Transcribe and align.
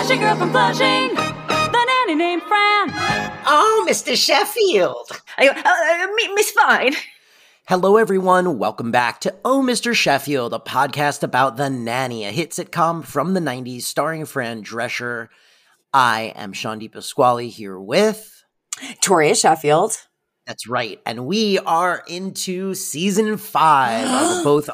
Flashy 0.00 0.18
girl 0.18 0.34
from 0.34 0.50
Flushing. 0.50 1.14
The 1.14 2.04
nanny 2.06 2.14
named 2.14 2.42
Fran. 2.44 2.88
Oh, 3.44 3.86
Mr. 3.86 4.16
Sheffield. 4.16 5.10
I 5.36 5.48
uh, 5.48 5.52
uh, 5.52 6.34
Miss 6.34 6.50
Fine. 6.52 6.94
Hello, 7.68 7.98
everyone. 7.98 8.58
Welcome 8.58 8.90
back 8.90 9.20
to 9.20 9.34
Oh, 9.44 9.60
Mr. 9.60 9.94
Sheffield, 9.94 10.54
a 10.54 10.58
podcast 10.58 11.22
about 11.22 11.58
The 11.58 11.68
Nanny, 11.68 12.24
a 12.24 12.30
hit 12.30 12.52
sitcom 12.52 13.04
from 13.04 13.34
the 13.34 13.40
90s 13.40 13.82
starring 13.82 14.24
Fran 14.24 14.64
Drescher. 14.64 15.28
I 15.92 16.32
am 16.34 16.54
Sean 16.54 16.80
Pasquale 16.88 17.50
here 17.50 17.78
with. 17.78 18.42
Toria 19.02 19.34
Sheffield. 19.34 19.98
That's 20.46 20.66
right. 20.66 20.98
And 21.04 21.26
we 21.26 21.58
are 21.58 22.02
into 22.08 22.72
season 22.72 23.36
five 23.36 24.06
of 24.06 24.44
both 24.44 24.70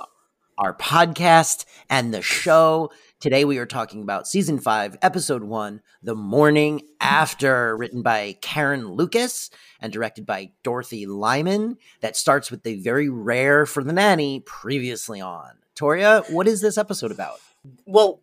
our 0.56 0.72
podcast 0.72 1.64
and 1.90 2.14
the 2.14 2.22
show. 2.22 2.92
Today 3.18 3.46
we 3.46 3.56
are 3.56 3.64
talking 3.64 4.02
about 4.02 4.26
season 4.26 4.58
five, 4.58 4.98
episode 5.00 5.42
one, 5.42 5.80
The 6.02 6.14
Morning 6.14 6.82
After, 7.00 7.74
written 7.74 8.02
by 8.02 8.36
Karen 8.42 8.88
Lucas 8.88 9.48
and 9.80 9.90
directed 9.90 10.26
by 10.26 10.50
Dorothy 10.62 11.06
Lyman. 11.06 11.78
That 12.02 12.14
starts 12.14 12.50
with 12.50 12.62
the 12.62 12.78
very 12.78 13.08
rare 13.08 13.64
for 13.64 13.82
the 13.82 13.94
nanny 13.94 14.40
previously 14.40 15.18
on. 15.18 15.52
Toria, 15.74 16.24
what 16.28 16.46
is 16.46 16.60
this 16.60 16.76
episode 16.76 17.10
about? 17.10 17.40
Well, 17.86 18.20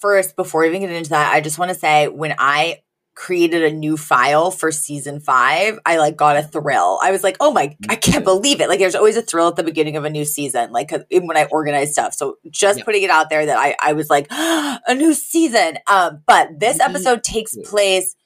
first, 0.00 0.34
before 0.34 0.62
we 0.62 0.68
even 0.70 0.80
get 0.80 0.90
into 0.90 1.10
that, 1.10 1.32
I 1.32 1.40
just 1.40 1.60
want 1.60 1.68
to 1.68 1.78
say 1.78 2.08
when 2.08 2.34
I 2.36 2.82
created 3.14 3.62
a 3.62 3.70
new 3.70 3.96
file 3.96 4.50
for 4.50 4.72
season 4.72 5.20
five, 5.20 5.78
I 5.84 5.98
like 5.98 6.16
got 6.16 6.36
a 6.36 6.42
thrill. 6.42 6.98
I 7.02 7.10
was 7.10 7.22
like, 7.22 7.36
oh 7.40 7.52
my, 7.52 7.76
I 7.88 7.96
can't 7.96 8.24
believe 8.24 8.60
it. 8.60 8.68
Like 8.68 8.78
there's 8.78 8.94
always 8.94 9.16
a 9.16 9.22
thrill 9.22 9.48
at 9.48 9.56
the 9.56 9.62
beginning 9.62 9.96
of 9.96 10.04
a 10.04 10.10
new 10.10 10.24
season, 10.24 10.72
like 10.72 10.92
when 11.10 11.36
I 11.36 11.44
organize 11.46 11.92
stuff. 11.92 12.14
So 12.14 12.38
just 12.50 12.78
yeah. 12.78 12.84
putting 12.84 13.02
it 13.02 13.10
out 13.10 13.28
there 13.28 13.44
that 13.46 13.58
I, 13.58 13.76
I 13.80 13.92
was 13.92 14.08
like, 14.08 14.28
a 14.30 14.94
new 14.94 15.14
season. 15.14 15.78
Um, 15.86 16.22
but 16.26 16.58
this 16.58 16.80
episode 16.80 17.22
takes 17.22 17.56
place 17.64 18.16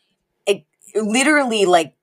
it, 0.47 0.65
literally 0.95 1.65
like 1.65 1.95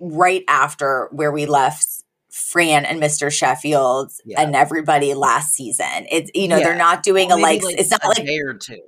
right 0.00 0.44
after 0.48 1.08
where 1.12 1.32
we 1.32 1.44
left 1.44 1.86
Fran 2.30 2.86
and 2.86 3.02
Mr. 3.02 3.30
Sheffield 3.30 4.12
yeah. 4.24 4.40
and 4.40 4.56
everybody 4.56 5.12
last 5.12 5.54
season. 5.54 6.06
It's, 6.10 6.30
you 6.34 6.48
know, 6.48 6.56
yeah. 6.56 6.64
they're 6.64 6.76
not 6.76 7.02
doing 7.02 7.28
well, 7.28 7.38
a 7.38 7.40
like, 7.40 7.62
like, 7.62 7.78
it's 7.78 7.90
not 7.90 8.04
like 8.04 8.24
day 8.24 8.38
or 8.38 8.54
two 8.54 8.80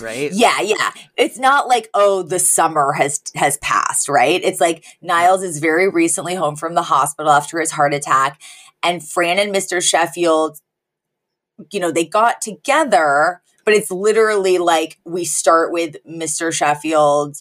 right? 0.00 0.30
Yeah, 0.32 0.60
yeah. 0.60 0.90
It's 1.16 1.38
not 1.38 1.68
like 1.68 1.88
oh 1.94 2.22
the 2.22 2.38
summer 2.38 2.92
has 2.92 3.22
has 3.34 3.56
passed, 3.58 4.08
right? 4.08 4.40
It's 4.42 4.60
like 4.60 4.84
Niles 5.00 5.42
is 5.42 5.58
very 5.58 5.88
recently 5.88 6.34
home 6.34 6.56
from 6.56 6.74
the 6.74 6.82
hospital 6.82 7.32
after 7.32 7.60
his 7.60 7.72
heart 7.72 7.94
attack 7.94 8.40
and 8.82 9.06
Fran 9.06 9.38
and 9.38 9.54
Mr. 9.54 9.82
Sheffield 9.82 10.60
you 11.70 11.80
know, 11.80 11.90
they 11.90 12.04
got 12.04 12.40
together, 12.40 13.42
but 13.64 13.74
it's 13.74 13.90
literally 13.90 14.58
like 14.58 14.98
we 15.04 15.24
start 15.24 15.72
with 15.72 15.96
Mr. 16.08 16.52
Sheffield 16.52 17.36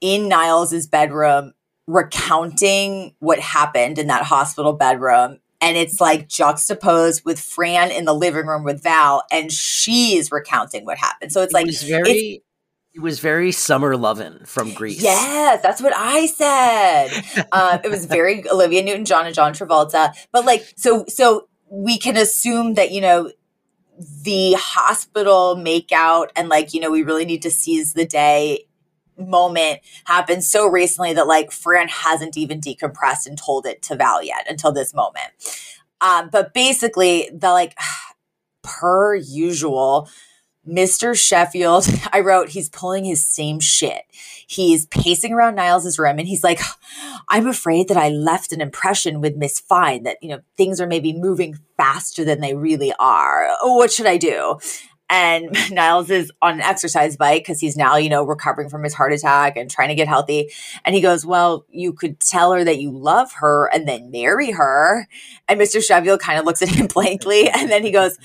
in 0.00 0.28
Niles's 0.28 0.86
bedroom 0.86 1.52
recounting 1.86 3.14
what 3.18 3.38
happened 3.40 3.98
in 3.98 4.06
that 4.06 4.24
hospital 4.24 4.72
bedroom 4.72 5.38
and 5.60 5.76
it's 5.76 6.00
like 6.00 6.28
juxtaposed 6.28 7.24
with 7.24 7.38
Fran 7.38 7.90
in 7.90 8.04
the 8.04 8.14
living 8.14 8.46
room 8.46 8.64
with 8.64 8.82
Val, 8.82 9.24
and 9.30 9.52
she's 9.52 10.32
recounting 10.32 10.84
what 10.84 10.98
happened. 10.98 11.32
So 11.32 11.42
it's 11.42 11.52
it 11.52 11.54
like 11.54 11.66
was 11.66 11.82
very. 11.82 12.42
It 12.92 13.02
was 13.02 13.20
very 13.20 13.52
summer 13.52 13.96
lovin' 13.96 14.44
from 14.46 14.74
Greece. 14.74 15.00
Yes, 15.00 15.62
that's 15.62 15.80
what 15.80 15.92
I 15.94 16.26
said. 16.26 17.46
um, 17.52 17.78
it 17.84 17.88
was 17.88 18.04
very 18.06 18.42
Olivia 18.50 18.82
Newton 18.82 19.04
John 19.04 19.26
and 19.26 19.34
John 19.34 19.52
Travolta. 19.52 20.12
But 20.32 20.44
like, 20.44 20.66
so 20.76 21.04
so 21.06 21.48
we 21.70 21.98
can 21.98 22.16
assume 22.16 22.74
that 22.74 22.90
you 22.90 23.00
know 23.00 23.30
the 24.22 24.54
hospital 24.58 25.56
makeout 25.56 26.30
and 26.34 26.48
like 26.48 26.74
you 26.74 26.80
know 26.80 26.90
we 26.90 27.02
really 27.02 27.24
need 27.24 27.42
to 27.42 27.50
seize 27.50 27.92
the 27.92 28.06
day 28.06 28.66
moment 29.20 29.80
happened 30.04 30.44
so 30.44 30.66
recently 30.66 31.12
that 31.14 31.26
like 31.26 31.52
Fran 31.52 31.88
hasn't 31.88 32.36
even 32.36 32.60
decompressed 32.60 33.26
and 33.26 33.38
told 33.38 33.66
it 33.66 33.82
to 33.82 33.96
Val 33.96 34.22
yet 34.22 34.46
until 34.48 34.72
this 34.72 34.94
moment. 34.94 35.32
Um, 36.00 36.30
but 36.30 36.54
basically, 36.54 37.30
the 37.32 37.50
like 37.50 37.76
per 38.62 39.14
usual, 39.14 40.08
Mr. 40.66 41.18
Sheffield, 41.18 41.86
I 42.12 42.20
wrote, 42.20 42.50
he's 42.50 42.68
pulling 42.68 43.04
his 43.04 43.24
same 43.24 43.60
shit. 43.60 44.02
He's 44.46 44.86
pacing 44.86 45.32
around 45.32 45.54
Niles's 45.54 45.98
room 45.98 46.18
and 46.18 46.28
he's 46.28 46.44
like, 46.44 46.60
I'm 47.28 47.46
afraid 47.46 47.88
that 47.88 47.96
I 47.96 48.08
left 48.08 48.52
an 48.52 48.60
impression 48.60 49.20
with 49.20 49.36
Miss 49.36 49.60
Fine 49.60 50.02
that, 50.02 50.18
you 50.20 50.28
know, 50.28 50.40
things 50.56 50.80
are 50.80 50.86
maybe 50.86 51.12
moving 51.12 51.58
faster 51.76 52.24
than 52.24 52.40
they 52.40 52.54
really 52.54 52.92
are. 52.98 53.48
What 53.62 53.92
should 53.92 54.06
I 54.06 54.16
do? 54.16 54.58
And 55.10 55.54
Niles 55.72 56.08
is 56.08 56.32
on 56.40 56.54
an 56.54 56.60
exercise 56.60 57.16
bike 57.16 57.42
because 57.42 57.60
he's 57.60 57.76
now, 57.76 57.96
you 57.96 58.08
know, 58.08 58.24
recovering 58.24 58.68
from 58.70 58.84
his 58.84 58.94
heart 58.94 59.12
attack 59.12 59.56
and 59.56 59.68
trying 59.68 59.88
to 59.88 59.94
get 59.96 60.08
healthy. 60.08 60.52
And 60.84 60.94
he 60.94 61.00
goes, 61.00 61.26
Well, 61.26 61.66
you 61.68 61.92
could 61.92 62.20
tell 62.20 62.52
her 62.52 62.64
that 62.64 62.78
you 62.78 62.90
love 62.92 63.32
her 63.34 63.68
and 63.72 63.86
then 63.88 64.10
marry 64.10 64.52
her. 64.52 65.08
And 65.48 65.60
Mr. 65.60 65.82
Sheffield 65.82 66.20
kind 66.20 66.38
of 66.38 66.46
looks 66.46 66.62
at 66.62 66.68
him 66.68 66.86
blankly. 66.94 67.50
And 67.50 67.68
then 67.68 67.82
he 67.82 67.90
goes, 67.90 68.16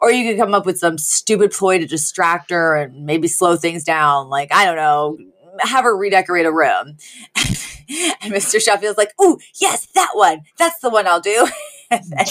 Or 0.00 0.10
you 0.10 0.28
could 0.28 0.38
come 0.38 0.54
up 0.54 0.64
with 0.64 0.78
some 0.78 0.96
stupid 0.96 1.52
ploy 1.52 1.78
to 1.78 1.86
distract 1.86 2.50
her 2.50 2.74
and 2.74 3.04
maybe 3.04 3.28
slow 3.28 3.56
things 3.56 3.84
down. 3.84 4.30
Like, 4.30 4.52
I 4.52 4.64
don't 4.64 4.76
know, 4.76 5.18
have 5.60 5.84
her 5.84 5.96
redecorate 5.96 6.46
a 6.46 6.52
room. 6.52 6.96
and 7.36 8.32
Mr. 8.32 8.60
Sheffield's 8.60 8.96
like, 8.96 9.12
Oh, 9.18 9.38
yes, 9.60 9.86
that 9.94 10.12
one. 10.14 10.40
That's 10.58 10.78
the 10.80 10.88
one 10.88 11.06
I'll 11.06 11.20
do. 11.20 11.46
and 11.90 12.04
then 12.10 12.26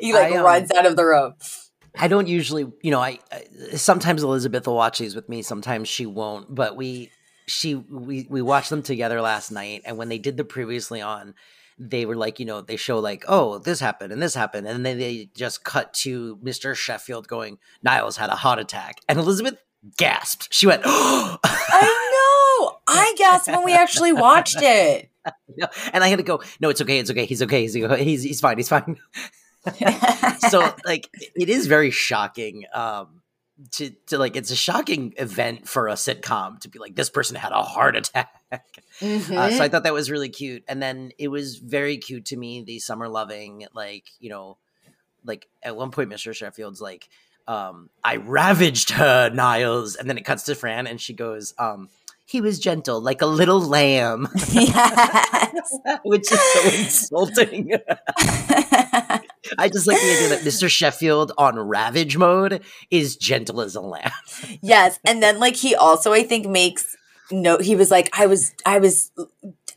he 0.00 0.14
like 0.14 0.32
I, 0.32 0.38
um, 0.38 0.44
runs 0.44 0.70
out 0.72 0.86
of 0.86 0.96
the 0.96 1.04
room. 1.04 1.34
I 1.98 2.08
don't 2.08 2.28
usually, 2.28 2.70
you 2.82 2.90
know, 2.90 3.00
I, 3.00 3.18
I, 3.32 3.76
sometimes 3.76 4.22
Elizabeth 4.22 4.66
will 4.66 4.76
watch 4.76 4.98
these 4.98 5.14
with 5.14 5.28
me, 5.28 5.42
sometimes 5.42 5.88
she 5.88 6.06
won't, 6.06 6.54
but 6.54 6.76
we 6.76 7.10
she 7.46 7.74
we 7.74 8.26
we 8.30 8.42
watched 8.42 8.70
them 8.70 8.82
together 8.82 9.20
last 9.20 9.50
night 9.50 9.82
and 9.84 9.96
when 9.96 10.08
they 10.08 10.18
did 10.18 10.36
the 10.36 10.44
previously 10.44 11.00
on 11.00 11.34
they 11.80 12.04
were 12.04 12.14
like, 12.14 12.38
you 12.38 12.44
know, 12.44 12.60
they 12.60 12.76
show 12.76 12.98
like, 12.98 13.24
oh, 13.26 13.58
this 13.58 13.80
happened 13.80 14.12
and 14.12 14.20
this 14.20 14.34
happened 14.34 14.68
and 14.68 14.84
then 14.84 14.98
they 14.98 15.30
just 15.34 15.64
cut 15.64 15.94
to 15.94 16.36
Mr. 16.44 16.76
Sheffield 16.76 17.26
going, 17.26 17.58
Niles 17.82 18.18
had 18.18 18.28
a 18.28 18.36
heart 18.36 18.58
attack. 18.58 19.00
And 19.08 19.18
Elizabeth 19.18 19.56
gasped. 19.96 20.48
She 20.52 20.66
went, 20.66 20.82
oh. 20.84 21.38
I 21.44 22.68
know. 22.68 22.78
I 22.86 23.14
gasped 23.16 23.48
when 23.48 23.64
we 23.64 23.72
actually 23.72 24.12
watched 24.12 24.58
it. 24.60 25.10
and 25.92 26.04
I 26.04 26.08
had 26.08 26.18
to 26.18 26.22
go, 26.22 26.42
no, 26.60 26.68
it's 26.68 26.82
okay, 26.82 26.98
it's 26.98 27.10
okay, 27.10 27.24
he's 27.24 27.42
okay, 27.42 27.62
he's 27.62 27.74
he's, 27.74 28.22
he's 28.22 28.40
fine, 28.40 28.58
he's 28.58 28.68
fine. 28.68 28.98
So 30.48 30.74
like 30.86 31.08
it 31.34 31.48
is 31.48 31.66
very 31.66 31.90
shocking 31.90 32.64
um 32.72 33.20
to, 33.72 33.90
to 34.06 34.18
like 34.18 34.36
it's 34.36 34.50
a 34.50 34.56
shocking 34.56 35.12
event 35.18 35.68
for 35.68 35.88
a 35.88 35.92
sitcom 35.92 36.58
to 36.60 36.68
be 36.68 36.78
like 36.78 36.94
this 36.94 37.10
person 37.10 37.36
had 37.36 37.52
a 37.52 37.62
heart 37.62 37.94
attack 37.94 38.32
mm-hmm. 39.00 39.36
uh, 39.36 39.50
so 39.50 39.62
i 39.62 39.68
thought 39.68 39.82
that 39.82 39.92
was 39.92 40.10
really 40.10 40.30
cute 40.30 40.64
and 40.66 40.82
then 40.82 41.12
it 41.18 41.28
was 41.28 41.56
very 41.56 41.98
cute 41.98 42.24
to 42.26 42.36
me 42.36 42.62
the 42.62 42.78
summer 42.78 43.08
loving 43.08 43.66
like 43.74 44.04
you 44.18 44.30
know 44.30 44.56
like 45.24 45.46
at 45.62 45.76
one 45.76 45.90
point 45.90 46.10
mr 46.10 46.34
sheffield's 46.34 46.80
like 46.80 47.08
um 47.46 47.90
i 48.02 48.16
ravaged 48.16 48.90
her 48.90 49.28
niles 49.30 49.94
and 49.94 50.08
then 50.08 50.16
it 50.16 50.24
cuts 50.24 50.44
to 50.44 50.54
fran 50.54 50.86
and 50.86 51.00
she 51.00 51.12
goes 51.12 51.52
um 51.58 51.88
he 52.30 52.40
was 52.40 52.60
gentle 52.60 53.00
like 53.00 53.22
a 53.22 53.26
little 53.26 53.60
lamb 53.60 54.28
yes. 54.52 55.78
which 56.04 56.30
is 56.32 56.40
so 56.40 56.78
insulting 56.78 57.72
I 59.58 59.68
just 59.68 59.86
like 59.86 60.00
the 60.00 60.12
idea 60.12 60.28
that 60.30 60.40
Mr. 60.40 60.68
Sheffield 60.68 61.32
on 61.38 61.58
Ravage 61.58 62.16
mode 62.16 62.62
is 62.90 63.16
gentle 63.16 63.60
as 63.60 63.74
a 63.74 63.80
lamb. 63.80 64.10
yes, 64.62 64.98
and 65.04 65.22
then 65.22 65.38
like 65.38 65.56
he 65.56 65.74
also 65.74 66.12
I 66.12 66.22
think 66.22 66.46
makes 66.46 66.96
no 67.30 67.58
he 67.58 67.76
was 67.76 67.90
like 67.90 68.10
I 68.18 68.26
was 68.26 68.52
I 68.66 68.78
was 68.78 69.10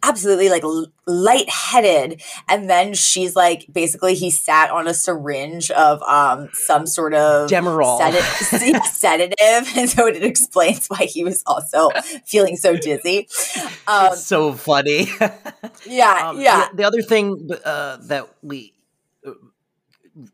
absolutely 0.03 0.49
like 0.49 0.63
lightheaded. 1.07 2.21
And 2.49 2.69
then 2.69 2.93
she's 2.93 3.35
like 3.35 3.65
basically 3.71 4.13
he 4.13 4.29
sat 4.29 4.69
on 4.69 4.87
a 4.87 4.93
syringe 4.93 5.71
of 5.71 6.01
um 6.03 6.49
some 6.53 6.85
sort 6.85 7.13
of 7.13 7.49
Demerol. 7.49 7.97
sed- 7.97 8.83
sedative. 8.91 9.77
And 9.77 9.89
so 9.89 10.07
it 10.07 10.21
explains 10.23 10.87
why 10.87 11.05
he 11.05 11.23
was 11.23 11.41
also 11.45 11.89
feeling 12.25 12.57
so 12.57 12.75
dizzy. 12.75 13.27
Um, 13.87 14.15
so 14.15 14.53
funny. 14.53 15.07
Yeah 15.85 16.29
um, 16.29 16.41
yeah. 16.41 16.67
the, 16.71 16.77
the, 16.77 16.83
other 16.83 17.01
thing 17.01 17.49
uh, 17.65 17.97
that 18.03 18.29
we 18.41 18.73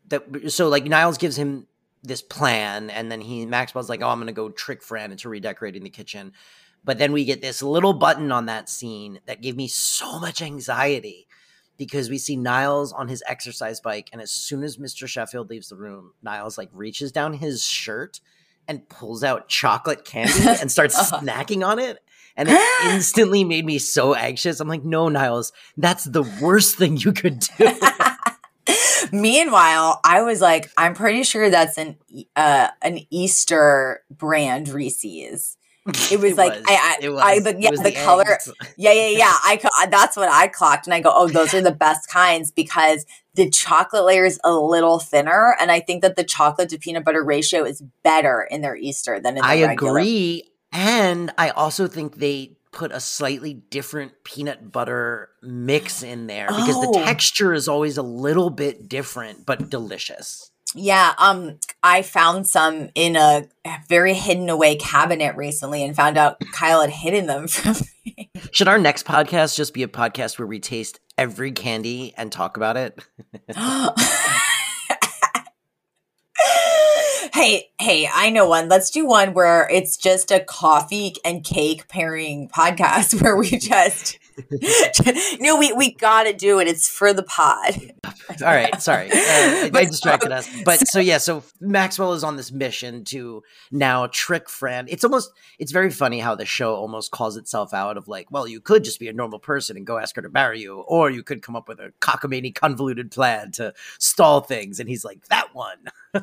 that 0.08 0.50
so 0.50 0.68
like 0.68 0.84
Niles 0.84 1.18
gives 1.18 1.36
him 1.36 1.66
this 2.02 2.22
plan, 2.22 2.90
and 2.90 3.10
then 3.10 3.20
he 3.20 3.46
Maxwell's 3.46 3.88
like, 3.88 4.02
"Oh, 4.02 4.08
I'm 4.08 4.18
gonna 4.18 4.32
go 4.32 4.48
trick 4.48 4.82
Fran 4.82 5.12
into 5.12 5.28
redecorating 5.28 5.82
the 5.82 5.90
kitchen." 5.90 6.32
But 6.82 6.98
then 6.98 7.12
we 7.12 7.24
get 7.24 7.42
this 7.42 7.62
little 7.62 7.92
button 7.92 8.32
on 8.32 8.46
that 8.46 8.70
scene 8.70 9.20
that 9.26 9.42
gave 9.42 9.54
me 9.54 9.68
so 9.68 10.18
much 10.18 10.40
anxiety 10.40 11.26
because 11.76 12.08
we 12.08 12.18
see 12.18 12.36
Niles 12.36 12.92
on 12.92 13.08
his 13.08 13.22
exercise 13.26 13.80
bike, 13.80 14.08
and 14.12 14.20
as 14.20 14.30
soon 14.30 14.62
as 14.62 14.76
Mr. 14.76 15.06
Sheffield 15.06 15.50
leaves 15.50 15.68
the 15.68 15.76
room, 15.76 16.12
Niles 16.22 16.58
like 16.58 16.70
reaches 16.72 17.12
down 17.12 17.34
his 17.34 17.64
shirt 17.64 18.20
and 18.68 18.88
pulls 18.88 19.24
out 19.24 19.48
chocolate 19.48 20.04
candy 20.04 20.46
and 20.60 20.70
starts 20.70 20.96
uh-huh. 20.96 21.20
snacking 21.20 21.66
on 21.66 21.78
it. 21.78 21.98
And 22.36 22.48
it 22.50 22.60
instantly 22.94 23.44
made 23.44 23.66
me 23.66 23.78
so 23.78 24.14
anxious. 24.14 24.60
I'm 24.60 24.68
like, 24.68 24.84
no, 24.84 25.08
Niles, 25.08 25.52
that's 25.76 26.04
the 26.04 26.22
worst 26.40 26.76
thing 26.76 26.96
you 26.96 27.12
could 27.12 27.40
do. 27.40 27.66
Meanwhile, 29.12 30.00
I 30.04 30.22
was 30.22 30.40
like, 30.40 30.70
I'm 30.76 30.94
pretty 30.94 31.22
sure 31.22 31.50
that's 31.50 31.78
an 31.78 31.96
uh, 32.36 32.68
an 32.82 33.00
Easter 33.10 34.02
brand 34.10 34.68
Reese's. 34.68 35.56
It 36.10 36.20
was 36.20 36.34
like 36.36 36.54
was. 36.54 36.64
I, 36.66 36.74
I, 36.74 37.04
It 37.04 37.10
I 37.10 37.34
was. 37.34 37.44
the, 37.44 37.50
It 37.50 37.60
yeah, 37.60 37.70
was 37.70 37.80
the, 37.82 37.92
color. 37.92 38.38
Yeah, 38.76 38.92
yeah, 38.92 39.08
yeah. 39.08 39.32
I 39.44 39.86
that's 39.90 40.16
what 40.16 40.28
I 40.28 40.48
clocked, 40.48 40.86
and 40.86 40.94
I 40.94 41.00
go, 41.00 41.12
oh, 41.14 41.28
those 41.28 41.54
are 41.54 41.60
the 41.62 41.72
best 41.72 42.08
kinds 42.08 42.50
because 42.50 43.04
the 43.34 43.50
chocolate 43.50 44.04
layer 44.04 44.24
is 44.24 44.40
a 44.44 44.52
little 44.52 44.98
thinner, 44.98 45.56
and 45.60 45.70
I 45.70 45.80
think 45.80 46.02
that 46.02 46.16
the 46.16 46.24
chocolate 46.24 46.68
to 46.70 46.78
peanut 46.78 47.04
butter 47.04 47.22
ratio 47.22 47.64
is 47.64 47.82
better 48.02 48.46
in 48.50 48.60
their 48.60 48.76
Easter 48.76 49.20
than 49.20 49.36
in 49.36 49.42
the 49.42 49.48
I 49.48 49.62
regular. 49.64 49.98
agree. 49.98 50.44
And 50.72 51.32
I 51.36 51.50
also 51.50 51.88
think 51.88 52.16
they 52.16 52.56
put 52.72 52.92
a 52.92 53.00
slightly 53.00 53.54
different 53.54 54.12
peanut 54.24 54.70
butter 54.70 55.30
mix 55.42 56.02
in 56.02 56.26
there 56.26 56.46
because 56.46 56.76
Oh. 56.76 56.92
the 56.92 56.98
texture 57.00 57.52
is 57.52 57.66
always 57.68 57.96
a 57.98 58.02
little 58.02 58.50
bit 58.50 58.88
different, 58.88 59.44
but 59.46 59.68
delicious. 59.70 60.50
Yeah, 60.72 61.14
um, 61.18 61.58
I 61.82 62.02
found 62.02 62.46
some 62.46 62.90
in 62.94 63.16
a 63.16 63.48
very 63.88 64.14
hidden 64.14 64.48
away 64.48 64.76
cabinet 64.76 65.34
recently, 65.34 65.82
and 65.82 65.96
found 65.96 66.16
out 66.16 66.36
Kyle 66.52 66.80
had 66.80 66.90
hidden 66.90 67.26
them 67.26 67.48
from 67.48 67.74
me. 68.06 68.30
Should 68.52 68.68
our 68.68 68.78
next 68.78 69.04
podcast 69.04 69.56
just 69.56 69.74
be 69.74 69.82
a 69.82 69.88
podcast 69.88 70.38
where 70.38 70.46
we 70.46 70.60
taste 70.60 71.00
every 71.18 71.50
candy 71.50 72.14
and 72.16 72.30
talk 72.30 72.56
about 72.56 72.76
it? 72.76 72.96
hey, 77.32 77.70
hey, 77.80 78.08
I 78.12 78.30
know 78.30 78.48
one. 78.48 78.68
Let's 78.68 78.90
do 78.90 79.06
one 79.06 79.34
where 79.34 79.68
it's 79.70 79.96
just 79.96 80.30
a 80.30 80.40
coffee 80.40 81.14
and 81.24 81.44
cake 81.44 81.88
pairing 81.88 82.48
podcast 82.48 83.20
where 83.22 83.36
we 83.36 83.50
just 83.50 84.18
no, 85.40 85.56
we 85.56 85.72
we 85.72 85.92
gotta 85.92 86.32
do 86.32 86.58
it. 86.60 86.68
It's 86.68 86.88
for 86.88 87.12
the 87.12 87.22
pod. 87.22 87.74
All 88.04 88.46
right, 88.46 88.80
sorry, 88.80 89.10
uh, 89.10 89.14
I 89.14 89.70
But- 89.72 89.86
distracted 89.88 90.32
us. 90.32 90.48
But 90.64 90.86
so 90.88 90.98
yeah, 91.00 91.18
so 91.18 91.42
Maxwell 91.60 92.12
is 92.14 92.24
on 92.24 92.36
this 92.36 92.50
mission 92.52 93.04
to 93.06 93.42
now 93.70 94.06
trick 94.06 94.48
Fran. 94.48 94.86
It's 94.88 95.04
almost 95.04 95.30
it's 95.58 95.72
very 95.72 95.90
funny 95.90 96.20
how 96.20 96.34
the 96.34 96.46
show 96.46 96.74
almost 96.74 97.10
calls 97.10 97.36
itself 97.36 97.74
out 97.74 97.96
of 97.96 98.08
like, 98.08 98.30
well, 98.30 98.46
you 98.48 98.60
could 98.60 98.84
just 98.84 98.98
be 99.00 99.08
a 99.08 99.12
normal 99.12 99.38
person 99.38 99.76
and 99.76 99.86
go 99.86 99.98
ask 99.98 100.16
her 100.16 100.22
to 100.22 100.30
marry 100.30 100.60
you, 100.60 100.80
or 100.80 101.10
you 101.10 101.22
could 101.22 101.42
come 101.42 101.56
up 101.56 101.68
with 101.68 101.78
a 101.80 101.92
cockamamie 102.00 102.54
convoluted 102.54 103.10
plan 103.10 103.50
to 103.52 103.74
stall 103.98 104.40
things. 104.40 104.80
And 104.80 104.88
he's 104.88 105.04
like, 105.04 105.26
that 105.28 105.54
one, 105.54 105.78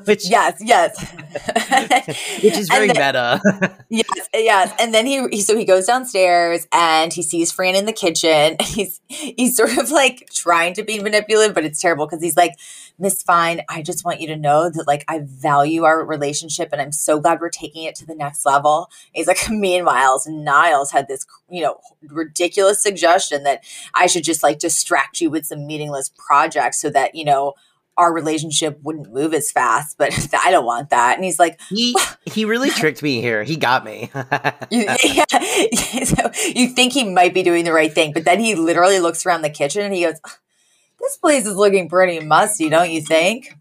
which 0.06 0.30
Yes, 0.30 0.62
yes. 0.62 1.13
which 2.44 2.57
is 2.57 2.68
very 2.69 2.88
then- 2.88 3.13
meta. 3.13 3.74
Yes, 3.89 4.28
yes. 4.34 4.74
And 4.81 4.94
then 4.94 5.06
he, 5.06 5.25
he 5.30 5.42
so 5.42 5.56
he 5.56 5.63
goes 5.63 5.86
downstairs 5.88 6.68
and 6.74 7.13
he 7.13 7.22
sees 7.22 7.54
Fran 7.54 7.74
in 7.74 7.86
the 7.86 7.94
kitchen. 7.94 8.57
He's 8.62 9.00
he's 9.07 9.56
sort 9.56 9.78
of 9.78 9.92
like 9.92 10.30
trying 10.34 10.74
to 10.74 10.84
be 10.84 11.00
manipulative, 11.00 11.56
but 11.56 11.63
it's 11.63 11.80
terrible 11.80 12.06
because 12.06 12.22
he's 12.22 12.36
like, 12.36 12.51
Miss 13.00 13.22
Fine, 13.24 13.62
I 13.69 13.81
just 13.81 14.04
want 14.04 14.19
you 14.19 14.28
to 14.28 14.36
know 14.36 14.69
that 14.69 14.88
like 14.88 15.06
I 15.07 15.22
value 15.24 15.84
our 15.86 16.04
relationship 16.06 16.69
and 16.74 16.81
I'm 16.81 16.92
so 16.92 17.22
glad 17.22 17.39
we're 17.39 17.50
taking 17.50 17.84
it 17.86 17.95
to 17.95 18.06
the 18.06 18.16
next 18.16 18.45
level. 18.45 18.89
He's 19.13 19.28
like, 19.28 19.50
meanwhile, 19.50 20.22
Niles 20.28 20.92
had 20.92 21.07
this, 21.07 21.25
you 21.50 21.62
know, 21.63 21.80
ridiculous 22.10 22.84
suggestion 22.84 23.44
that 23.44 23.63
I 23.94 24.07
should 24.07 24.25
just 24.25 24.44
like 24.44 24.60
distract 24.60 25.22
you 25.22 25.30
with 25.30 25.45
some 25.45 25.66
meaningless 25.66 26.10
projects 26.10 26.81
so 26.81 26.89
that, 26.89 27.16
you 27.16 27.24
know, 27.24 27.54
our 27.97 28.13
relationship 28.13 28.79
wouldn't 28.83 29.11
move 29.11 29.33
as 29.33 29.51
fast, 29.51 29.97
but 29.97 30.13
I 30.45 30.51
don't 30.51 30.65
want 30.65 30.91
that. 30.91 31.15
And 31.15 31.25
he's 31.25 31.39
like, 31.39 31.59
he 31.69 31.95
he 32.25 32.45
really 32.45 32.69
tricked 32.71 33.01
me 33.01 33.21
here. 33.21 33.44
He 33.44 33.55
got 33.55 33.83
me. 33.83 34.11
you, 34.71 34.85
yeah, 35.03 35.25
so 36.03 36.31
you 36.53 36.69
think 36.69 36.94
he 36.94 37.03
might 37.03 37.33
be 37.33 37.44
doing 37.44 37.65
the 37.65 37.73
right 37.73 37.91
thing, 37.91 38.13
but 38.13 38.25
then 38.25 38.39
he 38.39 38.55
literally 38.55 38.99
looks 38.99 39.25
around 39.25 39.41
the 39.41 39.49
kitchen 39.49 39.81
and 39.81 39.94
he 39.94 40.03
goes, 40.03 40.19
"This 40.99 41.17
place 41.17 41.45
is 41.45 41.55
looking 41.55 41.89
pretty 41.89 42.19
musty, 42.19 42.69
don't 42.69 42.91
you 42.91 43.01
think?" 43.01 43.53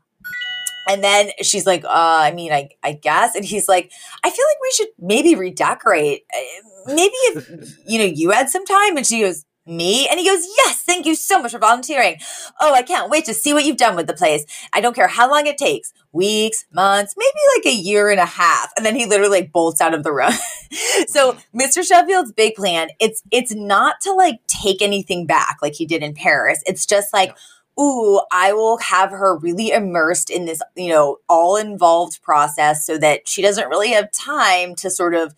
And 0.88 1.02
then 1.02 1.30
she's 1.42 1.66
like, 1.66 1.84
uh, 1.84 1.88
"I 1.90 2.32
mean, 2.32 2.52
I, 2.52 2.68
I 2.82 2.92
guess." 2.92 3.34
And 3.34 3.44
he's 3.44 3.68
like, 3.68 3.90
"I 4.22 4.30
feel 4.30 4.44
like 4.48 4.60
we 4.62 4.72
should 4.72 4.88
maybe 4.98 5.34
redecorate. 5.34 6.24
Uh, 6.34 6.40
Maybe 6.88 7.14
if 7.14 7.78
you 7.84 7.98
know 7.98 8.04
you 8.04 8.30
had 8.30 8.48
some 8.48 8.64
time." 8.64 8.96
And 8.96 9.04
she 9.04 9.20
goes, 9.20 9.44
"Me?" 9.66 10.08
And 10.08 10.18
he 10.18 10.26
goes, 10.26 10.46
"Yes, 10.58 10.82
thank 10.82 11.06
you 11.06 11.14
so 11.14 11.40
much 11.40 11.52
for 11.52 11.58
volunteering. 11.58 12.18
Oh, 12.60 12.72
I 12.74 12.82
can't 12.82 13.10
wait 13.10 13.24
to 13.26 13.34
see 13.34 13.52
what 13.52 13.64
you've 13.64 13.76
done 13.76 13.96
with 13.96 14.06
the 14.06 14.14
place. 14.14 14.44
I 14.72 14.80
don't 14.80 14.94
care 14.94 15.08
how 15.08 15.30
long 15.30 15.46
it 15.46 15.58
takes." 15.58 15.92
Weeks, 16.12 16.64
months, 16.72 17.14
maybe 17.18 17.38
like 17.56 17.74
a 17.74 17.76
year 17.76 18.08
and 18.08 18.18
a 18.18 18.24
half. 18.24 18.72
And 18.76 18.86
then 18.86 18.96
he 18.96 19.04
literally 19.04 19.40
like 19.40 19.52
bolts 19.52 19.82
out 19.82 19.92
of 19.92 20.02
the 20.02 20.12
room. 20.12 20.32
so 21.08 21.36
Mr. 21.54 21.84
Sheffield's 21.86 22.32
big 22.32 22.54
plan, 22.54 22.88
it's 23.00 23.22
it's 23.30 23.54
not 23.54 24.00
to 24.02 24.12
like 24.12 24.40
take 24.46 24.80
anything 24.80 25.26
back 25.26 25.58
like 25.60 25.74
he 25.74 25.84
did 25.84 26.02
in 26.02 26.14
Paris. 26.14 26.62
It's 26.66 26.86
just 26.86 27.12
like, 27.12 27.36
ooh, 27.78 28.20
I 28.32 28.52
will 28.52 28.78
have 28.78 29.10
her 29.10 29.36
really 29.36 29.70
immersed 29.70 30.30
in 30.30 30.46
this, 30.46 30.62
you 30.74 30.88
know, 30.88 31.18
all 31.28 31.56
involved 31.56 32.22
process 32.22 32.86
so 32.86 32.98
that 32.98 33.28
she 33.28 33.42
doesn't 33.42 33.68
really 33.68 33.90
have 33.90 34.10
time 34.12 34.74
to 34.76 34.90
sort 34.90 35.14
of 35.14 35.34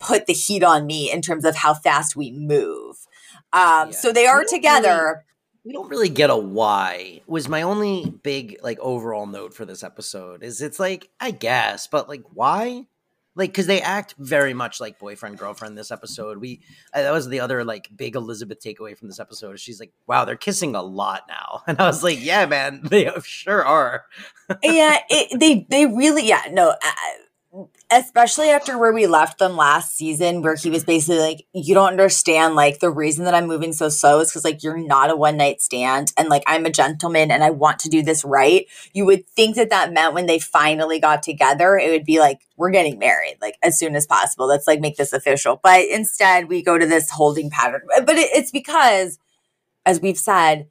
put 0.00 0.26
the 0.26 0.32
heat 0.32 0.62
on 0.62 0.86
me 0.86 1.10
in 1.10 1.22
terms 1.22 1.44
of 1.44 1.56
how 1.56 1.74
fast 1.74 2.16
we 2.16 2.30
move. 2.30 2.87
Um, 3.52 3.88
Yeah. 3.88 3.90
so 3.92 4.12
they 4.12 4.26
are 4.26 4.40
We 4.40 4.46
together. 4.46 5.24
we 5.64 5.72
don't 5.72 5.88
really 5.88 6.08
get 6.08 6.30
a 6.30 6.36
why 6.36 7.20
was 7.26 7.48
my 7.48 7.62
only 7.62 8.12
big 8.22 8.58
like 8.62 8.78
overall 8.80 9.26
note 9.26 9.54
for 9.54 9.64
this 9.64 9.82
episode 9.82 10.42
is 10.42 10.62
it's 10.62 10.78
like 10.80 11.10
i 11.20 11.30
guess 11.30 11.86
but 11.86 12.08
like 12.08 12.22
why 12.32 12.86
like 13.34 13.50
because 13.50 13.66
they 13.66 13.80
act 13.82 14.14
very 14.18 14.54
much 14.54 14.80
like 14.80 14.98
boyfriend 14.98 15.36
girlfriend 15.38 15.76
this 15.76 15.90
episode 15.90 16.38
we 16.38 16.60
uh, 16.94 17.02
that 17.02 17.12
was 17.12 17.28
the 17.28 17.40
other 17.40 17.64
like 17.64 17.88
big 17.96 18.16
elizabeth 18.16 18.60
takeaway 18.60 18.96
from 18.96 19.08
this 19.08 19.20
episode 19.20 19.58
she's 19.60 19.78
like 19.80 19.92
wow 20.06 20.24
they're 20.24 20.36
kissing 20.36 20.74
a 20.74 20.82
lot 20.82 21.22
now 21.28 21.62
and 21.66 21.78
i 21.80 21.86
was 21.86 22.02
like 22.02 22.22
yeah 22.24 22.46
man 22.46 22.80
they 22.84 23.10
sure 23.24 23.64
are 23.64 24.04
yeah, 24.62 24.98
it, 25.10 25.38
they 25.38 25.66
they 25.68 25.84
really 25.86 26.26
yeah 26.26 26.42
no. 26.50 26.70
Uh, 26.70 26.74
especially 27.90 28.50
after 28.50 28.76
where 28.76 28.92
we 28.92 29.06
left 29.06 29.38
them 29.38 29.56
last 29.56 29.96
season 29.96 30.42
where 30.42 30.54
he 30.54 30.68
was 30.68 30.84
basically 30.84 31.18
like 31.18 31.46
you 31.52 31.74
don't 31.74 31.88
understand 31.88 32.54
like 32.54 32.80
the 32.80 32.90
reason 32.90 33.24
that 33.24 33.34
i'm 33.34 33.46
moving 33.46 33.72
so 33.72 33.88
slow 33.88 34.20
is 34.20 34.30
because 34.30 34.44
like 34.44 34.62
you're 34.62 34.76
not 34.76 35.10
a 35.10 35.16
one 35.16 35.38
night 35.38 35.62
stand 35.62 36.12
and 36.18 36.28
like 36.28 36.42
i'm 36.46 36.66
a 36.66 36.70
gentleman 36.70 37.30
and 37.30 37.42
i 37.42 37.50
want 37.50 37.78
to 37.78 37.88
do 37.88 38.02
this 38.02 38.24
right. 38.24 38.66
You 38.92 39.04
would 39.06 39.26
think 39.28 39.56
that 39.56 39.70
that 39.70 39.92
meant 39.92 40.14
when 40.14 40.26
they 40.26 40.38
finally 40.38 41.00
got 41.00 41.22
together 41.22 41.76
it 41.76 41.90
would 41.90 42.04
be 42.04 42.18
like 42.18 42.40
we're 42.56 42.70
getting 42.70 42.98
married 42.98 43.36
like 43.40 43.56
as 43.62 43.78
soon 43.78 43.94
as 43.94 44.06
possible. 44.06 44.46
Let's 44.46 44.66
like 44.66 44.80
make 44.80 44.96
this 44.96 45.12
official. 45.12 45.60
But 45.62 45.86
instead 45.86 46.48
we 46.48 46.62
go 46.62 46.76
to 46.76 46.86
this 46.86 47.10
holding 47.10 47.50
pattern. 47.50 47.82
But 48.04 48.16
it, 48.16 48.30
it's 48.34 48.50
because 48.50 49.18
as 49.86 50.00
we've 50.00 50.18
said 50.18 50.68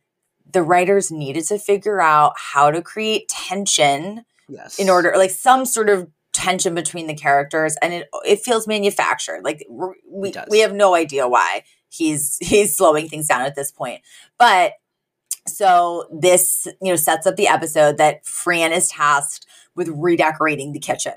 the 0.51 0.63
writers 0.63 1.11
needed 1.11 1.45
to 1.45 1.59
figure 1.59 2.01
out 2.01 2.33
how 2.37 2.71
to 2.71 2.81
create 2.81 3.27
tension 3.27 4.25
yes. 4.47 4.79
in 4.79 4.89
order 4.89 5.13
like 5.17 5.31
some 5.31 5.65
sort 5.65 5.89
of 5.89 6.09
tension 6.37 6.75
between 6.75 7.07
the 7.07 7.15
characters 7.15 7.75
and 7.81 7.93
it 7.93 8.09
it 8.23 8.39
feels 8.39 8.67
manufactured. 8.67 9.41
Like 9.43 9.65
we 9.69 10.33
we 10.49 10.59
have 10.59 10.73
no 10.73 10.93
idea 10.93 11.27
why 11.27 11.63
he's 11.89 12.37
he's 12.39 12.77
slowing 12.77 13.09
things 13.09 13.27
down 13.27 13.41
at 13.41 13.55
this 13.55 13.71
point. 13.71 14.01
But 14.37 14.73
so 15.47 16.05
this 16.11 16.67
you 16.81 16.91
know 16.91 16.95
sets 16.95 17.25
up 17.25 17.35
the 17.35 17.47
episode 17.47 17.97
that 17.97 18.23
Fran 18.25 18.71
is 18.71 18.89
tasked 18.89 19.47
with 19.75 19.89
redecorating 19.89 20.73
the 20.73 20.79
kitchen. 20.79 21.13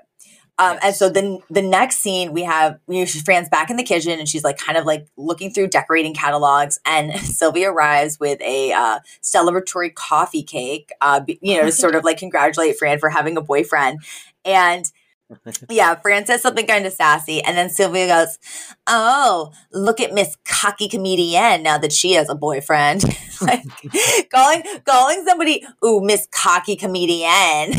Um, 0.59 0.79
and 0.83 0.95
so 0.95 1.09
then 1.09 1.39
the 1.49 1.63
next 1.63 2.01
scene 2.01 2.33
we 2.33 2.43
have 2.43 2.79
you 2.87 3.01
know, 3.01 3.07
Fran's 3.07 3.49
back 3.49 3.71
in 3.71 3.77
the 3.77 3.83
kitchen 3.83 4.19
and 4.19 4.29
she's 4.29 4.45
like 4.45 4.59
kind 4.59 4.77
of 4.77 4.85
like 4.85 5.07
looking 5.17 5.51
through 5.51 5.69
decorating 5.69 6.15
catalogs 6.15 6.79
and 6.85 7.19
Sylvia 7.21 7.71
arrives 7.71 8.19
with 8.21 8.41
a 8.43 8.73
uh, 8.73 9.01
celebratory 9.23 9.95
coffee 9.95 10.43
cake, 10.43 10.91
uh, 11.01 11.23
you 11.27 11.57
know, 11.59 11.67
to 11.67 11.73
sort 11.73 11.95
of 11.95 12.05
like 12.05 12.19
congratulate 12.19 12.79
Fran 12.79 12.99
for 12.99 13.09
having 13.09 13.39
a 13.39 13.43
boyfriend. 13.43 14.01
And 14.45 14.91
yeah, 15.71 15.95
Fran 15.97 16.27
says 16.27 16.43
something 16.43 16.67
kind 16.67 16.87
of 16.87 16.93
sassy. 16.93 17.43
And 17.43 17.57
then 17.57 17.71
Sylvia 17.71 18.07
goes, 18.07 18.39
Oh, 18.87 19.53
look 19.73 20.01
at 20.01 20.13
Miss 20.13 20.37
Cocky 20.45 20.89
Comedienne 20.89 21.63
now 21.63 21.79
that 21.79 21.93
she 21.93 22.13
has 22.13 22.29
a 22.29 22.35
boyfriend. 22.35 23.05
like 23.41 23.63
calling 24.33 24.63
calling 24.85 25.25
somebody, 25.27 25.65
ooh, 25.85 26.01
Miss 26.01 26.27
Cocky 26.33 26.77
Comedienne. 26.77 27.75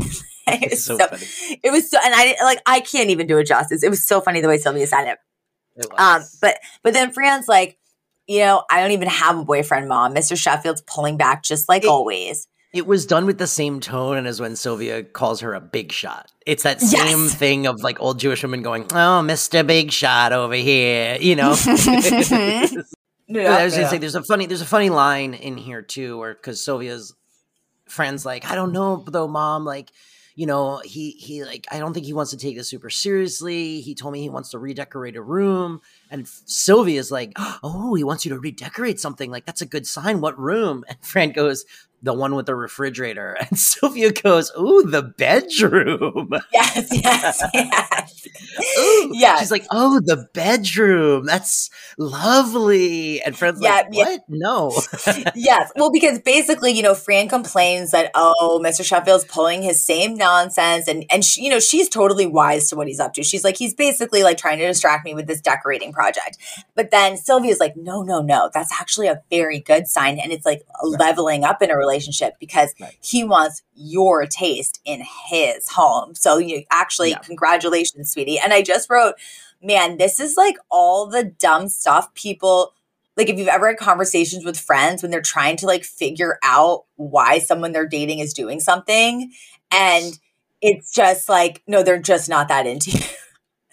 it, 0.47 0.71
was 0.71 0.83
so, 0.83 0.97
so, 0.97 1.07
funny 1.07 1.59
it 1.63 1.71
was 1.71 1.89
so, 1.89 1.97
and 2.03 2.13
I 2.15 2.35
like, 2.43 2.61
I 2.65 2.79
can't 2.79 3.09
even 3.09 3.27
do 3.27 3.37
it 3.37 3.47
justice. 3.47 3.83
It 3.83 3.89
was 3.89 4.03
so 4.03 4.21
funny 4.21 4.41
the 4.41 4.47
way 4.47 4.57
Sylvia 4.57 4.87
said 4.87 5.05
it. 5.11 5.17
It 5.75 5.87
Um, 5.97 6.23
but 6.41 6.57
but 6.83 6.93
then 6.93 7.11
Fran's 7.11 7.47
like, 7.47 7.77
you 8.27 8.39
know, 8.39 8.63
I 8.69 8.81
don't 8.81 8.91
even 8.91 9.09
have 9.09 9.37
a 9.37 9.43
boyfriend, 9.43 9.87
mom. 9.87 10.13
Mr. 10.13 10.37
Sheffield's 10.37 10.81
pulling 10.81 11.17
back 11.17 11.43
just 11.43 11.67
like 11.69 11.83
It- 11.83 11.89
always. 11.89 12.47
It 12.73 12.87
was 12.87 13.05
done 13.05 13.25
with 13.25 13.37
the 13.37 13.47
same 13.47 13.81
tone 13.81 14.25
as 14.25 14.39
when 14.39 14.55
Sylvia 14.55 15.03
calls 15.03 15.41
her 15.41 15.53
a 15.53 15.59
big 15.59 15.91
shot. 15.91 16.31
It's 16.45 16.63
that 16.63 16.79
same 16.79 17.23
Yes. 17.23 17.35
thing 17.35 17.67
of 17.67 17.81
like 17.83 17.99
old 18.01 18.17
Jewish 18.19 18.43
women 18.43 18.61
going, 18.61 18.85
"Oh, 18.93 19.21
Mister 19.21 19.61
Big 19.63 19.91
Shot 19.91 20.31
over 20.31 20.53
here," 20.55 21.17
you 21.19 21.35
know. 21.35 21.55
Yeah, 23.33 23.55
I 23.55 23.63
was 23.63 23.73
gonna 23.73 23.83
yeah. 23.83 23.89
say 23.89 23.97
there's 23.97 24.15
a 24.15 24.23
funny 24.23 24.45
there's 24.45 24.61
a 24.61 24.65
funny 24.65 24.89
line 24.89 25.33
in 25.33 25.55
here 25.55 25.81
too, 25.81 26.17
where 26.17 26.33
because 26.33 26.61
Sylvia's 26.61 27.13
Fran's 27.87 28.25
like, 28.25 28.43
I 28.49 28.55
don't 28.55 28.73
know 28.73 29.03
though, 29.07 29.27
mom, 29.27 29.65
like. 29.65 29.89
You 30.33 30.45
know, 30.47 30.81
he 30.85 31.11
he 31.11 31.43
like 31.43 31.67
I 31.69 31.77
don't 31.77 31.93
think 31.93 32.05
he 32.05 32.13
wants 32.13 32.31
to 32.31 32.37
take 32.37 32.55
this 32.55 32.69
super 32.69 32.89
seriously. 32.89 33.81
He 33.81 33.93
told 33.93 34.13
me 34.13 34.21
he 34.21 34.29
wants 34.29 34.51
to 34.51 34.59
redecorate 34.59 35.17
a 35.17 35.21
room, 35.21 35.81
and 36.11 36.27
Sylvia's 36.27 37.11
like, 37.11 37.31
"Oh, 37.63 37.95
he 37.95 38.03
wants 38.03 38.25
you 38.25 38.29
to 38.33 38.39
redecorate 38.39 38.99
something. 38.99 39.31
Like 39.31 39.45
that's 39.45 39.61
a 39.61 39.65
good 39.65 39.87
sign. 39.87 40.21
What 40.21 40.37
room?" 40.37 40.83
And 40.89 40.97
Fran 41.01 41.31
goes, 41.31 41.65
the 42.03 42.13
one 42.13 42.35
with 42.35 42.45
the 42.45 42.55
refrigerator. 42.55 43.37
And 43.51 43.57
Sylvia 43.59 44.11
goes, 44.11 44.51
Ooh, 44.57 44.83
the 44.83 45.03
bedroom. 45.03 46.29
Yes, 46.53 46.87
yes, 46.91 47.43
yes. 47.53 48.27
Ooh. 48.79 49.11
Yes. 49.13 49.39
She's 49.39 49.51
like, 49.51 49.65
Oh, 49.71 49.99
the 50.03 50.27
bedroom. 50.33 51.25
That's 51.25 51.69
lovely. 51.97 53.21
And 53.21 53.35
Fred's 53.37 53.61
Yeah, 53.61 53.71
like, 53.71 53.87
yeah. 53.91 54.03
What? 54.05 54.21
No. 54.29 54.71
yes. 55.35 55.71
Well, 55.75 55.91
because 55.91 56.19
basically, 56.19 56.71
you 56.71 56.83
know, 56.83 56.93
Fran 56.95 57.29
complains 57.29 57.91
that 57.91 58.11
oh, 58.15 58.61
Mr. 58.63 58.83
Sheffield's 58.83 59.25
pulling 59.25 59.61
his 59.61 59.83
same 59.83 60.15
nonsense, 60.15 60.87
and 60.87 61.05
and 61.11 61.23
she, 61.23 61.43
you 61.43 61.49
know, 61.49 61.59
she's 61.59 61.89
totally 61.89 62.25
wise 62.25 62.69
to 62.69 62.75
what 62.75 62.87
he's 62.87 62.99
up 62.99 63.13
to. 63.13 63.23
She's 63.23 63.43
like, 63.43 63.57
he's 63.57 63.73
basically 63.73 64.23
like 64.23 64.37
trying 64.37 64.59
to 64.59 64.67
distract 64.67 65.05
me 65.05 65.13
with 65.13 65.27
this 65.27 65.41
decorating 65.41 65.91
project. 66.01 66.37
But 66.75 66.89
then 66.91 67.15
Sylvia's 67.17 67.59
like, 67.59 67.75
no, 67.75 68.01
no, 68.01 68.21
no, 68.21 68.49
that's 68.53 68.71
actually 68.79 69.07
a 69.07 69.21
very 69.29 69.59
good 69.59 69.87
sign, 69.87 70.17
and 70.19 70.31
it's 70.31 70.45
like 70.45 70.61
leveling 70.83 71.43
up 71.43 71.61
in 71.61 71.69
a 71.69 71.77
relationship 71.77 72.33
because 72.39 72.73
Right. 72.79 72.97
he 73.01 73.23
wants 73.23 73.61
your 73.75 74.25
taste 74.25 74.79
in 74.85 75.03
his 75.29 75.69
home. 75.69 76.15
So 76.15 76.37
you 76.37 76.63
actually, 76.71 77.11
Yeah. 77.11 77.19
congratulations, 77.19 78.11
sweetie. 78.11 78.39
And 78.39 78.53
I 78.53 78.61
just 78.61 78.89
wrote, 78.89 79.15
man, 79.61 79.97
this 79.97 80.19
is 80.19 80.35
like 80.37 80.55
all 80.69 81.05
the 81.07 81.23
dumb 81.23 81.69
stuff 81.69 82.13
people 82.15 82.73
like 83.17 83.29
if 83.29 83.37
you've 83.37 83.47
ever 83.49 83.67
had 83.67 83.77
conversations 83.77 84.45
with 84.45 84.57
friends 84.57 85.01
when 85.03 85.11
they're 85.11 85.21
trying 85.21 85.57
to 85.57 85.65
like 85.67 85.83
figure 85.83 86.39
out 86.43 86.85
why 86.95 87.39
someone 87.39 87.71
they're 87.73 87.85
dating 87.85 88.19
is 88.19 88.33
doing 88.33 88.59
something 88.59 89.31
and 89.69 90.17
it's 90.61 90.91
just 90.93 91.27
like 91.29 91.61
no 91.67 91.83
they're 91.83 91.99
just 91.99 92.29
not 92.29 92.47
that 92.47 92.65
into 92.65 92.89
you 92.91 93.03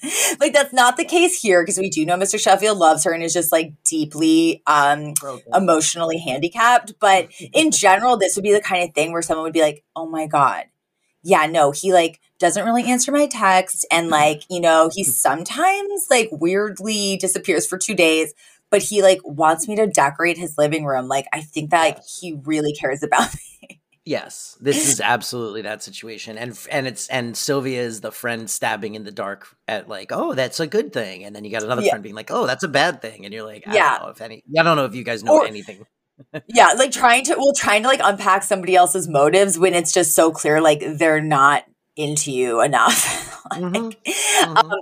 like 0.40 0.52
that's 0.52 0.73
not 0.73 0.97
the 0.97 1.05
case 1.05 1.40
here 1.40 1.62
because 1.62 1.78
we 1.78 1.90
do 1.90 2.07
know 2.07 2.17
mr 2.17 2.38
sheffield 2.38 2.78
loves 2.78 3.05
her 3.05 3.12
and 3.12 3.23
is 3.23 3.33
just 3.33 3.50
like 3.50 3.73
deeply 3.85 4.62
um 4.67 5.14
emotionally 5.55 6.19
handicapped. 6.19 6.95
But 7.00 7.28
in 7.52 7.71
general 7.71 8.17
this 8.17 8.37
would 8.37 8.43
be 8.43 8.52
the 8.52 8.61
kind 8.61 8.88
of 8.88 8.95
thing 8.95 9.12
where 9.12 9.23
someone 9.23 9.45
would 9.45 9.52
be 9.52 9.62
like 9.62 9.85
oh 9.97 10.09
my 10.09 10.26
god. 10.26 10.64
Yeah 11.23 11.47
no 11.47 11.73
he 11.73 11.93
like 11.93 12.21
doesn't 12.38 12.64
really 12.64 12.85
answer 12.85 13.11
my 13.11 13.26
text 13.26 13.87
and 13.90 14.09
like 14.09 14.43
you 14.49 14.61
know 14.61 14.90
he 14.95 15.05
sometimes 15.25 16.07
like 16.11 16.28
weirdly 16.33 17.17
disappears 17.17 17.67
for 17.67 17.78
two 17.78 17.95
days 17.95 18.35
but 18.71 18.83
he 18.83 19.02
like 19.02 19.21
wants 19.25 19.67
me 19.67 19.75
to 19.76 19.87
decorate 19.87 20.38
his 20.38 20.59
living 20.59 20.85
room. 20.85 21.09
Like 21.09 21.26
i 21.33 21.40
think 21.40 21.71
that 21.71 21.81
like 21.81 22.05
he 22.05 22.38
really 22.45 22.73
cares 22.73 23.02
about 23.02 23.35
me 23.35 23.40
Yes, 24.08 24.56
this 24.58 24.88
is 24.88 25.02
absolutely 25.02 25.60
that 25.62 25.82
situation, 25.82 26.38
and 26.38 26.58
and 26.70 26.86
it's 26.86 27.08
and 27.08 27.36
Sylvia 27.36 27.82
is 27.82 28.00
the 28.00 28.10
friend 28.10 28.48
stabbing 28.48 28.94
in 28.94 29.04
the 29.04 29.10
dark 29.12 29.54
at 29.68 29.86
like, 29.86 30.12
oh, 30.12 30.32
that's 30.32 30.60
a 30.60 30.66
good 30.66 30.94
thing, 30.94 31.24
and 31.24 31.36
then 31.36 31.44
you 31.44 31.50
got 31.50 31.62
another 31.62 31.82
Yeah. 31.82 31.90
friend 31.90 32.02
being 32.02 32.14
like, 32.14 32.30
oh, 32.30 32.46
that's 32.46 32.62
a 32.64 32.68
bad 32.68 33.02
thing, 33.02 33.26
and 33.26 33.34
you're 33.34 33.44
like, 33.44 33.68
I 33.68 33.74
Yeah. 33.74 33.90
don't 33.98 34.04
know 34.04 34.08
if 34.08 34.20
any, 34.22 34.42
I 34.58 34.62
don't 34.62 34.76
know 34.78 34.86
if 34.86 34.94
you 34.94 35.04
guys 35.04 35.22
know 35.22 35.32
Or- 35.34 35.46
anything. 35.46 35.84
yeah 36.48 36.72
like 36.76 36.90
trying 36.90 37.22
to 37.24 37.34
well 37.36 37.52
trying 37.54 37.82
to 37.82 37.88
like 37.88 38.00
unpack 38.02 38.42
somebody 38.42 38.74
else's 38.74 39.06
motives 39.06 39.56
when 39.56 39.72
it's 39.72 39.92
just 39.92 40.16
so 40.16 40.32
clear 40.32 40.60
like 40.60 40.82
they're 40.98 41.20
not 41.20 41.64
into 41.96 42.32
you 42.32 42.60
enough 42.60 43.40
Like, 43.52 43.60
Mhm, 43.62 44.46
um, 44.46 44.72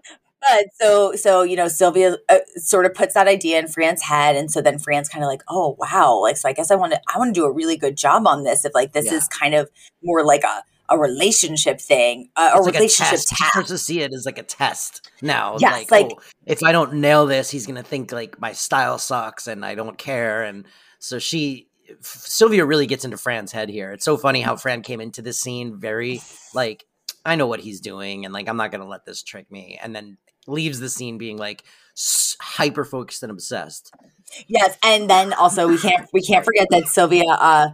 but 0.49 0.67
so 0.81 1.15
so 1.15 1.43
you 1.43 1.57
know 1.57 1.69
sylvia 1.69 2.17
uh, 2.29 2.39
sort 2.57 2.87
of 2.87 2.95
puts 2.95 3.15
that 3.15 3.27
idea 3.29 3.59
in 3.59 3.67
fran's 3.69 4.03
head 4.03 4.37
and 4.37 4.51
so 4.51 4.61
then 4.61 4.79
fran's 4.79 5.09
kind 5.09 5.25
of 5.25 5.29
like 5.29 5.43
oh 5.49 5.77
wow 5.79 6.19
like 6.21 6.37
so 6.37 6.49
i 6.49 6.53
guess 6.53 6.71
i 6.71 6.75
want 6.75 6.93
to 6.93 7.01
i 7.15 7.19
want 7.19 7.35
to 7.35 7.41
do 7.41 7.45
a 7.45 7.53
really 7.53 7.77
good 7.77 7.97
job 7.97 8.27
on 8.27 8.43
this 8.45 8.65
if 8.65 8.75
like 8.75 8.93
this 8.93 9.07
Yeah. 9.07 9.15
is 9.15 9.29
kind 9.29 9.55
of 9.55 9.69
more 10.03 10.25
like 10.25 10.45
a 10.45 10.63
a 10.89 10.97
relationship 10.97 11.81
thing 11.81 12.29
uh, 12.37 12.53
a 12.55 12.61
like 12.61 12.75
a 12.75 12.79
relationship 12.79 13.11
test. 13.19 13.29
She 13.31 13.35
task 13.45 13.67
to 13.67 13.77
see 13.79 14.01
it 14.03 14.13
as 14.15 14.25
like 14.25 14.39
a 14.39 14.45
test 14.45 15.11
now. 15.21 15.57
Yes, 15.59 15.91
like, 15.91 15.91
like- 15.91 16.13
oh, 16.17 16.23
if 16.47 16.63
I 16.63 16.71
don't 16.71 16.95
nail 16.95 17.27
this, 17.27 17.51
he's 17.51 17.67
gonna 17.67 17.83
think 17.83 18.13
like 18.13 18.41
my 18.41 18.53
style 18.53 18.97
sucks 18.99 19.49
and 19.49 19.65
I 19.65 19.75
don't 19.75 19.99
care. 19.99 20.45
And 20.45 20.65
so 21.01 21.19
she, 21.19 21.67
Sylvia, 22.03 22.65
really 22.65 22.87
gets 22.87 23.05
into 23.05 23.17
Fran's 23.17 23.51
head 23.51 23.69
here. 23.69 23.91
It's 23.91 24.05
so 24.05 24.17
funny 24.17 24.43
how 24.43 24.55
Fran 24.55 24.83
came 24.83 25.01
into 25.01 25.23
this 25.23 25.41
scene 25.41 25.77
very 25.81 26.21
like, 26.55 26.85
I 27.25 27.35
know 27.35 27.49
what 27.49 27.59
he's 27.59 27.81
doing, 27.81 28.25
and 28.25 28.33
like 28.33 28.49
I'm 28.49 28.57
not 28.57 28.71
gonna 28.71 28.87
let 28.87 29.05
this 29.05 29.25
trick 29.25 29.51
me, 29.51 29.81
and 29.83 29.93
then 29.93 30.19
leaves 30.47 30.81
the 30.81 30.89
scene 30.89 31.19
being 31.19 31.37
like 31.37 31.65
hyper 32.41 32.85
focused 32.85 33.23
and 33.23 33.31
obsessed. 33.33 33.93
Yes, 34.47 34.77
and 34.83 35.09
then 35.09 35.33
also 35.33 35.69
we 35.69 35.79
can't 35.79 36.09
we 36.13 36.23
can't 36.23 36.45
forget 36.45 36.67
that 36.71 36.89
Sylvia 36.89 37.25
uh 37.29 37.69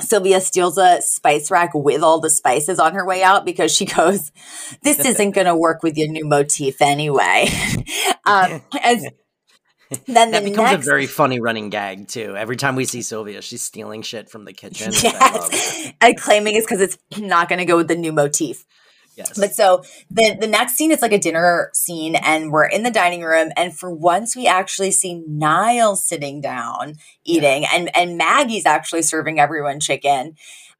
Sylvia 0.00 0.40
steals 0.40 0.76
a 0.76 1.00
spice 1.02 1.50
rack 1.50 1.70
with 1.72 2.02
all 2.02 2.20
the 2.20 2.30
spices 2.30 2.80
on 2.80 2.94
her 2.94 3.06
way 3.06 3.22
out 3.22 3.44
because 3.44 3.72
she 3.72 3.84
goes, 3.84 4.32
"This 4.82 4.98
isn't 5.04 5.30
going 5.32 5.46
to 5.46 5.56
work 5.56 5.82
with 5.82 5.96
your 5.96 6.08
new 6.08 6.26
motif 6.26 6.82
anyway." 6.82 7.46
um, 8.26 8.60
and 8.82 9.02
then 10.06 10.30
the 10.30 10.40
That 10.40 10.44
becomes 10.44 10.70
next, 10.70 10.86
a 10.86 10.90
very 10.90 11.06
funny 11.06 11.40
running 11.40 11.70
gag 11.70 12.08
too. 12.08 12.36
Every 12.36 12.56
time 12.56 12.74
we 12.74 12.84
see 12.84 13.02
Sylvia, 13.02 13.40
she's 13.40 13.62
stealing 13.62 14.02
shit 14.02 14.28
from 14.28 14.44
the 14.44 14.52
kitchen. 14.52 14.88
which 14.88 15.04
I 15.04 15.36
love. 15.36 15.52
yes, 15.52 15.92
and 16.00 16.16
claiming 16.16 16.56
it's 16.56 16.66
because 16.66 16.80
it's 16.80 16.98
not 17.16 17.48
going 17.48 17.60
to 17.60 17.64
go 17.64 17.76
with 17.76 17.88
the 17.88 17.96
new 17.96 18.12
motif. 18.12 18.64
Yes. 19.16 19.38
But 19.38 19.54
so 19.54 19.82
the 20.10 20.36
the 20.40 20.46
next 20.46 20.74
scene 20.74 20.90
is 20.90 21.02
like 21.02 21.12
a 21.12 21.18
dinner 21.18 21.70
scene, 21.72 22.16
and 22.16 22.50
we're 22.50 22.66
in 22.66 22.82
the 22.82 22.90
dining 22.90 23.22
room, 23.22 23.50
and 23.56 23.76
for 23.76 23.90
once 23.90 24.36
we 24.36 24.46
actually 24.46 24.90
see 24.90 25.22
Niles 25.26 26.06
sitting 26.06 26.40
down 26.40 26.94
eating, 27.24 27.64
and 27.72 27.94
and 27.96 28.18
Maggie's 28.18 28.66
actually 28.66 29.02
serving 29.02 29.38
everyone 29.38 29.80
chicken. 29.80 30.36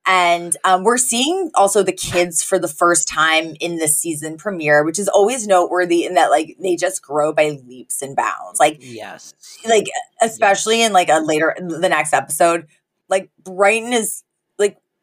And 0.06 0.54
um, 0.64 0.84
we're 0.84 0.98
seeing 0.98 1.50
also 1.54 1.82
the 1.82 1.92
kids 1.92 2.42
for 2.42 2.58
the 2.58 2.68
first 2.68 3.08
time 3.08 3.56
in 3.58 3.78
this 3.78 3.98
season 3.98 4.36
premiere, 4.36 4.84
which 4.84 4.98
is 4.98 5.08
always 5.08 5.46
noteworthy 5.46 6.04
in 6.04 6.14
that 6.14 6.30
like 6.30 6.56
they 6.60 6.76
just 6.76 7.02
grow 7.02 7.32
by 7.32 7.58
leaps 7.66 8.02
and 8.02 8.14
bounds. 8.14 8.60
Like 8.60 8.78
yes. 8.80 9.34
like 9.66 9.86
especially 10.20 10.82
in 10.82 10.92
like 10.92 11.08
a 11.08 11.20
later 11.20 11.56
the 11.58 11.88
next 11.88 12.12
episode, 12.12 12.66
like 13.08 13.30
Brighton 13.42 13.94
is 13.94 14.24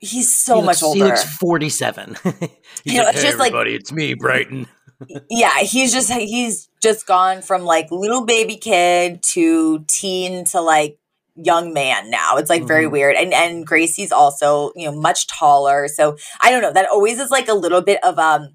he's 0.02 0.36
so 0.36 0.60
He 0.60 0.66
much 0.66 0.84
older. 0.84 0.98
He 0.98 1.04
looks 1.04 1.24
47. 1.38 2.18
He's 2.24 2.50
You 2.84 2.98
know, 2.98 3.04
like, 3.06 3.14
it's 3.16 3.24
hey, 3.24 3.28
just 3.30 3.40
like- 3.40 3.52
everybody, 3.54 3.76
it's 3.76 3.92
me, 3.94 4.14
Brighton. 4.16 4.68
yeah 5.32 5.58
he's 5.62 5.92
just 5.92 6.12
he's 6.14 6.70
just 6.80 7.08
gone 7.08 7.42
from 7.42 7.64
like 7.64 7.90
little 7.90 8.24
baby 8.24 8.56
kid 8.56 9.24
to 9.24 9.80
teen 9.88 10.46
to 10.46 10.62
like 10.62 11.00
young 11.36 11.74
man 11.74 12.12
now 12.12 12.38
it's 12.38 12.52
like 12.52 12.68
very 12.68 12.86
Mhm. 12.86 12.92
weird 12.92 13.16
and 13.16 13.34
and 13.34 13.66
gracie's 13.66 14.12
also 14.12 14.72
you 14.76 14.86
know 14.86 14.96
much 14.96 15.26
taller 15.26 15.88
so 15.88 16.16
i 16.40 16.52
don't 16.52 16.62
know 16.62 16.72
that 16.72 16.88
always 16.88 17.20
is 17.20 17.32
like 17.32 17.48
a 17.48 17.56
little 17.56 17.82
bit 17.82 18.00
of 18.04 18.20
um 18.20 18.50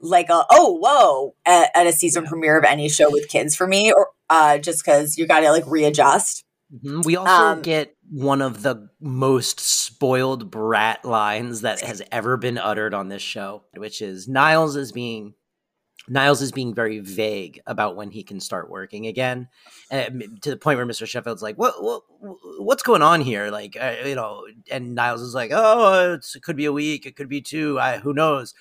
like 0.00 0.30
a 0.30 0.46
oh 0.50 0.78
whoa 0.80 1.34
at, 1.44 1.68
at 1.74 1.86
a 1.86 1.92
season 1.92 2.22
Yeah. 2.24 2.30
premiere 2.30 2.56
of 2.58 2.64
any 2.64 2.88
show 2.88 3.10
with 3.10 3.28
kids 3.28 3.54
for 3.54 3.66
me 3.66 3.92
or 3.92 4.08
uh 4.30 4.56
just 4.56 4.82
because 4.82 5.18
you 5.18 5.26
gotta 5.26 5.50
like 5.52 5.64
readjust 5.66 6.42
Mhm. 6.74 7.04
We 7.04 7.16
also 7.16 7.30
Um, 7.30 7.60
get 7.60 7.94
one 8.12 8.42
of 8.42 8.62
the 8.62 8.90
most 9.00 9.58
spoiled 9.58 10.50
brat 10.50 11.02
lines 11.02 11.62
that 11.62 11.80
has 11.80 12.02
ever 12.12 12.36
been 12.36 12.58
uttered 12.58 12.92
on 12.92 13.08
this 13.08 13.22
show, 13.22 13.64
which 13.74 14.02
is 14.02 14.28
Niles 14.28 14.76
is 14.76 14.92
being 14.92 15.32
Niles 16.08 16.42
is 16.42 16.52
being 16.52 16.74
very 16.74 16.98
vague 16.98 17.60
about 17.66 17.96
when 17.96 18.10
he 18.10 18.22
can 18.22 18.38
start 18.38 18.68
working 18.68 19.06
again, 19.06 19.48
and 19.90 20.42
to 20.42 20.50
the 20.50 20.58
point 20.58 20.76
where 20.76 20.84
Mr. 20.84 21.06
Sheffield's 21.06 21.42
like, 21.42 21.56
"What, 21.56 21.82
what, 21.82 22.02
what's 22.58 22.82
going 22.82 23.00
on 23.00 23.22
here?" 23.22 23.50
Like, 23.50 23.78
uh, 23.80 23.94
you 24.04 24.14
know, 24.14 24.44
and 24.70 24.94
Niles 24.94 25.22
is 25.22 25.34
like, 25.34 25.50
"Oh, 25.54 26.12
it 26.12 26.42
could 26.42 26.56
be 26.56 26.66
a 26.66 26.72
week, 26.72 27.06
it 27.06 27.16
could 27.16 27.30
be 27.30 27.40
two, 27.40 27.80
I, 27.80 27.96
who 27.96 28.12
knows?" 28.12 28.52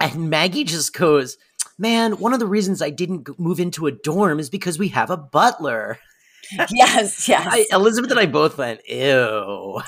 And 0.00 0.30
Maggie 0.30 0.64
just 0.64 0.94
goes, 0.94 1.36
"Man, 1.76 2.12
one 2.12 2.32
of 2.32 2.38
the 2.38 2.46
reasons 2.46 2.80
I 2.80 2.90
didn't 2.90 3.38
move 3.38 3.60
into 3.60 3.86
a 3.86 3.92
dorm 3.92 4.40
is 4.40 4.48
because 4.48 4.78
we 4.78 4.88
have 4.88 5.10
a 5.10 5.18
butler." 5.18 5.98
yes 6.70 7.28
yes 7.28 7.46
I, 7.50 7.66
Elizabeth 7.72 8.10
and 8.10 8.20
I 8.20 8.26
both 8.26 8.58
went, 8.58 8.80
ew. 8.88 9.80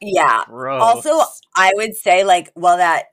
yeah 0.00 0.44
Gross. 0.46 0.82
Also, 0.82 1.20
I 1.54 1.72
would 1.74 1.96
say 1.96 2.24
like, 2.24 2.50
well, 2.54 2.76
that 2.76 3.06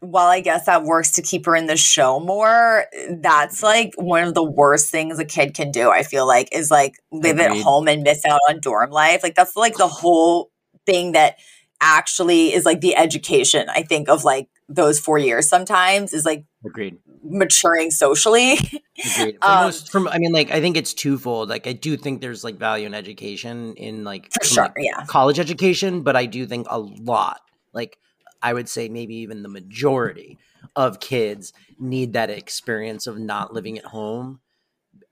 while 0.00 0.28
I 0.28 0.40
guess 0.40 0.66
that 0.66 0.82
works 0.82 1.12
to 1.12 1.22
keep 1.22 1.46
her 1.46 1.54
in 1.54 1.66
the 1.66 1.76
show 1.76 2.20
more, 2.20 2.86
that's 3.10 3.62
like 3.62 3.92
one 3.96 4.24
of 4.24 4.34
the 4.34 4.44
worst 4.44 4.90
things 4.90 5.18
a 5.18 5.24
kid 5.24 5.54
can 5.54 5.70
do. 5.70 5.90
I 5.90 6.02
feel 6.02 6.26
like 6.26 6.48
is 6.52 6.70
like 6.70 6.94
live 7.12 7.38
at 7.38 7.56
home 7.56 7.86
and 7.86 8.02
miss 8.02 8.24
out 8.24 8.40
on 8.48 8.60
dorm 8.60 8.90
life. 8.90 9.22
Like 9.22 9.34
that's 9.34 9.56
like 9.56 9.76
the 9.76 9.88
whole 9.88 10.50
thing 10.86 11.12
that 11.12 11.36
actually 11.80 12.52
is 12.52 12.64
like 12.64 12.80
the 12.80 12.96
education. 12.96 13.68
I 13.68 13.82
think 13.82 14.08
of 14.08 14.24
like 14.24 14.48
those 14.68 14.98
four 14.98 15.18
years 15.18 15.48
sometimes 15.48 16.14
is 16.14 16.24
like 16.24 16.44
agreed. 16.64 16.98
maturing 17.22 17.90
socially. 17.90 18.52
Agreed. 18.54 19.38
For 19.42 19.48
Um, 19.48 19.64
most, 19.64 19.90
from 19.90 20.08
I 20.08 20.18
mean, 20.18 20.32
like 20.32 20.50
I 20.50 20.60
think 20.60 20.76
it's 20.76 20.94
twofold. 20.94 21.48
Like 21.48 21.66
I 21.66 21.72
do 21.72 21.96
think 21.96 22.20
there's 22.20 22.44
like 22.44 22.56
value 22.56 22.86
in 22.86 22.94
education 22.94 23.74
in 23.74 24.04
like 24.04 24.32
For 24.32 24.44
from, 24.44 24.54
sure, 24.54 24.64
like, 24.64 24.74
yeah. 24.78 25.04
college 25.06 25.38
education, 25.38 26.02
but 26.02 26.16
I 26.16 26.26
do 26.26 26.46
think 26.46 26.66
a 26.70 26.78
lot, 26.78 27.40
like 27.72 27.98
I 28.42 28.52
would 28.52 28.68
say 28.68 28.88
maybe 28.88 29.16
even 29.16 29.42
the 29.42 29.48
majority 29.48 30.38
of 30.76 31.00
kids 31.00 31.52
need 31.78 32.12
that 32.12 32.30
experience 32.30 33.06
of 33.06 33.18
not 33.18 33.52
living 33.52 33.78
at 33.78 33.86
home 33.86 34.40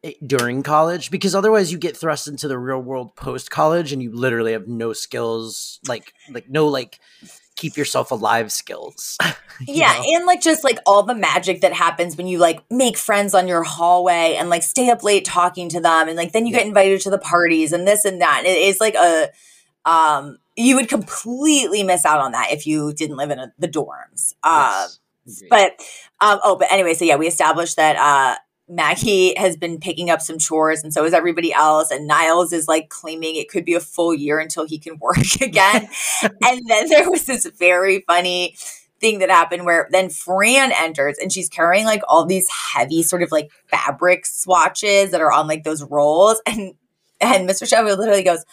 eh, 0.04 0.12
during 0.24 0.62
college 0.62 1.10
because 1.10 1.34
otherwise 1.34 1.72
you 1.72 1.78
get 1.78 1.96
thrust 1.96 2.28
into 2.28 2.48
the 2.48 2.58
real 2.58 2.80
world 2.80 3.16
post 3.16 3.50
college 3.50 3.92
and 3.92 4.02
you 4.02 4.14
literally 4.14 4.52
have 4.52 4.68
no 4.68 4.92
skills 4.92 5.80
like 5.88 6.12
like 6.30 6.48
no 6.48 6.68
like 6.68 7.00
keep 7.58 7.76
yourself 7.76 8.10
alive 8.10 8.50
skills 8.50 9.18
Yeah, 9.66 9.92
know? 9.92 10.04
and 10.16 10.26
like 10.26 10.40
just 10.40 10.62
like 10.62 10.78
all 10.86 11.02
the 11.02 11.14
magic 11.14 11.62
that 11.62 11.72
happens 11.72 12.16
when 12.16 12.28
you 12.28 12.38
like 12.38 12.62
make 12.70 12.96
friends 12.96 13.34
on 13.34 13.48
your 13.48 13.64
hallway 13.64 14.36
and 14.38 14.48
like 14.48 14.62
stay 14.62 14.88
up 14.88 15.02
late 15.02 15.24
talking 15.24 15.68
to 15.70 15.80
them 15.80 16.08
and 16.08 16.16
like 16.16 16.32
then 16.32 16.46
you 16.46 16.52
get 16.52 16.66
invited 16.66 17.00
to 17.02 17.10
the 17.10 17.18
parties 17.18 17.72
and 17.72 17.86
this 17.86 18.04
and 18.04 18.20
that. 18.20 18.38
And 18.38 18.46
it 18.46 18.56
is 18.56 18.80
like 18.80 18.94
a 18.94 19.30
Um, 19.84 20.38
you 20.56 20.76
would 20.76 20.88
completely 20.88 21.82
miss 21.82 22.04
out 22.04 22.20
on 22.20 22.32
that 22.32 22.52
if 22.52 22.66
you 22.66 22.92
didn't 22.92 23.16
live 23.16 23.30
in 23.30 23.38
a, 23.38 23.52
the 23.58 23.68
dorms. 23.68 24.34
Uh, 24.42 24.86
Yes. 25.28 25.42
But 25.50 25.72
um, 26.20 26.40
oh, 26.42 26.56
but 26.56 26.72
anyway, 26.72 26.94
so 26.94 27.04
yeah, 27.04 27.16
we 27.16 27.26
established 27.26 27.76
that 27.76 27.96
uh, 27.96 28.38
Maggie 28.68 29.34
has 29.36 29.56
been 29.56 29.78
picking 29.80 30.10
up 30.10 30.20
some 30.20 30.38
chores, 30.38 30.82
and 30.82 30.92
so 30.92 31.04
is 31.04 31.14
everybody 31.14 31.52
else. 31.52 31.90
And 31.90 32.06
Niles 32.06 32.52
is 32.52 32.68
like 32.68 32.90
claiming 32.90 33.36
it 33.36 33.48
could 33.48 33.64
be 33.64 33.74
a 33.74 33.80
full 33.80 34.14
year 34.14 34.38
until 34.38 34.66
he 34.66 34.78
can 34.78 34.98
work 35.00 35.18
again. 35.40 35.88
and 36.22 36.62
then 36.66 36.88
there 36.88 37.10
was 37.10 37.26
this 37.26 37.46
very 37.58 38.04
funny 38.06 38.56
thing 39.00 39.20
that 39.20 39.30
happened 39.30 39.64
where 39.64 39.88
then 39.92 40.10
Fran 40.10 40.72
enters 40.72 41.18
and 41.18 41.32
she's 41.32 41.48
carrying 41.48 41.84
like 41.84 42.02
all 42.08 42.26
these 42.26 42.48
heavy 42.50 43.04
sort 43.04 43.22
of 43.22 43.30
like 43.30 43.48
fabric 43.68 44.26
swatches 44.26 45.12
that 45.12 45.20
are 45.20 45.32
on 45.32 45.46
like 45.46 45.64
those 45.64 45.82
rolls, 45.84 46.40
and 46.46 46.74
and 47.20 47.48
Mr. 47.48 47.66
Sheffield 47.68 47.98
literally 47.98 48.22
goes, 48.22 48.44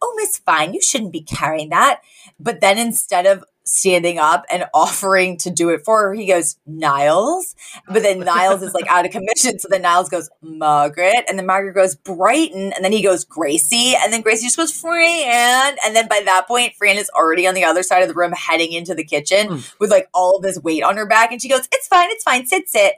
"Oh, 0.00 0.14
Miss 0.16 0.38
Fine, 0.38 0.74
you 0.74 0.82
shouldn't 0.82 1.12
be 1.12 1.22
carrying 1.22 1.70
that." 1.70 2.00
But 2.38 2.60
then 2.60 2.78
instead 2.78 3.26
of 3.26 3.44
standing 3.64 4.18
up 4.18 4.44
and 4.50 4.64
offering 4.74 5.36
to 5.38 5.50
do 5.50 5.70
it 5.70 5.84
for 5.84 6.02
her, 6.02 6.14
he 6.14 6.26
goes, 6.26 6.56
Niles. 6.66 7.54
But 7.86 8.02
then 8.02 8.20
Niles 8.20 8.62
is 8.62 8.74
like 8.74 8.86
out 8.88 9.04
of 9.04 9.12
commission. 9.12 9.58
So 9.58 9.68
then 9.70 9.82
Niles 9.82 10.08
goes, 10.08 10.28
Margaret. 10.42 11.24
And 11.28 11.38
then 11.38 11.46
Margaret 11.46 11.74
goes, 11.74 11.94
Brighton. 11.94 12.72
And 12.72 12.84
then 12.84 12.92
he 12.92 13.02
goes, 13.02 13.24
Gracie. 13.24 13.94
And 13.96 14.12
then 14.12 14.20
Gracie 14.22 14.46
just 14.46 14.56
goes, 14.56 14.72
Fran. 14.72 15.76
And 15.84 15.94
then 15.96 16.08
by 16.08 16.22
that 16.24 16.46
point, 16.48 16.74
Fran 16.74 16.96
is 16.96 17.10
already 17.16 17.46
on 17.46 17.54
the 17.54 17.64
other 17.64 17.82
side 17.82 18.02
of 18.02 18.08
the 18.08 18.14
room 18.14 18.32
heading 18.32 18.72
into 18.72 18.94
the 18.94 19.04
kitchen 19.04 19.32
Mm. 19.42 19.74
with 19.80 19.90
like 19.90 20.08
all 20.14 20.36
of 20.36 20.42
this 20.42 20.58
weight 20.62 20.82
on 20.82 20.96
her 20.96 21.06
back. 21.06 21.32
And 21.32 21.40
she 21.42 21.48
goes, 21.48 21.66
It's 21.72 21.88
fine, 21.88 22.10
it's 22.10 22.22
fine, 22.22 22.46
sit, 22.46 22.68
sit. 22.68 22.94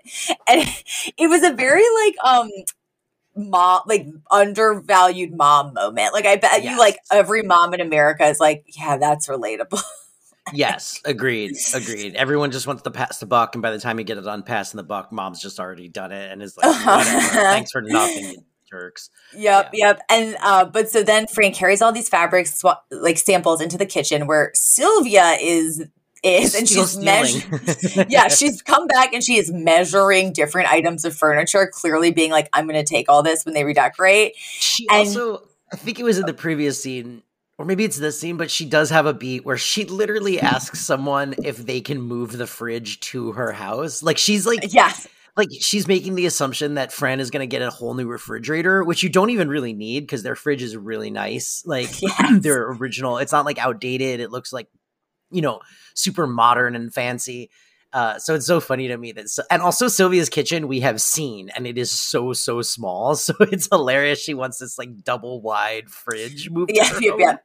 And 0.46 0.68
it 1.16 1.28
was 1.28 1.42
a 1.42 1.52
very 1.52 1.84
like 2.04 2.14
um 2.24 2.50
mom 3.36 3.82
like 3.86 4.06
undervalued 4.30 5.36
mom 5.36 5.74
moment. 5.74 6.12
Like 6.12 6.26
I 6.26 6.36
bet 6.36 6.62
you 6.64 6.78
like 6.78 6.98
every 7.10 7.42
mom 7.42 7.74
in 7.74 7.80
America 7.80 8.24
is 8.26 8.40
like, 8.40 8.64
Yeah, 8.76 8.96
that's 8.96 9.28
relatable. 9.28 9.82
Yes, 10.52 11.00
agreed, 11.04 11.56
agreed. 11.74 12.14
Everyone 12.14 12.50
just 12.50 12.66
wants 12.66 12.82
to 12.82 12.90
pass 12.90 13.18
the 13.18 13.26
buck, 13.26 13.54
and 13.54 13.62
by 13.62 13.70
the 13.70 13.78
time 13.78 13.98
you 13.98 14.04
get 14.04 14.18
it 14.18 14.26
on 14.26 14.42
passing 14.42 14.76
the 14.76 14.84
buck, 14.84 15.10
mom's 15.12 15.40
just 15.40 15.58
already 15.58 15.88
done 15.88 16.12
it 16.12 16.30
and 16.30 16.42
is 16.42 16.56
like. 16.56 16.74
Thanks 17.32 17.70
for 17.72 17.80
nothing, 17.80 18.44
jerks. 18.70 19.10
Yep, 19.34 19.70
yep. 19.72 20.00
And 20.10 20.36
uh, 20.42 20.66
but 20.66 20.90
so 20.90 21.02
then 21.02 21.26
Fran 21.26 21.52
carries 21.52 21.80
all 21.80 21.92
these 21.92 22.08
fabrics 22.08 22.62
swa- 22.62 22.78
like 22.90 23.18
samples 23.18 23.60
into 23.60 23.78
the 23.78 23.86
kitchen 23.86 24.26
where 24.26 24.50
Sylvia 24.54 25.36
is 25.40 25.84
is 26.22 26.54
and 26.54 26.68
Still 26.68 26.86
she's 26.86 26.96
measuring. 26.98 28.06
yeah, 28.10 28.28
she's 28.28 28.62
come 28.62 28.86
back 28.86 29.12
and 29.12 29.22
she 29.22 29.36
is 29.36 29.52
measuring 29.52 30.32
different 30.32 30.72
items 30.72 31.04
of 31.04 31.14
furniture, 31.14 31.70
clearly 31.72 32.10
being 32.10 32.30
like, 32.30 32.48
"I'm 32.52 32.66
going 32.66 32.82
to 32.82 32.88
take 32.88 33.08
all 33.08 33.22
this 33.22 33.44
when 33.44 33.54
they 33.54 33.64
redecorate." 33.64 34.34
She 34.36 34.86
And- 34.88 35.06
also, 35.08 35.46
I 35.72 35.76
think 35.76 35.98
it 36.00 36.04
was 36.04 36.18
in 36.18 36.26
the 36.26 36.34
previous 36.34 36.82
scene, 36.82 37.22
or 37.58 37.64
maybe 37.64 37.84
it's 37.84 37.98
this 37.98 38.18
scene, 38.18 38.36
but 38.36 38.50
she 38.50 38.64
does 38.64 38.90
have 38.90 39.06
a 39.06 39.14
beat 39.14 39.44
where 39.44 39.56
she 39.56 39.84
literally 39.84 40.40
asks 40.40 40.80
someone 40.80 41.34
if 41.44 41.58
they 41.58 41.80
can 41.80 42.00
move 42.00 42.32
the 42.36 42.46
fridge 42.46 43.00
to 43.00 43.32
her 43.32 43.52
house. 43.52 44.02
Like 44.02 44.18
she's 44.18 44.46
like, 44.46 44.64
uh, 44.64 44.68
Yes, 44.70 45.06
like 45.36 45.48
she's 45.60 45.86
making 45.88 46.14
the 46.14 46.26
assumption 46.26 46.74
that 46.74 46.92
Fran 46.92 47.20
is 47.20 47.30
going 47.30 47.48
to 47.48 47.52
get 47.52 47.62
a 47.62 47.70
whole 47.70 47.94
new 47.94 48.06
refrigerator, 48.06 48.82
which 48.84 49.02
you 49.02 49.08
don't 49.08 49.30
even 49.30 49.48
really 49.48 49.72
need 49.72 50.00
because 50.00 50.22
their 50.22 50.36
fridge 50.36 50.62
is 50.62 50.76
really 50.76 51.10
nice. 51.10 51.62
Like 51.66 51.90
Yes. 52.02 52.42
their 52.42 52.70
original, 52.72 53.18
it's 53.18 53.32
not 53.32 53.44
like 53.44 53.58
outdated. 53.58 54.20
It 54.20 54.30
looks 54.30 54.52
like, 54.52 54.68
you 55.30 55.42
know, 55.42 55.60
super 55.94 56.26
modern 56.26 56.76
and 56.76 56.92
fancy. 56.92 57.50
Uh, 57.94 58.18
so 58.18 58.34
it's 58.34 58.46
so 58.46 58.58
funny 58.58 58.88
to 58.88 58.98
me 58.98 59.12
that, 59.12 59.30
so, 59.30 59.44
and 59.52 59.62
also 59.62 59.86
Sylvia's 59.86 60.28
kitchen 60.28 60.66
we 60.66 60.80
have 60.80 61.00
seen, 61.00 61.50
and 61.50 61.64
it 61.64 61.78
is 61.78 61.92
so 61.92 62.32
so 62.32 62.60
small. 62.60 63.14
So 63.24 63.34
it's 63.40 63.68
hilarious. 63.70 64.18
She 64.18 64.34
wants 64.34 64.58
this 64.58 64.76
like 64.76 65.04
double 65.04 65.40
wide 65.40 65.88
fridge 65.88 66.50
moved. 66.52 66.72
yeah, 66.74 66.90
yeah, 67.00 67.14
yeah. 67.16 67.36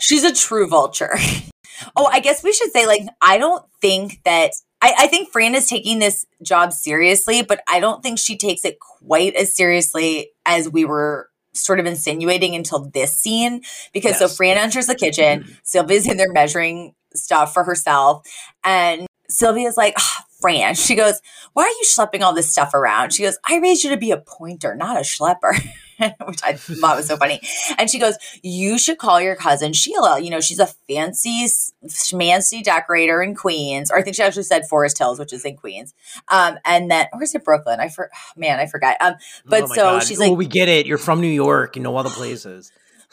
She's 0.00 0.24
a 0.24 0.34
true 0.34 0.66
vulture. 0.66 1.16
oh, 1.96 2.06
I 2.06 2.20
guess 2.20 2.42
we 2.42 2.52
should 2.52 2.72
say 2.72 2.86
like 2.86 3.02
I 3.20 3.36
don't 3.36 3.62
think 3.82 4.22
that 4.24 4.52
I, 4.80 4.94
I 5.00 5.06
think 5.08 5.30
Fran 5.30 5.54
is 5.54 5.68
taking 5.68 5.98
this 5.98 6.24
job 6.42 6.72
seriously, 6.72 7.42
but 7.42 7.60
I 7.68 7.78
don't 7.78 8.02
think 8.02 8.18
she 8.18 8.38
takes 8.38 8.64
it 8.64 8.78
quite 8.80 9.34
as 9.34 9.54
seriously 9.54 10.30
as 10.46 10.70
we 10.70 10.84
were 10.86 11.28
sort 11.52 11.80
of 11.80 11.86
insinuating 11.86 12.54
until 12.54 12.88
this 12.88 13.20
scene. 13.20 13.62
Because 13.92 14.18
so 14.18 14.28
Fran 14.28 14.56
enters 14.56 14.86
the 14.86 14.94
kitchen, 14.94 15.56
Sylvia's 15.64 16.08
in 16.08 16.16
there 16.16 16.32
measuring 16.32 16.94
stuff 17.14 17.52
for 17.52 17.64
herself, 17.64 18.26
and 18.64 19.07
Sylvia's 19.28 19.76
like, 19.76 19.94
"Ah, 19.98 20.26
Fran, 20.40 20.74
she 20.74 20.94
goes, 20.94 21.20
Why 21.52 21.64
are 21.64 21.68
you 21.68 21.84
schlepping 21.84 22.22
all 22.22 22.32
this 22.32 22.50
stuff 22.50 22.74
around? 22.74 23.12
She 23.12 23.22
goes, 23.22 23.38
I 23.48 23.58
raised 23.58 23.84
you 23.84 23.90
to 23.90 23.96
be 23.96 24.10
a 24.12 24.18
pointer, 24.18 24.74
not 24.74 24.96
a 24.96 25.00
schlepper. 25.00 25.58
Which 26.26 26.40
I 26.44 26.52
thought 26.52 26.96
was 26.96 27.08
so 27.08 27.16
funny. 27.16 27.40
And 27.76 27.90
she 27.90 27.98
goes, 27.98 28.16
You 28.42 28.78
should 28.78 28.98
call 28.98 29.20
your 29.20 29.34
cousin 29.34 29.72
Sheila. 29.72 30.20
You 30.20 30.30
know, 30.30 30.40
she's 30.40 30.60
a 30.60 30.68
fancy, 30.88 31.46
schmancy 31.86 32.62
decorator 32.62 33.20
in 33.20 33.34
Queens. 33.34 33.90
Or 33.90 33.98
I 33.98 34.02
think 34.02 34.14
she 34.14 34.22
actually 34.22 34.44
said 34.44 34.68
Forest 34.68 34.98
Hills, 34.98 35.18
which 35.18 35.32
is 35.32 35.44
in 35.44 35.56
Queens. 35.56 35.92
Um, 36.28 36.58
and 36.64 36.88
then, 36.88 37.06
or 37.12 37.22
is 37.24 37.34
it 37.34 37.44
Brooklyn? 37.44 37.80
I 37.80 37.88
for 37.88 38.10
man, 38.36 38.60
I 38.60 38.66
forgot. 38.66 38.96
Um, 39.00 39.14
but 39.44 39.64
Oh 39.64 39.66
so 39.66 39.74
God. 39.74 40.02
she's 40.04 40.20
oh, 40.20 40.28
like, 40.28 40.38
we 40.38 40.46
get 40.46 40.68
it. 40.68 40.86
You're 40.86 40.98
from 40.98 41.20
New 41.20 41.26
York. 41.26 41.74
You 41.74 41.82
know 41.82 41.96
all 41.96 42.04
the 42.04 42.10
places. 42.10 42.70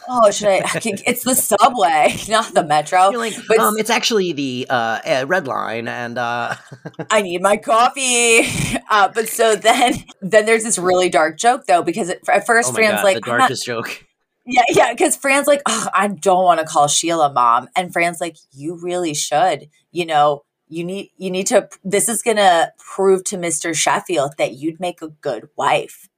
Oh, 0.07 0.29
should 0.29 0.49
I? 0.49 0.57
I 0.57 0.79
can- 0.79 0.97
It's 1.07 1.23
the 1.23 1.35
subway, 1.35 2.15
not 2.29 2.53
the 2.53 2.63
metro. 2.63 3.09
Like, 3.09 3.33
But- 3.47 3.59
um, 3.59 3.75
it's 3.77 3.89
actually 3.89 4.33
the 4.33 4.67
uh, 4.69 4.99
uh, 5.05 5.25
red 5.27 5.47
line, 5.47 5.87
and 5.87 6.17
uh, 6.17 6.55
I 7.11 7.21
need 7.21 7.41
my 7.41 7.57
coffee. 7.57 8.41
Uh, 8.87 9.07
but 9.13 9.27
so 9.27 9.55
then, 9.55 9.93
then 10.21 10.45
there's 10.45 10.63
this 10.63 10.77
really 10.77 11.09
dark 11.09 11.39
joke 11.39 11.65
though, 11.65 11.81
because 11.81 12.07
it, 12.09 12.21
at 12.29 12.45
first 12.45 12.69
oh 12.69 12.73
Fran's 12.73 12.97
God, 12.97 13.03
like, 13.03 13.15
the 13.25 13.31
"I'm 13.31 13.37
not- 13.39 13.39
darkest 13.39 13.65
joke. 13.65 14.05
yeah, 14.45 14.61
yeah, 14.69 14.91
because 14.93 15.15
Fran's 15.15 15.47
like, 15.47 15.63
oh, 15.65 15.87
I 15.91 16.07
don't 16.07 16.43
want 16.43 16.59
to 16.59 16.67
call 16.67 16.87
Sheila 16.87 17.33
mom, 17.33 17.67
and 17.75 17.91
Fran's 17.91 18.21
like, 18.21 18.37
you 18.51 18.79
really 18.79 19.15
should. 19.15 19.69
You 19.91 20.05
know, 20.05 20.43
you 20.67 20.83
need 20.83 21.09
you 21.17 21.31
need 21.31 21.47
to. 21.47 21.67
This 21.83 22.07
is 22.07 22.21
gonna 22.21 22.73
prove 22.77 23.23
to 23.25 23.37
Mister 23.37 23.73
Sheffield 23.73 24.33
that 24.37 24.53
you'd 24.53 24.79
make 24.79 25.01
a 25.01 25.07
good 25.09 25.49
wife. 25.57 26.09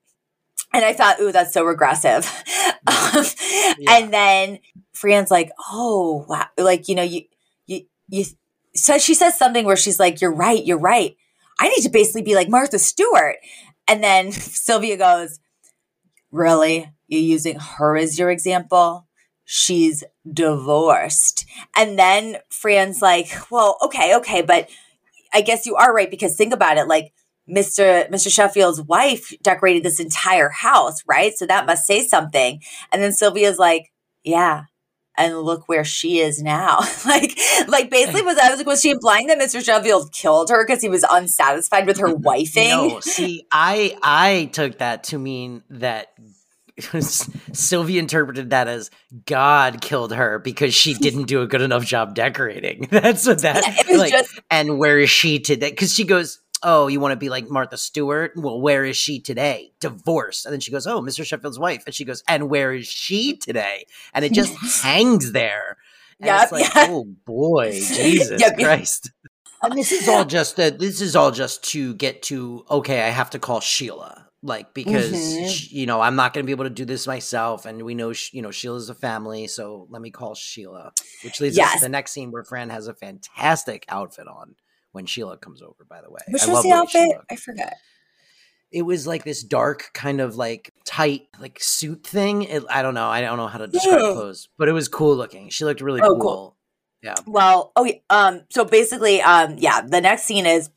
And 0.73 0.83
I 0.85 0.93
thought, 0.93 1.19
ooh, 1.19 1.31
that's 1.31 1.53
so 1.53 1.63
regressive. 1.63 2.29
Um, 2.87 3.25
Yeah. 3.79 3.97
And 3.97 4.13
then 4.13 4.59
Fran's 4.93 5.29
like, 5.29 5.51
oh, 5.69 6.25
wow, 6.29 6.45
like 6.57 6.87
you 6.87 6.95
know, 6.95 7.03
you 7.03 7.23
you 7.65 7.85
you. 8.07 8.23
So 8.75 8.97
she 8.97 9.13
says 9.13 9.37
something 9.37 9.65
where 9.65 9.75
she's 9.75 9.99
like, 9.99 10.21
"You're 10.21 10.33
right, 10.33 10.63
you're 10.63 10.77
right. 10.79 11.17
I 11.59 11.67
need 11.67 11.81
to 11.81 11.89
basically 11.89 12.21
be 12.21 12.35
like 12.35 12.47
Martha 12.49 12.79
Stewart." 12.79 13.37
And 13.87 14.01
then 14.03 14.31
Sylvia 14.31 14.95
goes, 14.97 15.39
Really? 16.31 16.91
You're 17.07 17.21
using 17.21 17.59
her 17.59 17.97
as 17.97 18.19
your 18.19 18.29
example? 18.29 19.07
She's 19.45 20.03
divorced. 20.31 21.45
And 21.75 21.97
then 21.97 22.37
Fran's 22.49 23.01
like, 23.01 23.29
Well, 23.49 23.77
okay, 23.81 24.15
okay, 24.17 24.41
but 24.41 24.69
I 25.33 25.41
guess 25.41 25.65
you 25.65 25.75
are 25.75 25.93
right 25.93 26.09
because 26.11 26.35
think 26.35 26.53
about 26.53 26.77
it 26.77 26.87
like 26.87 27.13
Mr. 27.49 28.09
Mr. 28.09 28.31
Sheffield's 28.31 28.81
wife 28.81 29.33
decorated 29.41 29.83
this 29.83 29.99
entire 29.99 30.49
house, 30.49 31.03
right? 31.07 31.33
So 31.35 31.45
that 31.45 31.65
must 31.65 31.85
say 31.85 32.05
something. 32.05 32.61
And 32.91 33.01
then 33.01 33.13
Sylvia's 33.13 33.57
like, 33.57 33.91
Yeah. 34.23 34.65
And 35.19 35.39
look 35.41 35.67
where 35.67 35.83
she 35.83 36.19
is 36.19 36.43
now. 36.43 36.77
like, 37.05 37.35
like 37.67 37.89
basically 37.89 38.21
was 38.21 38.37
I 38.37 38.49
was 38.49 38.59
like, 38.59 38.67
was 38.67 38.81
she 38.81 38.91
implying 38.91 39.27
that 39.27 39.39
Mr. 39.39 39.63
Sheffield 39.63 40.11
killed 40.11 40.49
her 40.49 40.63
because 40.65 40.81
he 40.81 40.89
was 40.89 41.03
unsatisfied 41.09 41.87
with 41.87 41.97
her 41.97 42.07
wifing? 42.15 42.69
No, 42.69 42.99
see, 42.99 43.47
I 43.51 43.97
I 44.03 44.49
took 44.53 44.77
that 44.77 45.05
to 45.05 45.17
mean 45.17 45.63
that 45.71 46.09
Sylvia 47.01 47.99
interpreted 47.99 48.51
that 48.51 48.67
as 48.67 48.91
God 49.25 49.81
killed 49.81 50.13
her 50.13 50.37
because 50.37 50.75
she 50.75 50.93
didn't 50.93 51.23
do 51.23 51.41
a 51.41 51.47
good 51.47 51.61
enough 51.61 51.83
job 51.83 52.13
decorating. 52.13 52.87
That's 52.91 53.25
what 53.25 53.41
that 53.41 53.87
Yeah, 53.89 53.97
like, 53.97 54.11
just 54.11 54.39
and 54.51 54.77
where 54.77 54.99
is 54.99 55.09
she 55.09 55.39
today? 55.39 55.71
Because 55.71 55.93
she 55.93 56.03
goes, 56.03 56.39
Oh, 56.63 56.87
you 56.87 56.99
want 56.99 57.11
to 57.11 57.15
be 57.17 57.29
like 57.29 57.49
Martha 57.49 57.77
Stewart? 57.77 58.31
Well, 58.35 58.59
where 58.59 58.83
is 58.85 58.97
she 58.97 59.19
today? 59.19 59.71
Divorced. 59.79 60.45
And 60.45 60.53
then 60.53 60.59
she 60.59 60.71
goes, 60.71 60.87
Oh, 60.87 61.01
Mr. 61.01 61.25
Sheffield's 61.25 61.59
wife. 61.59 61.83
And 61.85 61.93
she 61.93 62.05
goes, 62.05 62.23
And 62.27 62.49
where 62.49 62.73
is 62.73 62.87
she 62.87 63.37
today? 63.37 63.85
And 64.13 64.25
it 64.25 64.33
just 64.33 64.53
hangs 64.83 65.31
there. 65.33 65.77
And 66.19 66.27
Yep, 66.27 66.43
it's 66.43 66.51
like, 66.51 66.75
yeah. 66.75 66.87
oh 66.89 67.05
boy, 67.25 67.71
Jesus 67.73 68.41
Yep, 68.41 68.59
yep. 68.59 68.59
Christ. 68.59 69.11
And 69.61 69.77
this 69.77 69.91
is 69.91 70.07
all 70.07 70.25
just 70.37 70.55
this 70.55 71.01
is 71.01 71.15
all 71.15 71.31
just 71.31 71.63
to 71.71 71.93
get 71.95 72.23
to 72.23 72.65
okay, 72.71 73.01
I 73.01 73.09
have 73.09 73.29
to 73.31 73.39
call 73.39 73.59
Sheila. 73.59 74.23
Like 74.43 74.73
because 74.73 75.11
Mhm. 75.13 75.49
sh- 75.49 75.71
you 75.71 75.85
know 75.87 75.99
I'm 75.99 76.15
not 76.15 76.33
going 76.33 76.43
to 76.43 76.47
be 76.47 76.51
able 76.53 76.63
to 76.65 76.69
do 76.69 76.85
this 76.85 77.07
myself, 77.07 77.65
and 77.65 77.81
we 77.83 77.95
know 77.95 78.13
sh- 78.13 78.33
you 78.33 78.41
know 78.43 78.51
Sheila's 78.51 78.87
a 78.89 78.93
family, 78.95 79.47
so 79.47 79.87
let 79.89 80.01
me 80.01 80.11
call 80.11 80.35
Sheila. 80.35 80.93
Which 81.23 81.41
leads 81.41 81.57
us 81.57 81.73
to 81.73 81.79
the 81.81 81.89
next 81.89 82.11
scene 82.13 82.31
where 82.31 82.43
Fran 82.43 82.69
has 82.69 82.87
a 82.87 82.93
fantastic 82.93 83.85
outfit 83.89 84.27
on 84.27 84.55
when 84.97 85.05
Sheila 85.05 85.37
comes 85.37 85.61
over. 85.61 85.85
By 85.87 86.01
the 86.01 86.09
way, 86.11 86.19
which 86.27 86.41
I 86.43 86.47
was 86.47 86.55
love 86.55 86.63
the 86.63 86.71
outfit? 86.73 87.09
I 87.31 87.35
forget. 87.35 87.77
It 88.71 88.81
was 88.81 89.07
like 89.07 89.23
this 89.23 89.43
dark 89.43 89.91
kind 89.93 90.19
of 90.19 90.35
like 90.35 90.73
tight 90.83 91.27
like 91.39 91.59
suit 91.61 92.03
thing. 92.05 92.43
It, 92.43 92.63
I 92.69 92.81
don't 92.81 92.95
know. 92.95 93.07
I 93.07 93.21
don't 93.21 93.37
know 93.37 93.47
how 93.47 93.59
to 93.59 93.67
describe 93.67 93.99
clothes, 93.99 94.49
but 94.57 94.67
it 94.67 94.73
was 94.73 94.87
cool 94.89 95.15
looking. 95.15 95.49
She 95.49 95.63
looked 95.63 95.79
really 95.81 96.01
Oh, 96.01 96.15
cool. 96.15 96.19
cool. 96.19 96.57
Yeah. 97.03 97.13
Well, 97.27 97.71
oh, 97.75 97.85
yeah, 97.85 97.93
um, 98.09 98.41
so 98.49 98.65
basically, 98.65 99.21
um, 99.21 99.55
yeah, 99.59 99.81
the 99.81 100.01
next 100.01 100.23
scene 100.23 100.45
is 100.47 100.69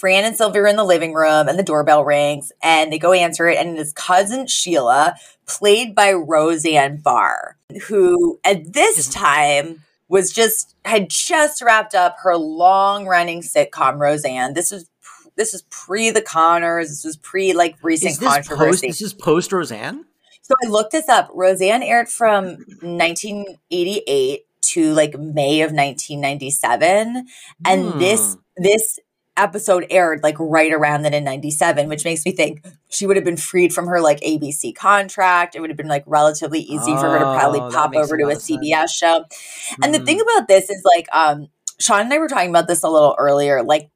Fran 0.00 0.24
and 0.24 0.36
Sylvia 0.36 0.62
are 0.62 0.66
in 0.66 0.76
the 0.76 0.84
living 0.84 1.12
room 1.12 1.46
and 1.48 1.58
the 1.58 1.62
doorbell 1.62 2.04
rings 2.04 2.50
and 2.62 2.92
they 2.92 2.98
go 2.98 3.12
answer 3.12 3.46
it. 3.46 3.58
And 3.58 3.76
it 3.76 3.80
is 3.80 3.92
cousin 3.92 4.46
Sheila, 4.48 5.14
played 5.46 5.94
by 5.94 6.12
Roseanne 6.14 6.96
Barr, 6.96 7.58
who 7.86 8.40
at 8.42 8.72
this 8.72 9.08
time 9.08 9.84
was 10.14 10.32
just 10.32 10.76
had 10.84 11.10
just 11.10 11.60
wrapped 11.60 11.94
up 11.94 12.16
her 12.22 12.36
long 12.36 13.06
running 13.06 13.42
sitcom 13.42 13.98
Roseanne. 13.98 14.54
This 14.54 14.70
was 14.70 14.88
this 15.36 15.52
is 15.52 15.62
pre 15.70 16.10
the 16.10 16.22
Conners. 16.22 16.88
This 16.88 17.04
was 17.04 17.16
pre 17.16 17.52
like 17.52 17.74
recent 17.82 18.12
Is 18.12 18.18
this 18.20 18.28
post? 18.32 18.48
controversy. 18.48 18.86
This 18.86 19.02
is 19.02 19.12
post 19.12 19.52
Roseanne. 19.52 20.04
So 20.42 20.54
I 20.64 20.68
looked 20.68 20.92
this 20.92 21.08
up. 21.08 21.30
Roseanne 21.34 21.82
aired 21.82 22.08
from 22.08 22.58
1988 22.82 24.46
to 24.62 24.92
like 24.92 25.18
May 25.18 25.62
of 25.62 25.72
1997, 25.72 27.26
and 27.66 27.92
Hmm. 27.92 27.98
this 27.98 28.36
this 28.56 28.98
episode 29.36 29.84
aired 29.90 30.22
like 30.22 30.36
right 30.38 30.72
around 30.72 31.02
then 31.02 31.12
in 31.12 31.24
97 31.24 31.88
which 31.88 32.04
makes 32.04 32.24
me 32.24 32.30
think 32.32 32.64
she 32.88 33.04
would 33.06 33.16
have 33.16 33.24
been 33.24 33.36
freed 33.36 33.72
from 33.74 33.86
her 33.86 34.00
like 34.00 34.20
abc 34.20 34.74
contract 34.76 35.56
it 35.56 35.60
would 35.60 35.70
have 35.70 35.76
been 35.76 35.88
like 35.88 36.04
relatively 36.06 36.60
easy 36.60 36.92
for 36.94 37.10
her 37.10 37.18
to 37.18 37.24
probably 37.24 37.58
Oh, 37.60 37.68
pop 37.70 37.96
over 37.96 38.14
a 38.14 38.18
to 38.18 38.24
a 38.28 38.36
cbs 38.36 38.90
show 38.90 39.24
and 39.82 39.92
the 39.92 39.98
thing 39.98 40.20
about 40.20 40.46
this 40.46 40.70
is 40.70 40.82
like 40.96 41.08
um 41.12 41.48
sean 41.80 42.02
and 42.02 42.12
i 42.12 42.18
were 42.18 42.28
talking 42.28 42.50
about 42.50 42.68
this 42.68 42.84
a 42.84 42.88
little 42.88 43.16
earlier 43.18 43.62
like 43.64 43.90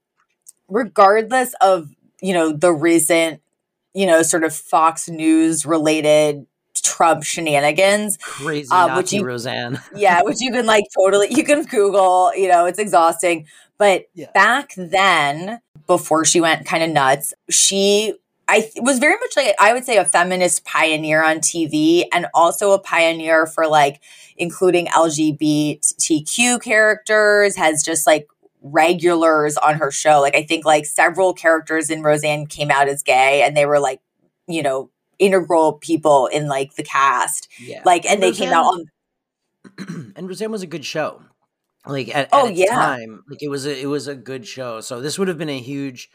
regardless 0.69 1.55
of 1.61 1.89
you 2.21 2.35
know 2.35 2.53
the 2.53 2.73
recent 2.73 3.41
you 3.95 4.07
know 4.07 4.23
sort 4.23 4.45
of 4.45 4.55
fox 4.55 5.09
news 5.09 5.65
related 5.65 6.47
trump 6.83 7.23
shenanigans 7.23 8.19
crazy 8.21 8.69
uh, 8.73 8.97
which 8.97 9.13
you- 9.13 9.25
Roseanne. 9.25 9.81
yeah, 9.95 10.23
which 10.23 10.41
you 10.41 10.51
can 10.53 10.67
like 10.67 10.85
totally 10.97 11.29
you 11.31 11.45
can 11.45 11.65
Google, 11.65 12.33
you 12.37 12.49
know, 12.49 12.67
it's 12.67 12.79
exhausting. 12.79 13.47
But 13.79 14.07
Yeah. 14.15 14.31
back 14.35 14.73
then, 14.77 15.61
before 15.87 16.25
she 16.25 16.41
went 16.41 16.67
kind 16.67 16.83
of 16.83 16.91
nuts, 16.91 17.33
she 17.49 18.15
I 18.51 18.61
th- 18.61 18.73
was 18.79 18.99
very 18.99 19.15
much 19.19 19.37
like 19.37 19.55
I 19.61 19.73
would 19.75 19.85
say 19.85 19.99
a 19.99 20.05
feminist 20.07 20.65
pioneer 20.65 21.23
on 21.23 21.39
TV 21.41 22.05
and 22.13 22.27
also 22.33 22.73
a 22.73 22.79
pioneer 22.79 23.47
for 23.47 23.67
like 23.67 24.01
including 24.37 24.87
LGBTQ 24.87 26.63
characters, 26.63 27.57
has 27.57 27.83
just 27.83 28.07
like 28.07 28.27
regulars 28.63 29.57
on 29.59 29.75
her 29.77 29.91
show. 29.91 30.21
Like 30.21 30.35
I 30.35 30.43
think 30.43 30.65
like 30.65 30.87
several 30.87 31.33
characters 31.35 31.91
in 31.91 32.03
Roseanne 32.03 32.47
came 32.47 32.71
out 32.71 32.89
as 32.89 33.03
gay 33.03 33.43
and 33.43 33.57
they 33.57 33.67
were 33.67 33.81
like, 33.81 34.01
you 34.47 34.63
know, 34.63 34.91
integral 35.19 35.75
people 35.75 36.27
in 36.27 36.49
like 36.49 36.75
the 36.77 36.83
cast. 36.83 37.49
Yeah. 37.61 37.83
Like 37.85 38.07
and 38.07 38.23
they 38.23 38.33
came 38.33 38.53
out 38.53 38.65
on 38.65 40.13
and 40.17 40.27
Roseanne 40.29 40.51
was 40.53 40.63
a 40.63 40.67
good 40.67 40.85
show. 40.85 41.21
Like 41.89 42.15
at, 42.15 42.29
Oh, 42.33 42.47
at 42.47 42.53
its 42.53 42.61
yeah. 42.61 42.75
time, 42.75 43.25
like 43.29 43.43
it 43.43 43.49
was 43.49 43.67
a 43.67 43.81
it 43.81 43.87
was 43.87 44.07
a 44.09 44.15
good 44.15 44.47
show. 44.47 44.81
So 44.81 45.01
this 45.01 45.19
would 45.19 45.29
have 45.29 45.39
been 45.39 45.49
a 45.49 45.59
huge 45.59 46.09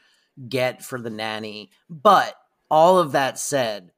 get 0.48 0.84
for 0.86 1.00
the 1.00 1.10
nanny. 1.10 1.72
But 1.90 2.36
all 2.70 3.00
of 3.00 3.12
that 3.14 3.40
said, 3.40 3.92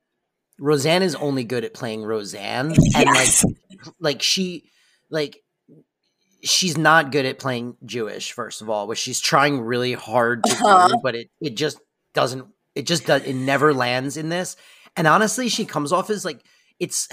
Roseanne 0.60 1.04
is 1.04 1.16
only 1.16 1.44
good 1.44 1.64
at 1.66 1.74
playing 1.74 2.04
Roseanne, 2.04 2.68
and 2.72 2.78
Yes. 2.96 3.44
like 3.44 3.56
like 4.00 4.22
she 4.22 4.70
like 5.10 5.38
she's 6.44 6.78
not 6.78 7.12
good 7.12 7.26
at 7.26 7.40
playing 7.40 7.76
Jewish. 7.86 8.32
First 8.32 8.62
of 8.62 8.70
all, 8.70 8.88
which 8.88 9.00
she's 9.00 9.20
trying 9.20 9.62
really 9.62 9.94
hard 9.94 10.44
to 10.46 10.52
Uh-huh. 10.54 10.88
do, 10.90 11.00
but 11.04 11.16
it 11.16 11.30
it 11.42 11.56
just 11.56 11.80
doesn't. 12.14 12.48
It 12.74 12.86
just 12.88 13.06
does. 13.06 13.24
It 13.24 13.36
never 13.36 13.74
lands 13.74 14.18
in 14.18 14.30
this. 14.30 14.56
And 14.98 15.08
honestly, 15.08 15.50
she 15.50 15.66
comes 15.66 15.92
off 15.92 16.10
as 16.10 16.24
like 16.26 16.42
it's 16.80 17.08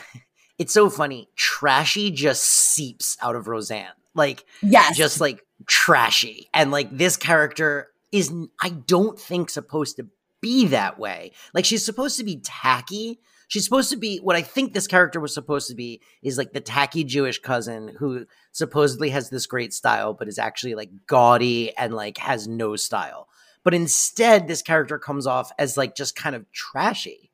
it's 0.59 0.73
so 0.73 0.89
funny. 0.91 1.29
Trashy 1.37 2.11
just 2.11 2.45
seeps 2.45 3.17
out 3.23 3.35
of 3.37 3.49
Roseanne. 3.49 3.89
Like 4.15 4.45
yes. 4.63 4.97
just 4.97 5.21
like 5.21 5.43
trashy. 5.67 6.49
And 6.53 6.71
like 6.71 6.97
this 6.97 7.17
character 7.17 7.89
is 8.11 8.33
I 8.61 8.71
don't 8.71 9.19
think 9.19 9.51
supposed 9.51 9.97
to 9.97 10.07
be 10.41 10.67
that 10.69 10.99
way. 10.99 11.33
Like 11.55 11.65
she's 11.65 11.85
supposed 11.85 12.19
to 12.19 12.25
be 12.25 12.41
tacky. 12.41 13.21
She's 13.49 13.65
supposed 13.65 13.91
to 13.91 13.97
be 13.97 14.19
what 14.19 14.37
I 14.37 14.43
think 14.43 14.73
this 14.73 14.87
character 14.87 15.21
was 15.21 15.35
supposed 15.35 15.69
to 15.69 15.75
be 15.75 16.01
is 16.23 16.39
like 16.39 16.53
the 16.53 16.61
tacky 16.61 17.05
Jewish 17.05 17.39
cousin 17.39 17.95
who 17.99 18.27
supposedly 18.53 19.11
has 19.11 19.31
this 19.31 19.47
great 19.47 19.73
style 19.73 20.15
but 20.15 20.29
is 20.29 20.39
actually 20.39 20.75
like 20.75 20.91
gaudy 21.07 21.77
and 21.77 21.95
like 21.95 22.19
has 22.19 22.49
no 22.49 22.77
style. 22.77 23.29
But 23.65 23.75
instead 23.75 24.49
this 24.49 24.63
character 24.63 24.99
comes 24.99 25.27
off 25.27 25.53
as 25.59 25.77
like 25.77 25.95
just 25.95 26.17
kind 26.17 26.35
of 26.35 26.51
trashy. 26.53 27.31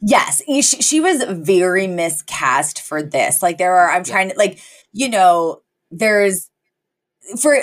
Yes, 0.00 0.42
she, 0.46 0.62
she 0.62 1.00
was 1.00 1.22
very 1.24 1.86
miscast 1.86 2.80
for 2.80 3.02
this. 3.02 3.42
Like 3.42 3.58
there 3.58 3.74
are, 3.74 3.90
I'm 3.90 4.04
Yeah. 4.06 4.12
trying 4.12 4.30
to 4.30 4.36
like, 4.38 4.58
you 4.92 5.08
know, 5.08 5.62
there's 5.92 6.50
for 7.40 7.56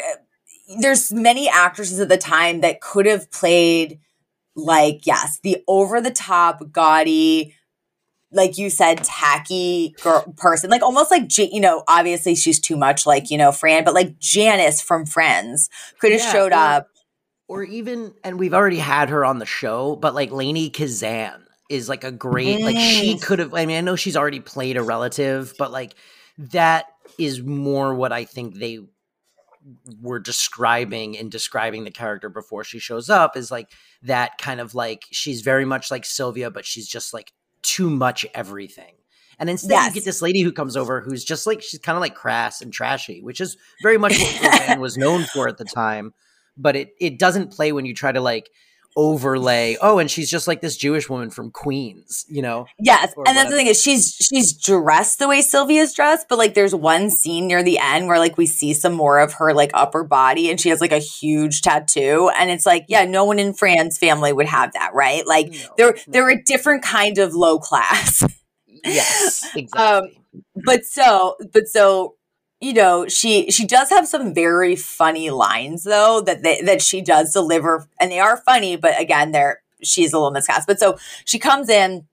there's 0.80 1.12
many 1.12 1.50
actresses 1.50 2.00
at 2.00 2.10
the 2.10 2.18
time 2.18 2.62
that 2.62 2.80
could 2.82 3.06
have 3.06 3.30
played 3.32 4.00
like 4.56 5.06
yes, 5.06 5.40
the 5.44 5.64
over 5.68 6.00
the 6.02 6.12
top, 6.12 6.72
gaudy, 6.72 7.56
like 8.32 8.58
you 8.58 8.70
said, 8.70 9.04
tacky 9.04 9.96
girl, 10.04 10.34
person, 10.38 10.70
like 10.70 10.82
almost 10.84 11.12
like 11.12 11.36
you 11.38 11.60
know, 11.60 11.84
obviously 11.88 12.36
she's 12.36 12.60
too 12.60 12.78
much 12.78 13.06
like 13.06 13.32
you 13.32 13.38
know 13.38 13.52
Fran, 13.52 13.84
but 13.84 13.94
like 13.94 14.20
Janice 14.20 14.82
from 14.82 15.06
Friends 15.06 15.70
could 16.00 16.12
have 16.12 16.22
Yeah, 16.22 16.32
showed 16.32 16.52
or- 16.52 16.56
up. 16.56 16.88
or 17.48 17.64
even 17.64 18.14
and 18.24 18.38
we've 18.40 18.54
already 18.54 18.78
had 18.80 19.10
her 19.10 19.26
on 19.26 19.40
the 19.40 19.46
show 19.46 19.96
but 19.96 20.14
like 20.14 20.30
Lainie 20.30 20.70
Kazan 20.72 21.42
is 21.70 21.90
like 21.90 22.04
a 22.04 22.12
great 22.12 22.62
like 22.64 22.78
she 22.78 23.16
Mm. 23.16 23.22
could 23.24 23.40
have 23.40 23.54
I 23.56 23.66
mean 23.66 23.78
I 23.78 23.82
know 23.82 23.96
she's 23.96 24.16
already 24.18 24.40
played 24.40 24.78
a 24.78 24.84
relative 24.84 25.54
but 25.58 25.72
like 25.72 25.96
that 26.38 26.86
is 27.18 27.42
more 27.42 27.94
what 27.96 28.12
I 28.12 28.26
think 28.26 28.56
they 28.56 28.80
were 30.02 30.20
describing 30.20 31.16
in 31.16 31.30
describing 31.30 31.84
the 31.84 31.92
character 31.92 32.30
before 32.30 32.64
she 32.64 32.80
shows 32.80 33.10
up 33.10 33.36
is 33.36 33.52
like 33.52 33.70
that 34.04 34.38
kind 34.38 34.60
of 34.62 34.74
like 34.74 35.04
she's 35.12 35.42
very 35.42 35.66
much 35.66 35.92
like 35.92 36.06
Sylvia 36.06 36.50
but 36.50 36.66
she's 36.66 36.88
just 36.88 37.14
like 37.14 37.34
too 37.62 37.90
much 37.90 38.26
everything 38.34 38.94
and 39.38 39.50
instead 39.50 39.72
Yes. 39.72 39.88
you 39.88 40.02
get 40.02 40.06
this 40.06 40.22
lady 40.22 40.42
who 40.42 40.54
comes 40.54 40.78
over 40.78 41.02
who's 41.02 41.26
just 41.26 41.46
like 41.46 41.62
she's 41.62 41.80
kind 41.82 41.98
of 41.98 42.02
like 42.02 42.16
crass 42.16 42.62
and 42.62 42.72
trashy 42.72 43.22
which 43.22 43.42
is 43.42 43.58
very 43.84 43.98
much 43.98 44.18
what 44.18 44.42
Roseanne 44.44 44.80
was 44.88 44.98
known 44.98 45.24
for 45.26 45.50
at 45.50 45.58
the 45.58 45.66
time 45.66 46.14
but 46.56 46.78
it 46.78 46.94
it 47.02 47.20
doesn't 47.20 47.52
play 47.52 47.74
when 47.74 47.86
you 47.86 47.94
try 47.94 48.14
to 48.14 48.22
like 48.22 48.50
overlay. 48.96 49.78
Oh 49.82 50.00
and 50.00 50.10
she's 50.10 50.30
just 50.30 50.48
like 50.48 50.62
this 50.62 50.76
jewish 50.78 51.10
woman 51.10 51.30
from 51.30 51.52
queens 51.52 52.26
you 52.28 52.42
know? 52.42 52.66
Yes, 52.80 53.14
and 53.18 53.38
that's 53.38 53.50
the 53.50 53.56
thing 53.56 53.68
is 53.68 53.82
she's 53.82 54.16
she's 54.16 54.54
dressed 54.54 55.20
the 55.20 55.28
way 55.28 55.42
Sylvia's 55.42 55.94
dressed, 55.94 56.28
but 56.30 56.38
like 56.38 56.54
there's 56.54 56.76
one 56.76 57.10
scene 57.10 57.48
near 57.48 57.64
the 57.64 57.80
end 57.80 58.08
where 58.08 58.20
like 58.20 58.38
we 58.38 58.46
see 58.46 58.74
some 58.74 58.94
more 58.94 59.20
of 59.20 59.34
her 59.34 59.54
like 59.54 59.72
upper 59.74 60.04
body, 60.04 60.50
and 60.50 60.60
she 60.60 60.70
has 60.70 60.82
like 60.82 60.92
a 60.92 61.00
huge 61.00 61.62
tattoo, 61.62 62.30
and 62.40 62.50
it's 62.50 62.66
like 62.66 62.86
yeah, 62.88 63.06
no 63.06 63.26
one 63.26 63.40
in 63.40 63.54
Fran's 63.54 63.98
family 63.98 64.34
would 64.34 64.48
have 64.48 64.74
that, 64.74 64.92
right? 64.94 65.26
Like 65.26 65.52
No, 65.52 65.58
they're 65.78 65.94
no. 65.94 66.00
they're 66.08 66.30
a 66.30 66.44
different 66.44 66.84
kind 66.84 67.18
of 67.18 67.34
low 67.34 67.60
class, 67.60 68.24
yes 68.68 69.44
Um, 69.56 69.60
exactly. 69.60 70.22
but 70.66 70.86
so 70.86 71.36
but 71.54 71.68
so 71.68 72.16
you 72.62 72.74
know 72.74 73.08
she 73.08 73.50
she 73.52 73.66
does 73.66 73.90
have 73.90 74.08
some 74.08 74.34
very 74.34 74.76
funny 74.76 75.30
lines 75.30 75.84
though 75.84 76.22
that 76.22 76.44
they, 76.44 76.62
that 76.62 76.82
she 76.82 77.02
does 77.02 77.34
deliver, 77.34 77.88
and 78.00 78.12
they 78.12 78.20
are 78.20 78.38
funny, 78.38 78.76
but 78.76 79.00
again 79.00 79.32
they're 79.32 79.62
she's 79.82 80.14
a 80.14 80.18
little 80.18 80.32
miscast, 80.32 80.68
but 80.68 80.80
so 80.80 80.98
she 81.26 81.40
comes 81.40 81.70
in 81.70 82.06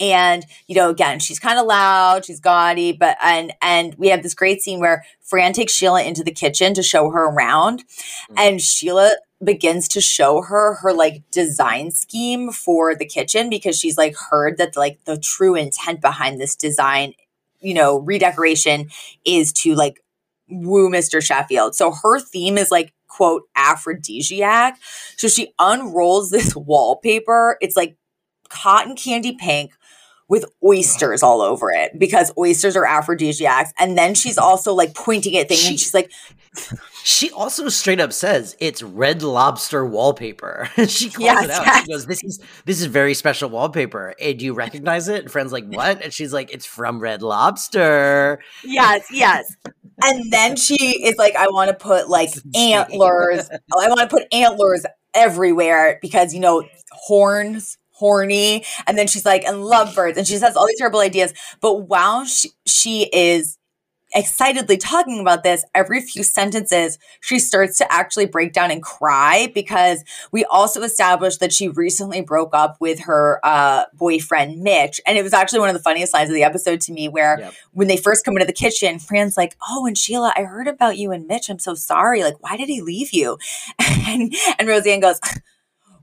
and 0.00 0.44
you 0.66 0.74
know 0.74 0.90
again 0.90 1.20
she's 1.20 1.38
kind 1.38 1.56
of 1.58 1.66
loud 1.66 2.24
she's 2.24 2.40
gaudy 2.40 2.90
but 2.92 3.16
and 3.22 3.52
and 3.62 3.94
we 3.96 4.08
have 4.08 4.24
this 4.24 4.34
great 4.34 4.60
scene 4.60 4.80
where 4.80 5.04
fran 5.22 5.52
takes 5.52 5.72
sheila 5.72 6.02
into 6.02 6.24
the 6.24 6.32
kitchen 6.32 6.74
to 6.74 6.82
show 6.82 7.10
her 7.10 7.26
around 7.26 7.84
Mhm. 8.30 8.34
and 8.36 8.60
sheila 8.60 9.12
begins 9.42 9.86
to 9.88 10.00
show 10.00 10.42
her 10.42 10.74
her 10.82 10.92
like 10.92 11.22
design 11.30 11.92
scheme 11.92 12.50
for 12.50 12.94
the 12.96 13.04
kitchen 13.06 13.48
because 13.48 13.78
she's 13.78 13.96
like 13.96 14.16
heard 14.16 14.58
that 14.58 14.76
like 14.76 14.98
the 15.04 15.16
true 15.16 15.54
intent 15.54 16.00
behind 16.00 16.40
this 16.40 16.56
design 16.56 17.14
you 17.64 17.74
know 17.74 17.98
redecoration 17.98 18.90
is 19.24 19.52
to 19.54 19.74
like 19.74 20.00
woo 20.48 20.90
mr 20.90 21.22
sheffield. 21.22 21.74
So 21.74 21.92
her 22.02 22.20
theme 22.20 22.58
is 22.58 22.70
like 22.70 22.92
quote 23.08 23.44
aphrodisiac. 23.56 24.78
So 25.16 25.28
she 25.28 25.52
unrolls 25.58 26.30
this 26.30 26.54
wallpaper. 26.56 27.56
It's 27.60 27.76
like 27.76 27.96
cotton 28.48 28.96
candy 28.96 29.36
pink 29.38 29.72
with 30.28 30.44
oysters 30.64 31.22
all 31.22 31.42
over 31.42 31.70
it 31.70 31.98
because 31.98 32.32
oysters 32.38 32.76
are 32.76 32.86
aphrodisiacs. 32.86 33.72
And 33.78 33.96
then 33.96 34.14
she's 34.14 34.38
also 34.38 34.74
like 34.74 34.94
pointing 34.94 35.36
at 35.36 35.48
things 35.48 35.60
She- 35.60 35.68
and 35.68 35.78
she's 35.80 35.94
like, 35.94 36.10
she 37.04 37.30
also 37.30 37.68
straight 37.68 38.00
up 38.00 38.12
says 38.12 38.56
it's 38.60 38.82
red 38.82 39.22
lobster 39.22 39.84
wallpaper 39.84 40.68
she 40.88 41.10
calls 41.10 41.24
Yes, 41.24 41.44
it 41.44 41.50
out 41.50 41.66
yes. 41.66 41.84
she 41.84 41.92
goes 41.92 42.06
this 42.06 42.24
is 42.24 42.40
this 42.64 42.80
is 42.80 42.86
very 42.86 43.14
special 43.14 43.50
wallpaper 43.50 44.14
hey, 44.18 44.32
do 44.34 44.44
you 44.44 44.54
recognize 44.54 45.06
it 45.08 45.20
and 45.22 45.30
Fran's 45.30 45.52
like 45.52 45.66
what 45.66 46.02
and 46.02 46.12
she's 46.12 46.32
like 46.32 46.52
it's 46.52 46.66
from 46.66 46.98
red 47.00 47.22
lobster 47.22 48.40
yes, 48.64 49.06
yes. 49.12 49.54
And 50.02 50.32
then 50.32 50.56
she 50.56 51.04
is 51.04 51.16
like, 51.18 51.36
I 51.36 51.46
want 51.48 51.68
to 51.68 51.74
put 51.74 52.08
like 52.08 52.30
antlers. 52.56 53.48
Oh, 53.72 53.80
I 53.80 53.88
want 53.88 54.00
to 54.00 54.08
put 54.08 54.24
antlers 54.32 54.84
everywhere 55.14 55.98
because, 56.02 56.34
you 56.34 56.40
know, 56.40 56.64
horns, 56.90 57.78
horny. 57.90 58.64
And 58.88 58.98
then 58.98 59.06
she's 59.06 59.24
like, 59.24 59.44
and 59.44 59.64
lovebirds. 59.64 60.18
And 60.18 60.26
she 60.26 60.36
says 60.36 60.56
all 60.56 60.66
these 60.66 60.78
terrible 60.78 60.98
ideas. 61.00 61.32
But 61.60 61.88
while 61.88 62.24
she, 62.24 62.50
she 62.66 63.08
is 63.12 63.56
excitedly 64.14 64.76
talking 64.76 65.20
about 65.20 65.42
this, 65.42 65.64
every 65.74 66.00
few 66.00 66.22
sentences, 66.22 66.98
she 67.20 67.38
starts 67.38 67.78
to 67.78 67.92
actually 67.92 68.26
break 68.26 68.52
down 68.52 68.70
and 68.70 68.82
cry 68.82 69.50
because 69.54 70.04
we 70.32 70.44
also 70.44 70.82
established 70.82 71.40
that 71.40 71.52
she 71.52 71.68
recently 71.68 72.20
broke 72.20 72.54
up 72.54 72.76
with 72.80 73.00
her 73.00 73.40
uh, 73.42 73.84
boyfriend, 73.92 74.62
Mitch. 74.62 75.00
And 75.06 75.18
it 75.18 75.22
was 75.22 75.32
actually 75.32 75.60
one 75.60 75.68
of 75.68 75.74
the 75.74 75.82
funniest 75.82 76.14
lines 76.14 76.30
of 76.30 76.34
the 76.34 76.44
episode 76.44 76.80
to 76.82 76.92
me 76.92 77.08
where 77.08 77.38
Yep. 77.40 77.54
when 77.72 77.88
they 77.88 77.96
first 77.96 78.24
come 78.24 78.34
into 78.36 78.46
the 78.46 78.52
kitchen, 78.52 78.98
Fran's 78.98 79.36
like, 79.36 79.56
Oh, 79.68 79.86
and 79.86 79.98
Sheila, 79.98 80.32
I 80.36 80.42
heard 80.44 80.68
about 80.68 80.96
you 80.96 81.10
and 81.10 81.26
Mitch. 81.26 81.48
I'm 81.50 81.58
so 81.58 81.74
sorry. 81.74 82.22
Like, 82.22 82.40
why 82.42 82.56
did 82.56 82.68
he 82.68 82.80
leave 82.80 83.12
you? 83.12 83.38
And, 84.06 84.34
and 84.58 84.68
Roseanne 84.68 85.00
goes, 85.00 85.18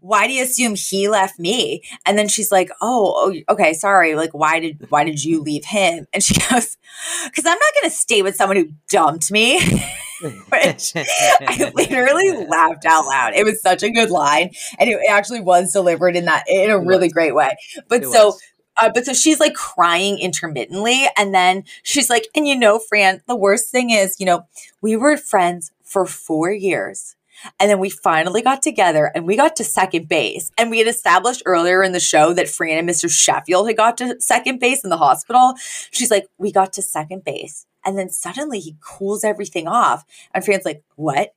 why 0.02 0.28
do 0.28 0.34
you 0.34 0.44
assume 0.44 0.76
he 0.76 1.08
left 1.08 1.40
me? 1.40 1.84
And 2.06 2.18
then 2.18 2.28
she's 2.28 2.52
like, 2.52 2.70
oh, 2.82 3.32
oh, 3.48 3.54
okay, 3.54 3.74
sorry. 3.74 4.16
Like, 4.16 4.32
why 4.34 4.60
did 4.60 4.88
why 4.90 5.04
did 5.04 5.24
you 5.24 5.42
leave 5.42 5.66
him? 5.66 6.08
And 6.14 6.22
she 6.24 6.34
goes, 6.34 6.78
because 7.26 7.46
I'm 7.46 7.58
not 7.58 7.74
going 7.80 7.90
to 7.90 7.96
stay 7.96 8.22
with 8.22 8.36
someone 8.36 8.58
who 8.58 8.70
dumped 8.90 9.32
me. 9.32 9.62
Which 10.22 10.92
I 10.96 11.72
literally 11.74 12.46
laughed 12.50 12.86
out 12.86 13.06
loud. 13.06 13.34
It 13.34 13.44
was 13.44 13.60
such 13.62 13.82
a 13.82 13.90
good 13.90 14.12
line, 14.12 14.52
and 14.78 14.88
it 14.90 15.00
actually 15.10 15.42
was 15.42 15.72
delivered 15.72 16.16
in 16.16 16.26
that 16.26 16.44
in 16.48 16.70
a 16.70 16.80
really 16.80 17.10
great 17.10 17.34
way. 17.34 17.56
But 17.88 18.04
It 18.04 18.08
so. 18.12 18.28
was. 18.28 18.42
Uh, 18.80 18.90
but 18.94 19.06
so 19.06 19.14
she's 19.14 19.40
like 19.40 19.54
crying 19.54 20.18
intermittently. 20.18 21.06
And 21.18 21.34
then 21.36 21.66
she's 21.84 22.10
like, 22.10 22.28
and 22.36 22.48
you 22.48 22.58
know, 22.58 22.80
Fran, 22.80 23.22
the 23.28 23.36
worst 23.36 23.70
thing 23.70 23.90
is, 23.90 24.16
you 24.20 24.26
know, 24.26 24.48
we 24.82 24.96
were 24.96 25.18
friends 25.18 25.72
for 25.84 26.06
four 26.06 26.52
years. 26.52 27.16
And 27.60 27.70
then 27.70 27.80
we 27.80 27.90
finally 27.90 28.42
got 28.42 28.62
together 28.62 29.12
and 29.14 29.26
we 29.26 29.36
got 29.36 29.56
to 29.58 29.64
second 29.64 30.08
base. 30.08 30.52
And 30.58 30.70
we 30.70 30.80
had 30.80 30.88
established 30.88 31.44
earlier 31.46 31.84
in 31.84 31.92
the 31.92 32.00
show 32.00 32.34
that 32.34 32.50
Fran 32.50 32.78
and 32.78 32.90
Mr. 32.90 33.10
Sheffield 33.10 33.68
had 33.68 33.78
got 33.78 33.98
to 33.98 34.20
second 34.20 34.60
base 34.60 34.84
in 34.84 34.90
the 34.90 34.98
hospital. 34.98 35.54
She's 35.92 36.12
like, 36.12 36.28
we 36.38 36.52
got 36.52 36.74
to 36.74 36.82
second 36.82 37.24
base. 37.24 37.66
And 37.86 37.98
then 37.98 38.10
suddenly 38.10 38.60
he 38.60 38.76
cools 38.80 39.24
everything 39.24 39.68
off. 39.68 40.06
And 40.34 40.46
Fran's 40.46 40.66
like, 40.66 40.84
what? 40.96 41.34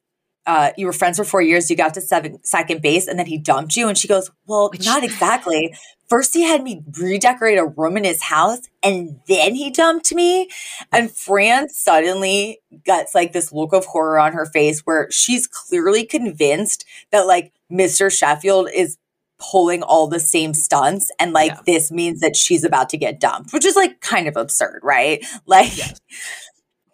Uh, 0.47 0.73
you 0.77 0.85
were 0.85 0.93
friends 0.93 1.17
for 1.17 1.25
four 1.25 1.41
years. 1.41 1.71
You 1.71 1.77
got 1.77 1.95
to 1.95 2.03
seven, 2.03 2.43
second 2.45 2.83
base 2.83 3.09
and 3.09 3.19
then 3.19 3.27
he 3.27 3.39
dumped 3.39 3.77
you. 3.77 3.89
And 3.89 3.97
she 3.97 4.09
goes, 4.09 4.31
well, 4.47 4.69
Which- 4.71 4.85
not 4.85 5.03
exactly. 5.03 5.75
First, 6.09 6.35
he 6.35 6.43
had 6.43 6.63
me 6.63 6.83
redecorate 6.99 7.59
a 7.59 7.65
room 7.65 7.97
in 7.97 8.05
his 8.05 8.23
house 8.23 8.61
and 8.83 9.21
then 9.27 9.55
he 9.55 9.71
dumped 9.71 10.15
me. 10.15 10.49
And 10.93 11.11
Fran 11.11 11.69
suddenly 11.71 12.61
gets 12.85 13.15
like 13.15 13.33
this 13.33 13.53
look 13.53 13.73
of 13.73 13.87
horror 13.87 14.19
on 14.19 14.33
her 14.35 14.47
face 14.47 14.81
where 14.81 15.11
she's 15.11 15.47
clearly 15.47 16.05
convinced 16.05 16.85
that 17.11 17.27
like 17.27 17.53
Mr. 17.73 18.13
Sheffield 18.13 18.69
is 18.75 18.99
pulling 19.41 19.83
all 19.83 20.07
the 20.07 20.21
same 20.21 20.55
stunts 20.55 21.11
and 21.19 21.33
like 21.33 21.51
Yeah. 21.53 21.61
this 21.67 21.91
means 21.91 22.21
that 22.21 22.37
she's 22.37 22.65
about 22.65 22.89
to 22.91 22.97
get 22.97 23.19
dumped, 23.19 23.53
which 23.53 23.65
is 23.65 23.75
like 23.77 24.01
kind 24.01 24.29
of 24.29 24.37
absurd, 24.37 24.81
right? 24.83 25.25
Like, 25.47 25.77
Yes. 25.77 26.01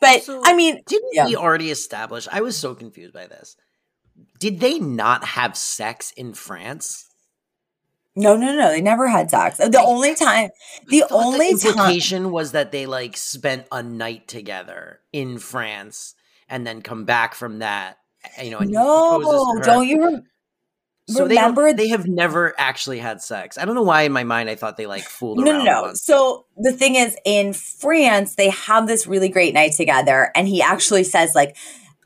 but 0.00 0.14
Also, 0.20 0.40
I 0.44 0.54
mean, 0.54 0.80
Didn't 0.86 1.10
Yeah. 1.12 1.26
we 1.26 1.36
already 1.36 1.70
establish? 1.70 2.26
I 2.32 2.40
was 2.40 2.56
so 2.56 2.74
confused 2.74 3.12
by 3.12 3.26
this. 3.26 3.56
Did 4.38 4.60
they 4.60 4.78
not 4.78 5.24
have 5.24 5.56
sex 5.56 6.12
in 6.16 6.32
France? 6.32 7.09
No, 8.16 8.36
no, 8.36 8.54
no, 8.54 8.68
they 8.70 8.80
never 8.80 9.08
had 9.08 9.30
sex. 9.30 9.58
The 9.58 9.78
I- 9.78 9.84
only 9.84 10.14
time, 10.14 10.50
the 10.88 11.04
only 11.10 11.52
the 11.54 11.58
time. 11.60 11.70
implication 11.70 12.30
was 12.30 12.52
that 12.52 12.72
they 12.72 12.86
like 12.86 13.16
spent 13.16 13.66
a 13.72 13.82
night 13.82 14.28
together 14.28 15.00
in 15.12 15.38
France 15.38 16.14
and 16.48 16.66
then 16.66 16.82
come 16.82 17.04
back 17.04 17.34
from 17.34 17.60
that. 17.60 17.98
You 18.42 18.50
know, 18.50 18.58
and 18.58 18.68
he 18.70 18.74
to 18.74 18.80
No, 18.80 19.60
don't 19.62 19.86
you 19.88 20.02
rem- 20.04 20.22
So 21.08 21.26
they 21.26 21.36
remember 21.36 21.72
they 21.72 21.88
have 21.88 22.06
never 22.06 22.54
actually 22.58 22.98
had 22.98 23.22
sex. 23.22 23.56
I 23.56 23.64
don't 23.64 23.74
know 23.74 23.82
why 23.82 24.02
in 24.02 24.12
my 24.12 24.24
mind 24.24 24.50
I 24.50 24.54
thought 24.56 24.76
they 24.76 24.86
like 24.86 25.04
fooled 25.04 25.38
No, 25.38 25.44
no, 25.44 25.52
around. 25.52 25.64
no. 25.64 25.82
once. 25.82 26.02
So 26.04 26.46
the 26.58 26.72
thing 26.72 26.96
is, 26.96 27.16
in 27.24 27.52
France, 27.54 28.34
they 28.34 28.50
have 28.50 28.86
this 28.86 29.06
really 29.06 29.28
great 29.30 29.54
night 29.54 29.72
together, 29.72 30.30
and 30.34 30.46
he 30.46 30.60
actually 30.60 31.04
says, 31.04 31.32
like, 31.34 31.56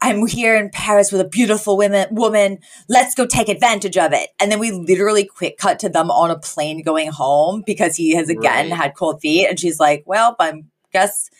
I'm 0.03 0.27
here 0.27 0.55
in 0.57 0.69
Paris 0.71 1.11
with 1.11 1.21
a 1.21 1.29
beautiful 1.29 1.77
women, 1.77 2.09
woman. 2.11 2.59
Let's 2.89 3.15
go 3.15 3.27
take 3.27 3.49
advantage 3.49 3.97
of 3.97 4.13
it. 4.13 4.31
And 4.39 4.53
then 4.53 4.59
we 4.59 4.71
literally 4.71 5.25
quick 5.25 5.57
cut 5.57 5.79
to 5.81 5.89
them 5.89 6.11
on 6.11 6.31
a 6.31 6.39
plane 6.39 6.83
going 6.83 7.11
home 7.11 7.63
because 7.67 7.97
he 7.97 8.15
has 8.15 8.29
again 8.29 8.71
Right. 8.71 8.77
had 8.77 8.95
cold 8.97 9.21
feet. 9.21 9.47
And 9.49 9.59
she's 9.59 9.81
like, 9.81 10.03
Well, 10.07 10.37
I 10.39 10.63
guess 10.93 11.31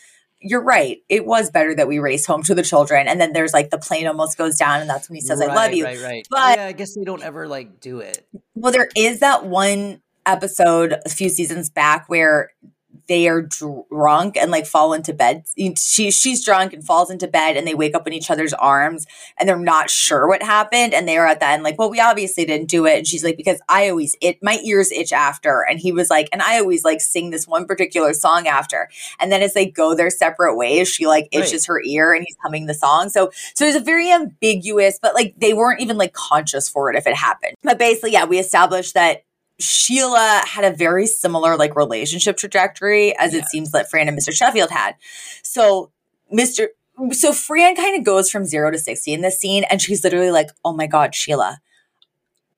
you're 0.41 0.63
right. 0.63 0.97
It 1.09 1.25
was 1.25 1.49
better 1.49 1.73
that 1.75 1.87
we 1.87 1.99
race 1.99 2.25
home 2.25 2.43
to 2.43 2.53
the 2.55 2.61
children. 2.63 3.07
And 3.07 3.19
then 3.21 3.33
there's 3.33 3.53
like 3.53 3.69
the 3.69 3.77
plane 3.79 4.05
almost 4.07 4.37
goes 4.37 4.57
down, 4.57 4.81
and 4.81 4.89
that's 4.89 5.09
when 5.09 5.15
he 5.15 5.21
says, 5.21 5.41
I 5.41 5.47
love 5.53 5.73
you. 5.73 5.85
Right, 5.85 6.01
right. 6.01 6.27
But- 6.29 6.57
yeah, 6.57 6.65
I 6.67 6.71
guess 6.71 6.95
they 6.95 7.03
don't 7.03 7.23
ever 7.23 7.47
like 7.47 7.79
do 7.79 7.99
it. 7.99 8.27
Well, 8.55 8.71
there 8.71 8.89
is 8.95 9.19
that 9.21 9.45
one 9.45 10.01
episode 10.25 10.95
a 11.05 11.09
few 11.09 11.29
seasons 11.29 11.69
back 11.69 12.05
where 12.09 12.49
they 13.07 13.27
are 13.27 13.41
drunk 13.41 14.37
and 14.37 14.51
like 14.51 14.65
fall 14.65 14.93
into 14.93 15.13
bed. 15.13 15.43
She 15.77 16.11
she's 16.11 16.43
drunk 16.43 16.73
and 16.73 16.83
falls 16.85 17.09
into 17.09 17.27
bed, 17.27 17.57
and 17.57 17.67
they 17.67 17.75
wake 17.75 17.95
up 17.95 18.07
in 18.07 18.13
each 18.13 18.29
other's 18.31 18.53
arms, 18.53 19.05
and 19.37 19.47
they're 19.47 19.57
not 19.57 19.89
sure 19.89 20.27
what 20.27 20.43
happened, 20.43 20.93
and 20.93 21.07
they 21.07 21.17
are 21.17 21.27
at 21.27 21.39
the 21.39 21.47
end 21.47 21.63
like, 21.63 21.77
"Well, 21.77 21.89
we 21.89 21.99
obviously 21.99 22.45
didn't 22.45 22.69
do 22.69 22.85
it." 22.85 22.97
And 22.97 23.07
she's 23.07 23.23
like, 23.23 23.37
"Because 23.37 23.59
I 23.69 23.89
always 23.89 24.15
it 24.21 24.37
my 24.41 24.59
ears 24.63 24.91
itch 24.91 25.13
after," 25.13 25.65
and 25.69 25.79
he 25.79 25.91
was 25.91 26.09
like, 26.09 26.29
"And 26.31 26.41
I 26.41 26.59
always 26.59 26.83
like 26.83 27.01
sing 27.01 27.29
this 27.29 27.47
one 27.47 27.65
particular 27.65 28.13
song 28.13 28.47
after." 28.47 28.89
And 29.19 29.31
then 29.31 29.41
as 29.41 29.53
they 29.53 29.65
go 29.65 29.95
their 29.95 30.09
separate 30.09 30.55
ways, 30.55 30.87
she 30.87 31.07
like 31.07 31.29
Right. 31.33 31.43
itches 31.43 31.65
her 31.65 31.81
ear, 31.83 32.13
and 32.13 32.23
he's 32.25 32.37
humming 32.43 32.65
the 32.67 32.73
song. 32.73 33.09
So 33.09 33.31
so 33.53 33.65
it's 33.65 33.77
a 33.77 33.79
very 33.79 34.11
ambiguous, 34.11 34.99
but 35.01 35.15
like 35.15 35.33
they 35.37 35.53
weren't 35.53 35.81
even 35.81 35.97
like 35.97 36.13
conscious 36.13 36.69
for 36.69 36.89
it 36.89 36.95
if 36.95 37.07
it 37.07 37.15
happened. 37.15 37.55
But 37.63 37.77
basically, 37.79 38.11
yeah, 38.11 38.25
we 38.25 38.39
established 38.39 38.93
that 38.93 39.23
Sheila 39.59 40.41
had 40.45 40.65
a 40.65 40.75
very 40.75 41.05
similar 41.07 41.55
like 41.57 41.75
relationship 41.75 42.37
trajectory 42.37 43.17
as 43.17 43.33
Yeah. 43.33 43.39
it 43.39 43.45
seems 43.45 43.71
that 43.71 43.89
Fran 43.89 44.07
and 44.07 44.17
Mr. 44.17 44.33
Sheffield 44.33 44.69
had. 44.71 44.95
So 45.43 45.91
Mr. 46.33 46.67
So 47.11 47.33
Fran 47.33 47.75
kind 47.75 47.97
of 47.97 48.03
goes 48.05 48.29
from 48.29 48.45
zero 48.45 48.71
to 48.71 48.77
60 48.77 49.11
in 49.13 49.21
this 49.21 49.39
scene, 49.39 49.65
and 49.65 49.81
she's 49.81 50.03
literally 50.03 50.31
like, 50.31 50.49
Oh 50.63 50.73
my 50.73 50.87
God, 50.87 51.13
Sheila. 51.15 51.59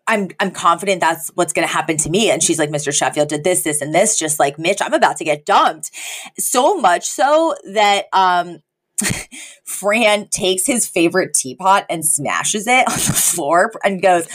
I'm 0.09 0.29
I'm 0.39 0.51
confident 0.51 1.01
that's 1.01 1.29
what's 1.35 1.51
gonna 1.53 1.67
happen 1.67 1.97
to 1.97 2.09
me. 2.09 2.31
And 2.31 2.41
she's 2.41 2.57
like, 2.59 2.69
Mr. 2.69 2.93
Sheffield 2.93 3.27
did 3.29 3.43
this, 3.43 3.63
this, 3.63 3.81
and 3.81 3.93
this, 3.93 4.17
just 4.17 4.39
like 4.39 4.57
Mitch, 4.57 4.81
I'm 4.81 4.93
about 4.93 5.17
to 5.17 5.25
get 5.25 5.45
dumped. 5.45 5.91
So 6.39 6.77
much 6.79 7.05
so 7.07 7.55
that 7.73 8.05
um 8.13 8.59
Fran 9.65 10.27
takes 10.29 10.65
his 10.65 10.87
favorite 10.87 11.33
teapot 11.33 11.85
and 11.89 12.05
smashes 12.05 12.67
it 12.67 12.87
on 12.87 12.95
the 12.95 13.13
floor 13.13 13.71
and 13.83 14.01
goes, 14.01 14.27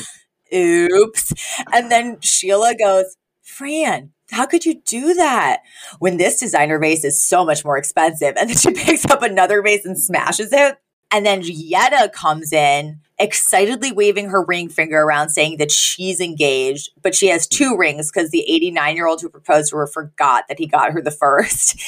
oops. 0.55 1.33
And 1.73 1.91
then 1.91 2.21
Sheila 2.21 2.75
goes, 2.75 3.17
Fran, 3.43 4.13
how 4.31 4.47
could 4.47 4.65
you 4.65 4.81
do 4.87 5.15
that 5.15 5.61
when 5.99 6.17
this 6.17 6.41
designer 6.41 6.79
vase 6.79 7.05
is 7.05 7.21
so 7.21 7.45
much 7.45 7.65
more 7.65 7.77
expensive? 7.77 8.35
And 8.39 8.49
then 8.49 8.57
she 8.57 8.71
picks 8.75 9.05
up 9.11 9.23
another 9.23 9.63
vase 9.63 9.85
and 9.85 9.99
smashes 9.99 10.53
it. 10.53 10.79
And 11.15 11.27
then 11.27 11.43
Yetta 11.45 12.09
comes 12.15 12.55
in, 12.55 13.01
excitedly 13.19 13.93
waving 13.93 14.31
her 14.31 14.43
ring 14.43 14.71
finger 14.71 15.03
around, 15.03 15.29
saying 15.29 15.59
that 15.59 15.71
she's 15.71 16.21
engaged, 16.23 16.89
but 17.03 17.15
she 17.15 17.27
has 17.29 17.47
two 17.47 17.77
rings 17.77 18.11
because 18.11 18.31
the 18.31 18.41
89 18.51 18.97
year 18.97 19.07
old 19.07 19.21
who 19.21 19.29
proposed 19.29 19.71
to 19.71 19.77
her 19.77 19.87
forgot 19.87 20.45
that 20.49 20.59
he 20.59 20.67
got 20.67 20.93
her 20.93 21.03
the 21.03 21.11
first. 21.21 21.79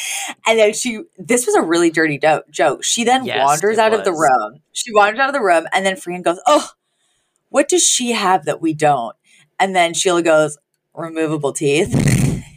And 0.46 0.58
then 0.58 0.74
she, 0.74 1.00
this 1.16 1.46
was 1.46 1.54
a 1.54 1.62
really 1.62 1.90
dirty 1.90 2.18
do- 2.18 2.42
joke. 2.50 2.84
She 2.84 3.02
then 3.04 3.24
Yes, 3.24 3.42
wanders 3.42 3.78
out 3.78 3.94
of 3.94 4.04
the 4.04 4.12
room. 4.12 4.60
She 4.72 4.92
wanders 4.92 5.18
out 5.18 5.30
of 5.30 5.34
the 5.34 5.40
room, 5.40 5.66
and 5.72 5.86
then 5.86 5.96
Fran 5.96 6.20
goes, 6.20 6.38
Oh, 6.46 6.68
what 7.54 7.68
does 7.68 7.86
she 7.88 8.10
have 8.10 8.46
that 8.46 8.60
we 8.60 8.74
don't? 8.74 9.14
And 9.60 9.76
then 9.76 9.94
Sheila 9.94 10.24
goes, 10.24 10.58
Removable 10.92 11.52
teeth. 11.52 11.94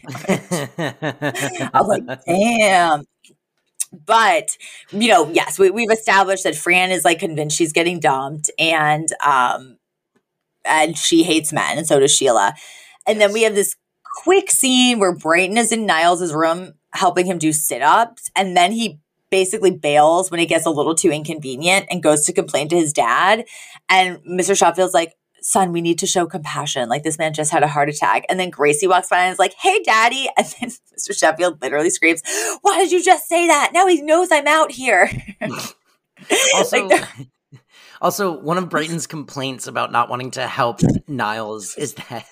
I 0.28 1.70
was 1.76 1.88
like, 1.88 2.24
damn. 2.26 3.04
But 4.08 4.58
you 4.90 5.10
know, 5.10 5.30
yes, 5.30 5.60
we, 5.60 5.70
we've 5.70 5.92
established 5.92 6.46
that 6.46 6.56
Fran 6.56 6.90
is 6.90 7.06
like 7.06 7.20
convinced 7.20 7.56
she's 7.56 7.74
getting 7.74 8.00
dumped, 8.00 8.50
and 8.58 9.08
um, 9.24 9.78
and 10.66 10.98
she 10.98 11.22
hates 11.22 11.54
men, 11.54 11.78
and 11.78 11.86
so 11.86 12.00
does 12.00 12.16
Sheila. 12.16 12.56
And 13.06 13.22
then 13.22 13.34
we 13.34 13.44
have 13.44 13.54
this 13.54 13.76
quick 14.24 14.50
scene 14.50 14.98
where 14.98 15.14
Brighton 15.14 15.60
is 15.60 15.72
in 15.72 15.86
Niles' 15.86 16.34
room 16.34 16.74
helping 16.94 17.28
him 17.28 17.38
do 17.38 17.54
sit-ups, 17.54 18.32
and 18.36 18.58
then 18.58 18.72
he 18.72 19.00
basically 19.30 19.72
bails 19.72 20.32
when 20.32 20.40
it 20.40 20.48
gets 20.48 20.66
a 20.66 20.70
little 20.70 20.96
too 20.96 21.12
inconvenient 21.12 21.88
and 21.90 22.04
goes 22.04 22.26
to 22.26 22.34
complain 22.34 22.70
to 22.70 22.76
his 22.76 22.94
dad. 22.94 23.46
And 23.90 24.20
Mr. 24.26 24.58
Sheffield's 24.58 24.94
like, 24.94 25.14
son, 25.42 25.72
we 25.72 25.82
need 25.82 26.00
to 26.00 26.08
show 26.08 26.26
compassion. 26.26 26.90
Like 26.90 27.04
this 27.04 27.18
man 27.18 27.34
just 27.34 27.52
had 27.52 27.64
a 27.64 27.68
heart 27.68 27.90
attack. 27.90 28.26
And 28.30 28.40
then 28.40 28.50
Gracie 28.50 28.88
walks 28.88 29.10
by 29.10 29.20
and 29.20 29.32
is 29.32 29.40
like, 29.40 29.54
hey, 29.54 29.82
daddy. 29.84 30.30
And 30.38 30.48
then 30.60 30.70
Mr. 30.70 31.18
Sheffield 31.18 31.62
literally 31.62 31.90
screams, 31.90 32.22
why 32.62 32.78
did 32.80 32.92
you 32.92 33.04
just 33.04 33.28
say 33.28 33.48
that? 33.48 33.72
Now 33.74 33.88
he 33.88 34.02
knows 34.02 34.30
I'm 34.32 34.48
out 34.48 34.72
here. 34.72 35.10
also, 36.54 36.88
Like, 36.88 37.08
also, 38.02 38.40
one 38.40 38.58
of 38.58 38.70
Brighton's 38.70 39.08
complaints 39.08 39.68
about 39.68 39.92
not 39.92 40.10
wanting 40.10 40.32
to 40.32 40.48
help 40.48 40.82
Niles 41.08 41.76
is 41.78 41.94
that 41.94 42.26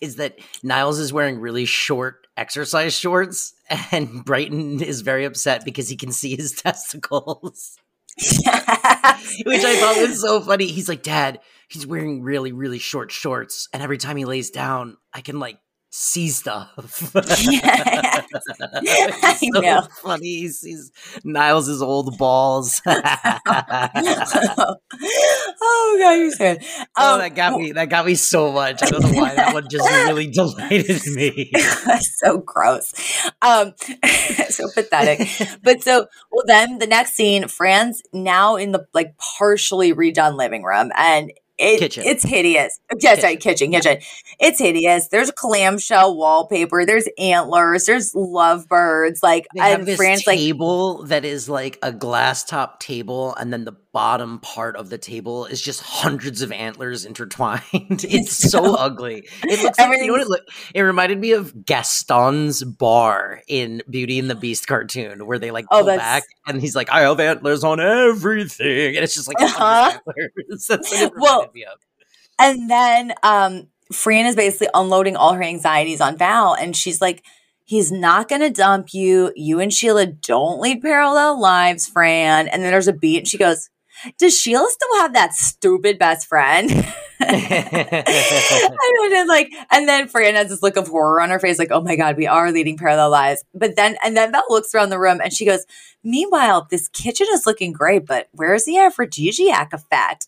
is 0.00 0.16
that 0.16 0.38
Niles 0.62 0.98
is 0.98 1.12
wearing 1.12 1.38
really 1.38 1.66
short 1.66 2.26
exercise 2.40 2.94
shorts, 2.94 3.54
and 3.92 4.24
Brighton 4.24 4.82
is 4.82 5.02
very 5.02 5.24
upset 5.24 5.64
because 5.64 5.88
he 5.88 5.96
can 5.96 6.10
see 6.10 6.34
his 6.34 6.52
testicles. 6.62 7.76
Which 8.16 9.64
I 9.64 9.76
thought 9.76 10.08
was 10.08 10.20
so 10.20 10.40
funny. 10.40 10.66
He's 10.66 10.88
like, 10.88 11.02
Dad, 11.02 11.38
he's 11.68 11.86
wearing 11.86 12.22
really, 12.22 12.50
really 12.50 12.78
short 12.78 13.12
shorts, 13.12 13.68
and 13.72 13.82
every 13.82 13.98
time 13.98 14.16
he 14.16 14.24
lays 14.24 14.50
down, 14.50 14.96
I 15.14 15.20
can 15.20 15.38
like 15.38 15.58
see 15.90 16.28
stuff. 16.28 16.70
Yes. 17.40 18.24
I 19.22 19.34
so 19.34 19.60
know. 19.60 19.82
funny. 20.02 20.26
He 20.26 20.48
sees 20.48 20.90
Niles' 21.24 21.82
old 21.82 22.16
balls. 22.16 22.80
oh, 22.86 23.00
oh 25.62 25.96
god, 26.00 26.12
you're 26.12 26.30
so 26.30 26.38
good. 26.38 26.64
Um, 26.96 27.18
that 27.18 27.34
got 27.34 27.60
me. 27.60 27.72
That 27.72 27.90
got 27.90 28.06
me 28.06 28.14
so 28.14 28.52
much. 28.52 28.82
I 28.82 28.86
don't 28.86 29.02
know 29.02 29.20
why 29.20 29.34
that 29.34 29.52
one 29.52 29.68
just 29.68 29.88
really 29.90 30.26
delighted 30.30 31.04
me. 31.06 31.50
so 32.00 32.38
gross. 32.38 32.94
Um, 33.42 33.74
so 34.48 34.68
pathetic. 34.74 35.28
But 35.62 35.82
so, 35.82 36.06
well, 36.30 36.44
then 36.46 36.78
the 36.78 36.86
next 36.86 37.14
scene, 37.14 37.48
Fran's 37.48 38.02
now 38.12 38.56
in 38.56 38.72
the 38.72 38.86
like 38.94 39.16
partially 39.18 39.92
redone 39.92 40.36
living 40.36 40.62
room, 40.62 40.92
and 40.96 41.32
it, 41.60 41.78
Kitchen. 41.78 42.04
it's 42.06 42.22
hideous. 42.24 42.78
Yeah, 43.00 43.16
sorry, 43.16 43.36
kitchen, 43.36 43.70
kitchen. 43.70 43.98
It's 44.40 44.58
hideous. 44.58 45.08
There's 45.08 45.30
clamshell 45.30 46.16
wallpaper. 46.16 46.86
There's 46.86 47.08
antlers. 47.18 47.84
There's 47.84 48.12
lovebirds. 48.14 49.22
Like, 49.22 49.46
They 49.54 49.60
have 49.60 49.84
this 49.86 49.96
Fran's 49.96 50.26
like, 50.26 50.38
table 50.38 51.04
that 51.04 51.24
is 51.24 51.48
like 51.48 51.78
a 51.82 51.92
glass 51.92 52.44
top 52.44 52.80
table, 52.80 53.34
and 53.36 53.52
then 53.52 53.64
the 53.64 53.76
bottom 53.92 54.38
part 54.38 54.76
of 54.76 54.88
the 54.88 54.98
table 54.98 55.46
is 55.46 55.60
just 55.60 55.80
hundreds 55.82 56.42
of 56.42 56.52
antlers 56.52 57.04
intertwined. 57.06 57.60
It's, 57.72 58.36
so, 58.36 58.64
so- 58.64 58.74
ugly. 58.76 59.28
It 59.42 59.62
looks 59.62 59.78
like 59.78 59.98
you 60.00 60.06
know 60.06 60.12
what 60.14 60.20
it 60.20 60.24
Everything's- 60.24 60.28
look. 60.28 60.42
It 60.74 60.80
reminded 60.82 61.18
me 61.18 61.32
of 61.32 61.64
Gaston's 61.66 62.64
bar 62.64 63.42
in 63.48 63.82
Beauty 63.90 64.18
and 64.18 64.30
the 64.30 64.34
Beast 64.34 64.66
cartoon, 64.66 65.26
where 65.26 65.38
they 65.38 65.50
like 65.50 65.66
Oh, 65.70 65.78
pull 65.84 65.96
back, 65.96 66.22
and 66.46 66.60
he's 66.60 66.74
like, 66.74 66.88
"I 66.90 67.00
have 67.00 67.20
antlers 67.20 67.64
on 67.64 67.80
everything," 67.80 68.96
and 68.96 69.04
it's 69.04 69.14
just 69.14 69.28
like 69.28 69.40
Uh-huh. 69.40 69.92
antlers. 69.98 70.66
That's 70.68 71.10
Well, 71.16 71.49
me 71.54 71.64
of. 71.64 71.78
And 72.38 72.70
then 72.70 73.12
um 73.22 73.68
Fran 73.92 74.26
is 74.26 74.36
basically 74.36 74.68
unloading 74.72 75.16
all 75.16 75.34
her 75.34 75.42
anxieties 75.42 76.00
on 76.00 76.16
Val 76.16 76.54
and 76.54 76.76
she's 76.76 77.00
like 77.00 77.24
he's 77.70 77.92
not 77.92 78.28
going 78.28 78.40
to 78.40 78.50
dump 78.50 78.92
you. 78.92 79.32
You 79.36 79.60
and 79.60 79.72
Sheila 79.72 80.06
don't 80.06 80.60
lead 80.60 80.82
parallel 80.82 81.40
lives, 81.40 81.86
Fran. 81.86 82.48
And 82.48 82.64
then 82.64 82.72
there's 82.72 82.88
a 82.88 82.92
beat 82.92 83.18
and 83.18 83.28
she 83.28 83.38
goes, 83.38 83.70
"Does 84.18 84.36
Sheila 84.36 84.68
still 84.68 85.00
have 85.00 85.12
that 85.12 85.34
stupid 85.34 85.96
best 85.96 86.26
friend?" 86.26 86.68
and 87.20 87.46
then 89.12 89.28
like 89.28 89.52
and 89.70 89.88
then 89.88 90.08
Fran 90.08 90.34
has 90.34 90.48
this 90.48 90.62
look 90.62 90.76
of 90.76 90.88
horror 90.88 91.20
on 91.20 91.30
her 91.30 91.38
face 91.38 91.60
like, 91.60 91.70
"Oh 91.70 91.80
my 91.80 91.94
god, 91.94 92.16
we 92.16 92.26
are 92.26 92.50
leading 92.50 92.76
parallel 92.76 93.10
lives." 93.10 93.44
But 93.54 93.76
then 93.76 93.96
and 94.02 94.16
then 94.16 94.32
Val 94.32 94.42
looks 94.48 94.74
around 94.74 94.90
the 94.90 94.98
room 94.98 95.20
and 95.22 95.32
she 95.32 95.46
goes, 95.46 95.64
"Meanwhile, 96.02 96.66
this 96.70 96.88
kitchen 96.88 97.28
is 97.30 97.46
looking 97.46 97.72
great, 97.72 98.04
but 98.04 98.28
where's 98.32 98.64
the 98.64 98.78
aphrodisiac 98.78 99.72
effect?" 99.72 100.26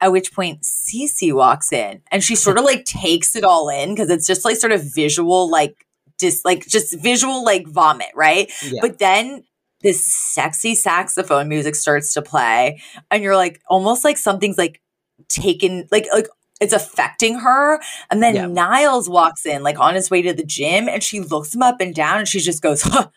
At 0.00 0.12
which 0.12 0.32
point 0.32 0.62
Cece 0.62 1.32
walks 1.32 1.72
in 1.72 2.02
and 2.12 2.22
she 2.22 2.36
sort 2.36 2.56
of 2.58 2.64
like 2.64 2.84
takes 2.84 3.34
it 3.34 3.42
all 3.42 3.68
in 3.68 3.94
because 3.94 4.10
it's 4.10 4.26
just 4.26 4.44
like 4.44 4.56
sort 4.56 4.72
of 4.72 4.94
visual, 4.94 5.50
like 5.50 5.86
just 6.20 6.44
like 6.44 6.66
just 6.66 7.00
visual 7.02 7.44
like 7.44 7.66
vomit, 7.66 8.10
right? 8.14 8.50
Yeah. 8.62 8.80
But 8.80 8.98
then 8.98 9.44
this 9.82 10.04
sexy 10.04 10.74
saxophone 10.74 11.48
music 11.48 11.74
starts 11.74 12.12
to 12.14 12.22
play, 12.22 12.80
and 13.10 13.22
you're 13.22 13.36
like 13.36 13.60
almost 13.68 14.04
like 14.04 14.18
something's 14.18 14.58
like 14.58 14.80
taken 15.28 15.88
like 15.90 16.06
like 16.12 16.28
it's 16.60 16.72
affecting 16.72 17.38
her. 17.40 17.80
And 18.10 18.22
then 18.22 18.34
Yeah. 18.34 18.46
Niles 18.46 19.08
walks 19.08 19.46
in 19.46 19.62
like 19.62 19.78
on 19.78 19.94
his 19.94 20.10
way 20.10 20.22
to 20.22 20.32
the 20.32 20.44
gym 20.44 20.88
and 20.88 21.02
she 21.02 21.20
looks 21.20 21.54
him 21.54 21.62
up 21.62 21.80
and 21.80 21.94
down 21.94 22.18
and 22.18 22.28
she 22.28 22.40
just 22.40 22.62
goes, 22.62 22.82
huh, 22.82 23.08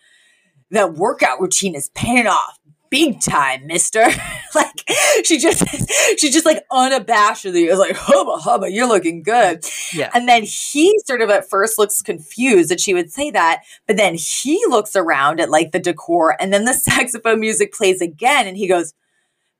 that 0.72 0.94
workout 0.94 1.41
routine 1.41 1.76
is 1.76 1.89
paying 1.89 2.28
off 2.28 2.60
big 2.91 3.19
time, 3.21 3.65
mister. 3.65 4.01
like 4.56 4.84
she 5.23 5.39
just 5.39 5.63
she 6.19 6.30
just 6.30 6.45
like 6.45 6.63
unabashedly 6.71 7.67
is 7.67 7.80
like, 7.80 7.95
hubba 7.95 8.38
hubba, 8.38 8.71
you're 8.71 8.88
looking 8.88 9.23
good. 9.23 9.65
yeah. 9.91 10.12
And 10.13 10.27
then 10.30 10.43
he 10.43 10.95
sort 11.06 11.23
of 11.23 11.32
at 11.32 11.49
first 11.49 11.80
looks 11.80 12.04
confused 12.04 12.69
that 12.69 12.80
she 12.80 12.93
would 12.93 13.12
say 13.12 13.32
that, 13.32 13.63
but 13.88 13.97
then 13.97 14.13
he 14.13 14.63
looks 14.67 14.95
around 14.95 15.39
at 15.39 15.49
like 15.49 15.71
the 15.71 15.80
decor 15.80 16.36
and 16.39 16.54
then 16.54 16.65
the 16.65 16.73
saxophone 16.91 17.39
music 17.39 17.73
plays 17.73 18.01
again 18.01 18.45
and 18.45 18.58
he 18.58 18.67
goes, 18.67 18.93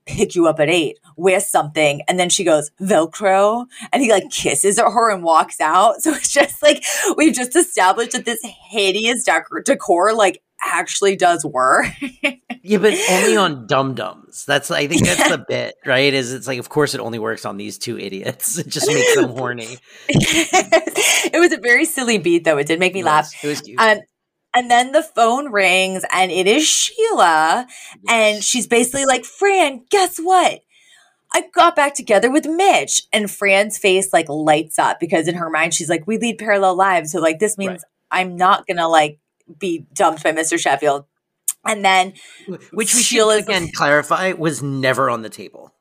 Pick 0.08 0.34
you 0.34 0.48
up 0.48 0.60
at 0.60 0.68
eight, 0.68 0.98
wear 1.16 1.40
something. 1.40 2.02
And 2.08 2.20
then 2.20 2.30
she 2.30 2.44
goes, 2.44 2.72
Velcro. 2.82 3.68
And 3.94 4.02
he 4.02 4.12
like 4.12 4.32
kisses 4.32 4.80
at 4.80 4.92
her 4.92 5.12
and 5.12 5.24
walks 5.24 5.62
out. 5.62 6.02
So 6.02 6.12
it's 6.12 6.34
just 6.34 6.62
like 6.64 6.84
we've 7.16 7.36
just 7.36 7.56
established 7.56 8.14
that 8.14 8.26
this 8.26 8.44
hideous 8.44 9.24
decor, 9.24 9.62
decor 9.62 10.14
like 10.14 10.42
actually 10.62 11.16
does 11.16 11.46
work. 11.46 11.88
Yeah, 12.64 12.78
but 12.78 12.94
only 13.10 13.36
on 13.38 13.66
dum 13.66 13.96
dums. 13.96 14.46
That's 14.46 14.70
I 14.70 14.86
think 14.86 15.04
that's 15.04 15.30
the 15.30 15.44
bit, 15.48 15.74
right? 15.84 16.14
Is 16.14 16.32
it's 16.32 16.46
like 16.46 16.60
of 16.60 16.70
course 16.70 16.94
it 16.94 17.02
only 17.02 17.18
works 17.18 17.44
on 17.44 17.58
these 17.58 17.80
two 17.80 17.98
idiots. 17.98 18.58
It 18.60 18.68
just 18.68 18.88
makes 18.88 19.16
them 19.16 19.30
horny. 19.32 19.80
it 20.08 21.40
was 21.40 21.52
a 21.54 21.58
very 21.58 21.86
silly 21.86 22.20
beat 22.20 22.44
though. 22.44 22.60
It 22.60 22.68
did 22.68 22.80
make 22.80 22.94
me 22.94 23.04
laugh. 23.04 23.34
It 23.44 23.48
was 23.48 23.62
cute. 23.62 23.80
Um, 23.80 24.02
and 24.54 24.70
then 24.70 24.92
the 24.92 25.02
phone 25.02 25.52
rings 25.52 26.04
and 26.14 26.32
it 26.32 26.46
is 26.46 26.68
Sheila. 26.68 27.66
And 28.08 28.44
she's 28.44 28.68
basically 28.68 29.06
like, 29.06 29.26
Fran, 29.26 29.86
guess 29.90 30.18
what? 30.18 30.60
I 31.34 31.46
got 31.54 31.76
back 31.76 31.96
together 31.96 32.30
with 32.30 32.46
Mitch. 32.46 33.04
And 33.14 33.32
Fran's 33.32 33.78
face 33.78 34.12
like 34.14 34.30
lights 34.30 34.78
up 34.78 35.00
because 35.00 35.28
in 35.28 35.36
her 35.36 35.50
mind, 35.50 35.74
she's 35.74 35.90
like, 35.90 36.06
we 36.06 36.18
lead 36.18 36.38
parallel 36.38 36.76
lives. 36.76 37.14
So 37.14 37.20
like, 37.22 37.40
this 37.40 37.58
means 37.58 37.72
Right. 37.72 37.82
I'm 38.12 38.36
not 38.36 38.68
going 38.68 38.78
to 38.78 38.88
like 38.90 39.20
be 39.60 39.86
dumped 39.94 40.24
by 40.24 40.32
Mr. 40.32 40.60
Sheffield. 40.60 41.06
And 41.66 41.86
then, 41.86 42.14
which 42.72 42.96
we 42.96 43.02
should 43.02 43.30
again 43.38 43.70
clarify 43.72 44.32
was 44.34 44.64
never 44.64 45.10
on 45.10 45.22
the 45.22 45.30
table. 45.30 45.76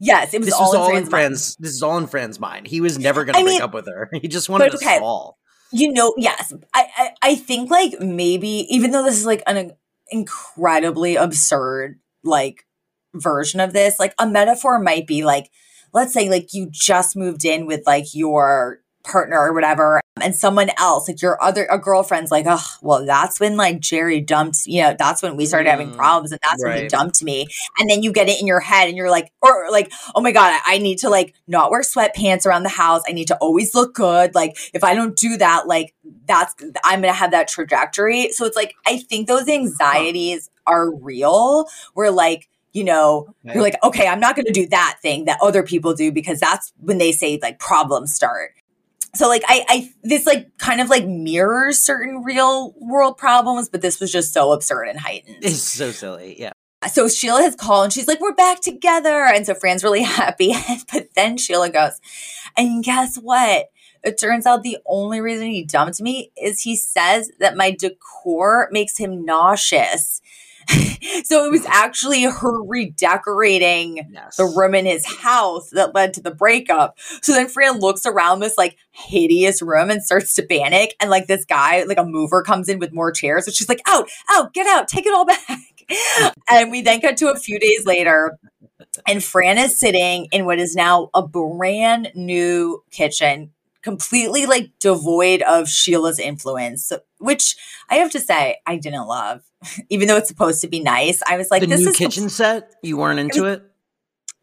yes, 0.00 0.34
it 0.34 0.38
was 0.38 0.48
This 0.48 0.54
all 0.54 0.72
was 0.72 0.74
in 0.74 0.80
all 0.80 0.96
in 0.96 1.06
Fran's 1.06 1.56
mind. 1.56 1.64
This 1.64 1.72
is 1.72 1.82
all 1.82 1.98
in 1.98 2.06
Fran's 2.08 2.40
mind. 2.40 2.66
He 2.66 2.80
was 2.80 2.98
never 2.98 3.24
going 3.24 3.34
to 3.34 3.42
break 3.42 3.54
mean- 3.54 3.62
up 3.62 3.72
with 3.72 3.86
her. 3.86 4.10
He 4.20 4.26
just 4.26 4.48
wanted 4.48 4.70
to 4.72 4.76
okay. 4.76 4.98
fall. 4.98 5.38
You 5.70 5.92
know, 5.92 6.14
yes. 6.16 6.52
I, 6.72 6.86
I 6.96 7.10
I 7.22 7.34
think 7.36 7.70
like 7.70 8.00
maybe 8.00 8.66
even 8.68 8.90
though 8.90 9.04
this 9.04 9.18
is 9.18 9.26
like 9.26 9.42
an 9.46 9.72
incredibly 10.10 11.16
absurd 11.16 12.00
like 12.24 12.66
version 13.14 13.60
of 13.60 13.72
this, 13.72 13.98
like 13.98 14.14
a 14.18 14.26
metaphor 14.26 14.78
might 14.80 15.06
be 15.06 15.24
like 15.24 15.50
let's 15.92 16.12
say 16.12 16.28
like 16.28 16.52
you 16.52 16.68
just 16.70 17.16
moved 17.16 17.44
in 17.44 17.66
with 17.66 17.82
like 17.86 18.14
your 18.14 18.80
partner 19.04 19.38
or 19.38 19.52
whatever 19.52 20.00
and 20.22 20.34
someone 20.34 20.70
else 20.78 21.08
like 21.08 21.20
your 21.20 21.42
other 21.42 21.66
a 21.70 21.78
girlfriend's 21.78 22.30
like 22.30 22.46
oh 22.48 22.64
well 22.82 23.04
that's 23.04 23.38
when 23.40 23.56
like 23.56 23.80
jerry 23.80 24.20
dumped 24.20 24.66
you 24.66 24.80
know 24.80 24.94
that's 24.98 25.22
when 25.22 25.36
we 25.36 25.44
started 25.44 25.68
having 25.68 25.90
Mm, 25.90 25.96
problems 25.96 26.32
and 26.32 26.40
that's 26.42 26.62
when 26.64 26.76
he 26.76 26.88
dumped 26.88 27.22
me. 27.22 27.46
And 27.78 27.90
then 27.90 28.02
you 28.02 28.12
get 28.12 28.28
it 28.28 28.40
in 28.40 28.46
your 28.46 28.60
head 28.60 28.88
and 28.88 28.96
you're 28.96 29.10
like 29.10 29.30
or 29.42 29.70
like 29.70 29.92
oh 30.14 30.20
my 30.20 30.32
god 30.32 30.52
I, 30.66 30.76
I 30.76 30.78
need 30.78 30.98
to 31.00 31.10
like 31.10 31.34
not 31.46 31.70
wear 31.70 31.82
sweatpants 31.82 32.46
around 32.46 32.62
the 32.62 32.68
house. 32.70 33.02
I 33.08 33.12
need 33.12 33.26
to 33.28 33.36
always 33.38 33.74
look 33.74 33.94
good. 33.94 34.34
Like 34.34 34.56
if 34.72 34.82
i 34.84 34.94
don't 34.94 35.16
do 35.16 35.36
that 35.36 35.66
like 35.66 35.94
that's 36.26 36.54
i'm 36.84 37.00
gonna 37.02 37.12
have 37.12 37.32
that 37.32 37.48
trajectory. 37.48 38.30
So 38.32 38.46
it's 38.46 38.56
like 38.56 38.74
i 38.86 38.98
think 38.98 39.26
those 39.28 39.48
anxieties 39.48 40.48
are 40.66 40.90
real 40.94 41.66
where 41.94 42.10
like 42.10 42.48
you 42.72 42.84
know 42.84 43.28
Right. 43.44 43.54
you're 43.54 43.62
like 43.62 43.82
okay 43.84 44.06
i'm 44.08 44.20
not 44.20 44.36
gonna 44.36 44.50
do 44.52 44.66
that 44.68 44.96
thing 45.02 45.26
that 45.26 45.38
other 45.42 45.62
people 45.62 45.94
do 45.94 46.10
because 46.10 46.40
that's 46.40 46.72
when 46.78 46.98
they 46.98 47.12
say 47.12 47.38
like 47.42 47.58
problems 47.58 48.14
start 48.14 48.52
so 49.14 49.28
like 49.28 49.42
I, 49.46 49.64
I 49.68 49.90
this 50.02 50.26
like 50.26 50.56
kind 50.58 50.80
of 50.80 50.88
like 50.90 51.06
mirrors 51.06 51.78
certain 51.78 52.22
real 52.24 52.74
world 52.78 53.16
problems 53.18 53.68
but 53.68 53.80
this 53.82 54.00
was 54.00 54.10
just 54.12 54.32
so 54.32 54.52
absurd 54.52 54.84
and 54.88 54.98
heightened 55.00 55.38
It's 55.42 55.60
so 55.62 55.90
silly. 55.92 56.40
Yeah. 56.40 56.52
so 56.92 57.08
Sheila 57.08 57.42
has 57.42 57.56
called 57.56 57.84
and 57.84 57.92
she's 57.92 58.08
like, 58.08 58.20
We're 58.20 58.34
back 58.34 58.60
together. 58.60 59.24
And 59.24 59.46
so 59.46 59.54
Fran's 59.54 59.82
really 59.84 60.02
happy. 60.20 60.52
but 60.92 61.08
then 61.14 61.36
Sheila 61.38 61.70
goes, 61.70 62.00
And 62.56 62.84
guess 62.84 63.16
what? 63.16 63.66
It 64.02 64.18
turns 64.18 64.44
out 64.44 64.62
the 64.62 64.76
only 64.84 65.20
reason 65.22 65.46
he 65.46 65.64
dumped 65.64 66.00
me 66.02 66.30
is 66.36 66.60
he 66.60 66.76
says 66.76 67.30
that 67.38 67.56
my 67.56 67.70
decor 67.70 68.68
makes 68.70 68.98
him 68.98 69.24
nauseous. 69.24 70.20
so 71.24 71.44
it 71.44 71.50
was 71.50 71.64
actually 71.66 72.22
her 72.24 72.62
redecorating 72.62 74.08
Yes. 74.10 74.36
the 74.36 74.44
room 74.44 74.74
in 74.74 74.86
his 74.86 75.04
house 75.06 75.70
that 75.70 75.94
led 75.94 76.14
to 76.14 76.20
the 76.20 76.34
breakup. 76.34 76.98
So 77.22 77.32
then 77.32 77.48
Fran 77.48 77.80
looks 77.80 78.06
around 78.06 78.40
this 78.40 78.56
like 78.58 78.76
hideous 78.90 79.62
room 79.62 79.90
and 79.90 80.02
starts 80.02 80.34
to 80.34 80.42
panic. 80.42 80.94
And 81.00 81.10
like 81.10 81.26
this 81.26 81.44
guy, 81.44 81.84
like 81.84 81.98
a 81.98 82.04
mover, 82.04 82.42
comes 82.42 82.68
in 82.68 82.78
with 82.78 82.92
more 82.92 83.12
chairs. 83.12 83.44
So 83.46 83.50
she's 83.52 83.68
like, 83.68 83.82
out, 83.86 84.08
out, 84.30 84.52
get 84.54 84.66
out, 84.66 84.88
take 84.88 85.06
it 85.06 85.14
all 85.14 85.26
back. 85.26 85.60
and 86.50 86.70
we 86.70 86.82
then 86.82 87.00
cut 87.00 87.16
to 87.18 87.30
a 87.30 87.36
few 87.36 87.58
days 87.58 87.84
later. 87.86 88.38
And 89.06 89.22
Fran 89.22 89.58
is 89.58 89.78
sitting 89.78 90.26
in 90.32 90.44
what 90.44 90.58
is 90.58 90.74
now 90.76 91.10
a 91.14 91.26
brand 91.26 92.10
new 92.14 92.82
kitchen, 92.90 93.50
completely 93.84 94.46
like 94.46 94.70
devoid 94.80 95.42
of 95.42 95.68
Sheila's 95.68 96.18
influence, 96.18 96.90
which 97.18 97.54
I 97.88 97.96
have 97.96 98.10
to 98.12 98.20
say, 98.20 98.56
I 98.66 98.76
didn't 98.76 99.06
love. 99.06 99.42
Even 99.90 100.08
though 100.08 100.16
it's 100.16 100.28
supposed 100.28 100.62
to 100.62 100.68
be 100.68 100.80
nice, 100.80 101.22
I 101.28 101.36
was 101.36 101.50
like, 101.50 101.60
the 101.60 101.68
this 101.68 101.82
new 101.82 101.90
is 101.90 101.96
kitchen 101.96 102.28
set. 102.28 102.72
You 102.82 102.96
weren't 102.96 103.20
into 103.20 103.44
it. 103.44 103.62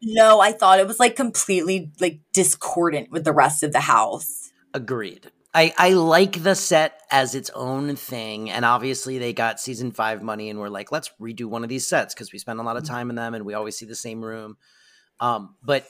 no, 0.00 0.40
I 0.40 0.52
thought 0.52 0.80
it 0.80 0.86
was 0.86 0.98
like 0.98 1.16
completely 1.16 1.92
like 2.00 2.20
discordant 2.32 3.10
with 3.10 3.24
the 3.24 3.32
rest 3.32 3.62
of 3.62 3.72
the 3.72 3.80
house. 3.80 4.50
Agreed. 4.72 5.30
I, 5.54 5.74
I 5.76 5.90
like 5.90 6.42
the 6.42 6.54
set 6.54 7.02
as 7.10 7.34
its 7.34 7.50
own 7.54 7.94
thing, 7.94 8.48
and 8.48 8.64
obviously 8.64 9.18
they 9.18 9.34
got 9.34 9.60
season 9.60 9.92
five 9.92 10.22
money, 10.22 10.48
and 10.48 10.58
we're 10.58 10.70
like, 10.70 10.90
let's 10.90 11.10
redo 11.20 11.44
one 11.44 11.62
of 11.62 11.68
these 11.68 11.86
sets 11.86 12.14
because 12.14 12.32
we 12.32 12.38
spend 12.38 12.58
a 12.58 12.62
lot 12.62 12.78
of 12.78 12.84
time 12.84 13.10
in 13.10 13.16
them, 13.16 13.34
and 13.34 13.44
we 13.44 13.52
always 13.52 13.76
see 13.76 13.84
the 13.84 13.94
same 13.94 14.24
room. 14.24 14.56
Um, 15.20 15.56
but 15.62 15.86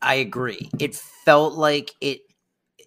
I 0.00 0.14
agree. 0.14 0.70
It 0.78 0.94
felt 0.94 1.54
like 1.54 1.92
it. 2.00 2.20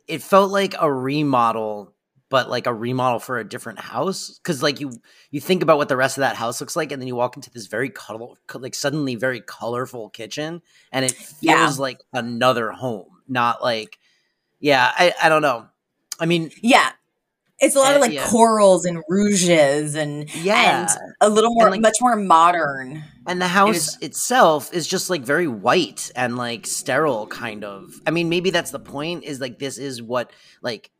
It 0.07 0.21
felt 0.21 0.51
like 0.51 0.75
a 0.79 0.91
remodel 0.91 1.91
but 2.29 2.49
like 2.49 2.65
a 2.65 2.73
remodel 2.73 3.19
for 3.19 3.37
a 3.37 3.47
different 3.47 3.79
house 3.79 4.39
because 4.39 4.63
like 4.63 4.79
you 4.79 4.91
you 5.29 5.39
think 5.39 5.61
about 5.61 5.77
what 5.77 5.87
the 5.89 5.95
rest 5.95 6.17
of 6.17 6.21
that 6.21 6.35
house 6.35 6.59
looks 6.59 6.75
like 6.75 6.91
and 6.91 6.99
then 7.01 7.07
you 7.07 7.15
walk 7.15 7.35
into 7.35 7.51
this 7.51 7.67
very 7.67 7.89
color 7.89 8.29
like 8.55 8.73
suddenly 8.73 9.13
very 9.15 9.39
colorful 9.41 10.09
kitchen 10.09 10.61
and 10.91 11.05
it 11.05 11.11
feels 11.11 11.77
Yeah. 11.77 11.81
like 11.81 11.99
another 12.13 12.71
home 12.71 13.05
not 13.27 13.61
like 13.63 13.99
yeah 14.59 14.91
i 14.97 15.13
i 15.21 15.29
don't 15.29 15.43
know 15.43 15.67
i 16.19 16.25
mean 16.25 16.49
Yeah. 16.61 16.91
It's 17.65 17.75
a 17.75 17.79
lot 17.79 17.95
of 17.95 18.01
like 18.01 18.13
yeah. 18.13 18.25
corals 18.27 18.85
and 18.85 19.03
rouges 19.09 19.95
and 19.95 20.33
yeah 20.35 20.81
and 20.81 21.13
a 21.21 21.29
little 21.29 21.53
more 21.53 21.69
like- 21.69 21.81
much 21.81 21.97
more 22.01 22.15
modern. 22.15 23.03
And 23.27 23.41
the 23.41 23.47
house 23.47 23.97
itself 24.03 24.71
is 24.71 24.85
just 24.85 25.09
like 25.09 25.23
very 25.23 25.47
white 25.47 26.11
and 26.15 26.37
like 26.37 26.67
sterile, 26.67 27.25
kind 27.25 27.63
of. 27.63 27.99
I 28.05 28.11
mean, 28.11 28.29
maybe 28.29 28.51
that's 28.51 28.69
the 28.69 28.79
point. 28.79 29.23
Is 29.23 29.41
like 29.41 29.57
this 29.57 29.79
is 29.79 29.99
what 30.01 30.31
like 30.61 30.91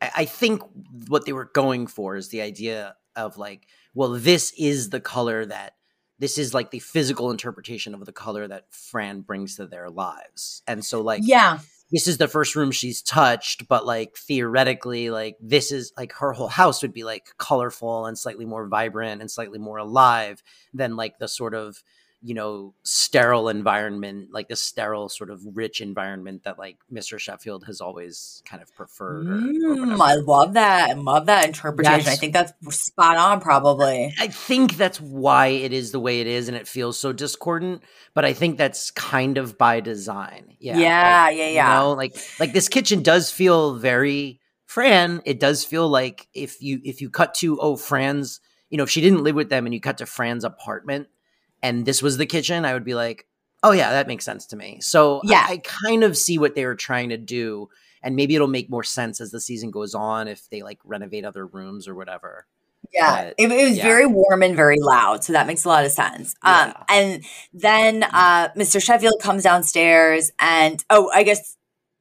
I, 0.00 0.10
I 0.18 0.24
think 0.26 0.62
what 1.08 1.26
they 1.26 1.32
were 1.32 1.46
going 1.46 1.88
for 1.88 2.14
is 2.14 2.28
the 2.28 2.40
idea 2.40 2.94
of 3.16 3.36
like, 3.36 3.66
well, 3.94 4.10
this 4.10 4.52
is 4.56 4.90
the 4.90 5.00
color 5.00 5.44
that 5.46 5.74
this 6.20 6.38
is 6.38 6.54
like 6.54 6.70
the 6.70 6.78
physical 6.78 7.32
interpretation 7.32 7.94
of 7.94 8.04
the 8.04 8.12
color 8.12 8.46
that 8.46 8.66
Fran 8.70 9.22
brings 9.22 9.56
to 9.56 9.66
their 9.66 9.90
lives, 9.90 10.62
and 10.68 10.84
so 10.84 11.00
like 11.00 11.22
Yeah. 11.24 11.58
This 11.92 12.08
is 12.08 12.18
the 12.18 12.28
first 12.28 12.56
room 12.56 12.72
she's 12.72 13.02
touched, 13.02 13.68
but 13.68 13.86
like 13.86 14.16
theoretically, 14.16 15.10
like 15.10 15.36
this 15.40 15.70
is 15.70 15.92
like 15.96 16.12
her 16.14 16.32
whole 16.32 16.48
house 16.48 16.82
would 16.82 16.92
be 16.92 17.04
like 17.04 17.26
colorful 17.38 18.06
and 18.06 18.18
slightly 18.18 18.44
more 18.44 18.66
vibrant 18.66 19.20
and 19.20 19.30
slightly 19.30 19.58
more 19.58 19.78
alive 19.78 20.42
than 20.74 20.96
like 20.96 21.18
the 21.18 21.28
sort 21.28 21.54
of 21.54 21.82
you 22.22 22.34
know 22.34 22.74
sterile 22.82 23.48
environment, 23.48 24.28
like 24.32 24.48
the 24.48 24.56
sterile 24.56 25.08
sort 25.08 25.30
of 25.30 25.40
rich 25.54 25.80
environment 25.80 26.44
that 26.44 26.58
like 26.58 26.78
Mr. 26.92 27.18
Sheffield 27.18 27.64
has 27.66 27.80
always 27.80 28.42
kind 28.44 28.62
of 28.62 28.74
preferred. 28.74 29.28
Or, 29.28 29.34
or 29.34 29.76
Mm, 29.76 29.80
whatever. 29.80 30.02
I 30.02 30.14
love 30.14 30.54
that. 30.54 30.90
I 30.90 30.92
love 30.94 31.26
that 31.26 31.46
interpretation. 31.46 32.12
I 32.12 32.16
think 32.16 32.32
that's 32.32 32.52
spot 32.76 33.16
on, 33.16 33.40
probably. 33.40 34.14
I 34.18 34.28
think 34.28 34.76
that's 34.76 35.00
why 35.00 35.48
it 35.48 35.72
is 35.72 35.92
the 35.92 36.00
way 36.00 36.20
it 36.20 36.26
is, 36.26 36.48
and 36.48 36.56
it 36.56 36.68
feels 36.68 36.98
so 36.98 37.12
discordant. 37.12 37.82
But 38.14 38.24
I 38.24 38.32
think 38.32 38.58
that's 38.58 38.90
kind 38.90 39.38
of 39.38 39.58
by 39.58 39.80
design. 39.80 40.56
Yeah, 40.58 40.78
Yeah, 40.78 41.24
like, 41.26 41.36
yeah, 41.36 41.48
you 41.48 41.78
know, 41.78 41.92
like 41.92 42.16
like 42.40 42.52
this 42.52 42.68
kitchen 42.68 43.02
does 43.02 43.30
feel 43.30 43.74
very 43.76 44.40
Fran. 44.64 45.22
It 45.24 45.38
does 45.38 45.64
feel 45.64 45.88
like 45.88 46.28
if 46.34 46.60
you 46.60 46.80
if 46.84 47.00
you 47.00 47.10
cut 47.10 47.34
to 47.36 47.58
oh 47.60 47.76
Fran's, 47.76 48.40
you 48.68 48.78
know, 48.78 48.84
if 48.84 48.90
she 48.90 49.00
didn't 49.00 49.22
live 49.22 49.36
with 49.36 49.48
them, 49.48 49.64
and 49.66 49.74
you 49.74 49.80
cut 49.80 49.98
to 49.98 50.06
Fran's 50.06 50.44
apartment, 50.44 51.08
and 51.68 51.86
this 51.86 52.02
was 52.02 52.16
the 52.16 52.26
kitchen, 52.26 52.64
I 52.64 52.72
would 52.74 52.84
be 52.84 52.94
like, 52.94 53.26
oh 53.62 53.72
yeah, 53.72 53.90
that 53.90 54.06
makes 54.06 54.24
sense 54.24 54.46
to 54.46 54.56
me. 54.56 54.78
So 54.80 55.18
I- 55.18 55.20
Yeah. 55.24 55.46
I, 55.48 55.58
kind 55.58 56.04
of 56.04 56.16
see 56.16 56.38
what 56.38 56.54
they 56.54 56.64
were 56.66 56.74
trying 56.76 57.08
to 57.10 57.16
do. 57.16 57.68
And 58.02 58.14
maybe 58.14 58.34
it'll 58.36 58.46
make 58.46 58.70
more 58.70 58.84
sense 58.84 59.20
as 59.20 59.30
the 59.32 59.40
season 59.40 59.70
goes 59.72 59.94
on 59.94 60.28
if 60.28 60.48
they 60.50 60.62
like 60.62 60.78
renovate 60.84 61.24
other 61.24 61.44
rooms 61.46 61.88
or 61.88 61.94
whatever. 61.94 62.46
Yeah, 62.92 63.24
But, 63.24 63.34
it, 63.38 63.50
it 63.50 63.68
was 63.68 63.76
yeah. 63.78 63.82
very 63.82 64.06
warm 64.06 64.42
and 64.44 64.54
very 64.54 64.78
loud, 64.78 65.24
so 65.24 65.32
that 65.32 65.48
makes 65.48 65.64
a 65.64 65.68
lot 65.68 65.84
of 65.84 65.90
sense. 65.90 66.36
Um, 66.42 66.68
Yeah. 66.68 66.82
and 66.88 67.24
then 67.52 68.02
uh, 68.04 68.50
Mr. 68.56 68.80
Sheffield 68.80 69.20
comes 69.20 69.42
downstairs, 69.42 70.30
and 70.38 70.84
oh, 70.88 71.10
I 71.12 71.24
guess 71.24 71.56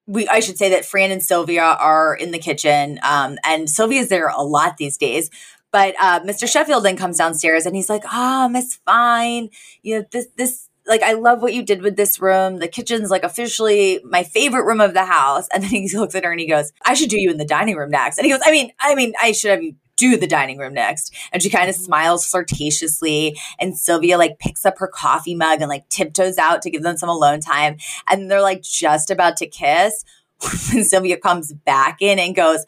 we 0.05 0.27
I 0.27 0.41
should 0.41 0.57
say 0.59 0.69
that 0.69 0.85
Fran 0.85 1.09
and 1.11 1.23
Sylvia 1.23 1.63
are 1.63 2.13
in 2.13 2.29
the 2.29 2.37
kitchen, 2.37 2.99
um, 3.01 3.39
and 3.43 3.67
Sylvia's 3.67 4.09
there 4.09 4.27
a 4.27 4.43
lot 4.43 4.77
these 4.77 4.97
days. 4.97 5.31
But 5.75 5.93
uh, 5.99 6.21
Mr. 6.21 6.49
Sheffield 6.49 6.85
then 6.85 6.95
comes 6.95 7.17
downstairs, 7.17 7.65
and 7.65 7.75
he's 7.75 7.89
like, 7.89 8.03
"Ah, 8.05 8.47
Miss 8.49 8.77
Fine, 8.85 9.49
you 9.83 9.99
know 9.99 10.05
this 10.09 10.27
this." 10.37 10.69
Like 10.87 11.03
I 11.03 11.13
love 11.13 11.41
what 11.41 11.53
you 11.53 11.63
did 11.63 11.81
with 11.81 11.97
this 11.97 12.21
room. 12.21 12.59
The 12.59 12.69
kitchen's 12.69 13.11
like 13.11 13.25
officially 13.25 13.99
my 14.05 14.23
favorite 14.23 14.63
room 14.63 14.79
of 14.79 14.93
the 14.93 15.03
house. 15.03 15.49
And 15.53 15.63
then 15.63 15.71
he 15.71 15.89
looks 15.97 16.15
at 16.15 16.23
her 16.23 16.31
and 16.31 16.39
he 16.39 16.47
goes, 16.47 16.71
"I 16.85 16.93
should 16.93 17.09
do 17.09 17.19
you 17.19 17.29
in 17.29 17.35
the 17.35 17.43
dining 17.43 17.75
room 17.75 17.89
next." 17.89 18.17
And 18.17 18.25
he 18.25 18.31
goes, 18.31 18.39
"I 18.45 18.51
mean, 18.51 18.71
I 18.79 18.95
mean, 18.95 19.11
I 19.21 19.33
should 19.33 19.51
have 19.51 19.61
you 19.63 19.75
do 19.97 20.15
the 20.15 20.27
dining 20.27 20.59
room 20.59 20.73
next. 20.73 21.13
And 21.33 21.43
she 21.43 21.49
kind 21.49 21.69
of 21.69 21.75
smiles 21.75 22.25
flirtatiously. 22.25 23.37
And 23.59 23.77
Sylvia 23.77 24.17
like 24.17 24.39
picks 24.39 24.65
up 24.65 24.79
her 24.79 24.87
coffee 24.87 25.35
mug 25.35 25.59
and 25.59 25.67
like 25.67 25.89
tiptoes 25.89 26.37
out 26.37 26.61
to 26.61 26.69
give 26.69 26.83
them 26.83 26.95
some 26.95 27.09
alone 27.09 27.41
time. 27.41 27.77
And 28.09 28.31
they're 28.31 28.41
like 28.41 28.61
just 28.61 29.11
about 29.11 29.35
to 29.37 29.45
kiss. 29.45 30.05
And 30.73 30.85
Sylvia 30.85 31.17
comes 31.17 31.53
back 31.53 32.01
in 32.01 32.19
and 32.19 32.35
goes, 32.35 32.65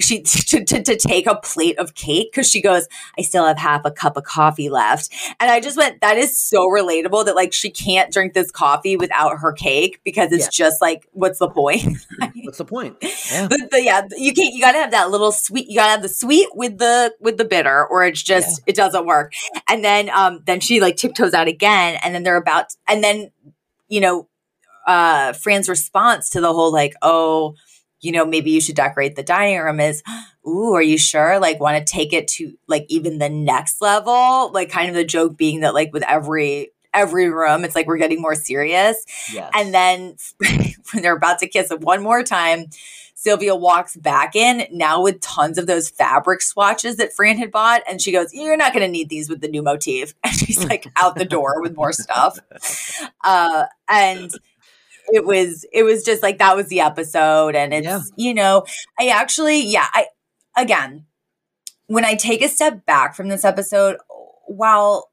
she 0.00 0.22
to, 0.22 0.64
to, 0.64 0.82
to 0.82 0.96
take 0.96 1.26
a 1.26 1.36
plate 1.36 1.78
of 1.78 1.94
cake 1.94 2.30
because 2.32 2.50
she 2.50 2.60
goes, 2.62 2.86
I 3.18 3.22
still 3.22 3.46
have 3.46 3.58
half 3.58 3.84
a 3.84 3.90
cup 3.90 4.16
of 4.16 4.24
coffee 4.24 4.68
left. 4.68 5.10
And 5.40 5.50
I 5.50 5.60
just 5.60 5.76
went, 5.76 6.00
that 6.00 6.16
is 6.18 6.38
so 6.38 6.68
relatable 6.68 7.24
that 7.26 7.34
like 7.34 7.52
she 7.52 7.70
can't 7.70 8.12
drink 8.12 8.32
this 8.34 8.50
coffee 8.50 8.96
without 8.96 9.38
her 9.38 9.52
cake 9.52 10.00
because 10.04 10.32
it's 10.32 10.46
Yeah. 10.46 10.66
just 10.66 10.80
like, 10.80 11.06
what's 11.12 11.38
the 11.38 11.48
point? 11.48 11.98
What's 12.44 12.58
the 12.58 12.64
point? 12.64 12.96
Yeah. 13.02 13.48
but, 13.48 13.60
but 13.70 13.82
yeah, 13.82 14.02
you 14.16 14.32
can't. 14.32 14.54
You 14.54 14.60
gotta 14.60 14.78
have 14.78 14.92
that 14.92 15.10
little 15.10 15.32
sweet. 15.32 15.68
You 15.68 15.76
gotta 15.76 15.90
have 15.90 16.02
the 16.02 16.08
sweet 16.08 16.48
with 16.54 16.78
the 16.78 17.14
with 17.20 17.36
the 17.36 17.44
bitter, 17.44 17.86
or 17.86 18.04
it's 18.04 18.22
just 18.22 18.62
it 18.66 18.74
doesn't 18.74 19.06
work. 19.06 19.32
And 19.68 19.84
then 19.84 20.08
um 20.10 20.40
then 20.46 20.60
she 20.60 20.80
like 20.80 20.96
tiptoes 20.96 21.34
out 21.34 21.48
again, 21.48 21.98
and 22.02 22.14
then 22.14 22.22
they're 22.22 22.36
about, 22.36 22.74
and 22.86 23.02
then 23.04 23.30
you 23.88 24.00
know, 24.00 24.28
uh 24.86 25.32
Fran's 25.34 25.68
response 25.68 26.30
to 26.30 26.40
the 26.40 26.52
whole 26.52 26.72
like, 26.72 26.94
oh, 27.02 27.54
you 28.00 28.12
know, 28.12 28.24
maybe 28.24 28.50
you 28.50 28.60
should 28.60 28.76
decorate 28.76 29.16
the 29.16 29.22
dining 29.22 29.58
room 29.58 29.80
is, 29.80 30.02
ooh, 30.46 30.74
are 30.74 30.82
you 30.82 30.98
sure? 30.98 31.38
Like, 31.38 31.60
want 31.60 31.84
to 31.84 31.92
take 31.92 32.12
it 32.12 32.28
to 32.28 32.56
like 32.66 32.86
even 32.88 33.18
the 33.18 33.28
next 33.28 33.80
level? 33.80 34.50
Like, 34.52 34.70
kind 34.70 34.88
of 34.88 34.94
the 34.94 35.04
joke 35.04 35.36
being 35.36 35.60
that 35.60 35.74
like 35.74 35.92
with 35.92 36.04
every 36.04 36.72
every 36.94 37.28
room, 37.28 37.64
it's 37.64 37.74
like 37.74 37.86
we're 37.86 37.98
getting 37.98 38.20
more 38.20 38.34
serious. 38.34 39.04
Yes. 39.32 39.50
And 39.54 39.74
then 39.74 40.16
when 40.92 41.02
they're 41.02 41.16
about 41.16 41.38
to 41.40 41.48
kiss 41.48 41.70
it 41.70 41.80
one 41.80 42.02
more 42.02 42.22
time, 42.22 42.66
Sylvia 43.14 43.56
walks 43.56 43.96
back 43.96 44.36
in 44.36 44.64
now 44.70 45.02
with 45.02 45.20
tons 45.20 45.58
of 45.58 45.66
those 45.66 45.90
fabric 45.90 46.40
swatches 46.40 46.98
that 46.98 47.12
Fran 47.12 47.36
had 47.36 47.50
bought. 47.50 47.82
And 47.88 48.00
she 48.00 48.12
goes, 48.12 48.32
You're 48.32 48.56
not 48.56 48.72
going 48.72 48.86
to 48.86 48.90
need 48.90 49.08
these 49.08 49.28
with 49.28 49.40
the 49.40 49.48
new 49.48 49.60
motif. 49.60 50.14
And 50.24 50.34
she's 50.36 50.64
like 50.64 50.86
out 50.94 51.16
the 51.16 51.24
door 51.24 51.60
with 51.60 51.76
more 51.76 51.92
stuff. 51.92 52.38
Uh, 53.24 53.66
and 53.88 54.30
it 55.12 55.24
was, 55.24 55.64
it 55.72 55.82
was 55.82 56.04
just 56.04 56.22
like 56.22 56.38
that 56.38 56.56
was 56.56 56.68
the 56.68 56.80
episode. 56.80 57.54
And 57.56 57.72
it's, 57.74 57.86
Yeah. 57.86 58.00
you 58.16 58.34
know, 58.34 58.64
I 58.98 59.08
actually, 59.08 59.64
yeah, 59.66 59.86
I, 59.92 60.06
again, 60.56 61.06
when 61.86 62.04
I 62.04 62.14
take 62.14 62.42
a 62.42 62.48
step 62.48 62.84
back 62.86 63.14
from 63.14 63.28
this 63.28 63.44
episode, 63.44 63.96
while 64.46 65.10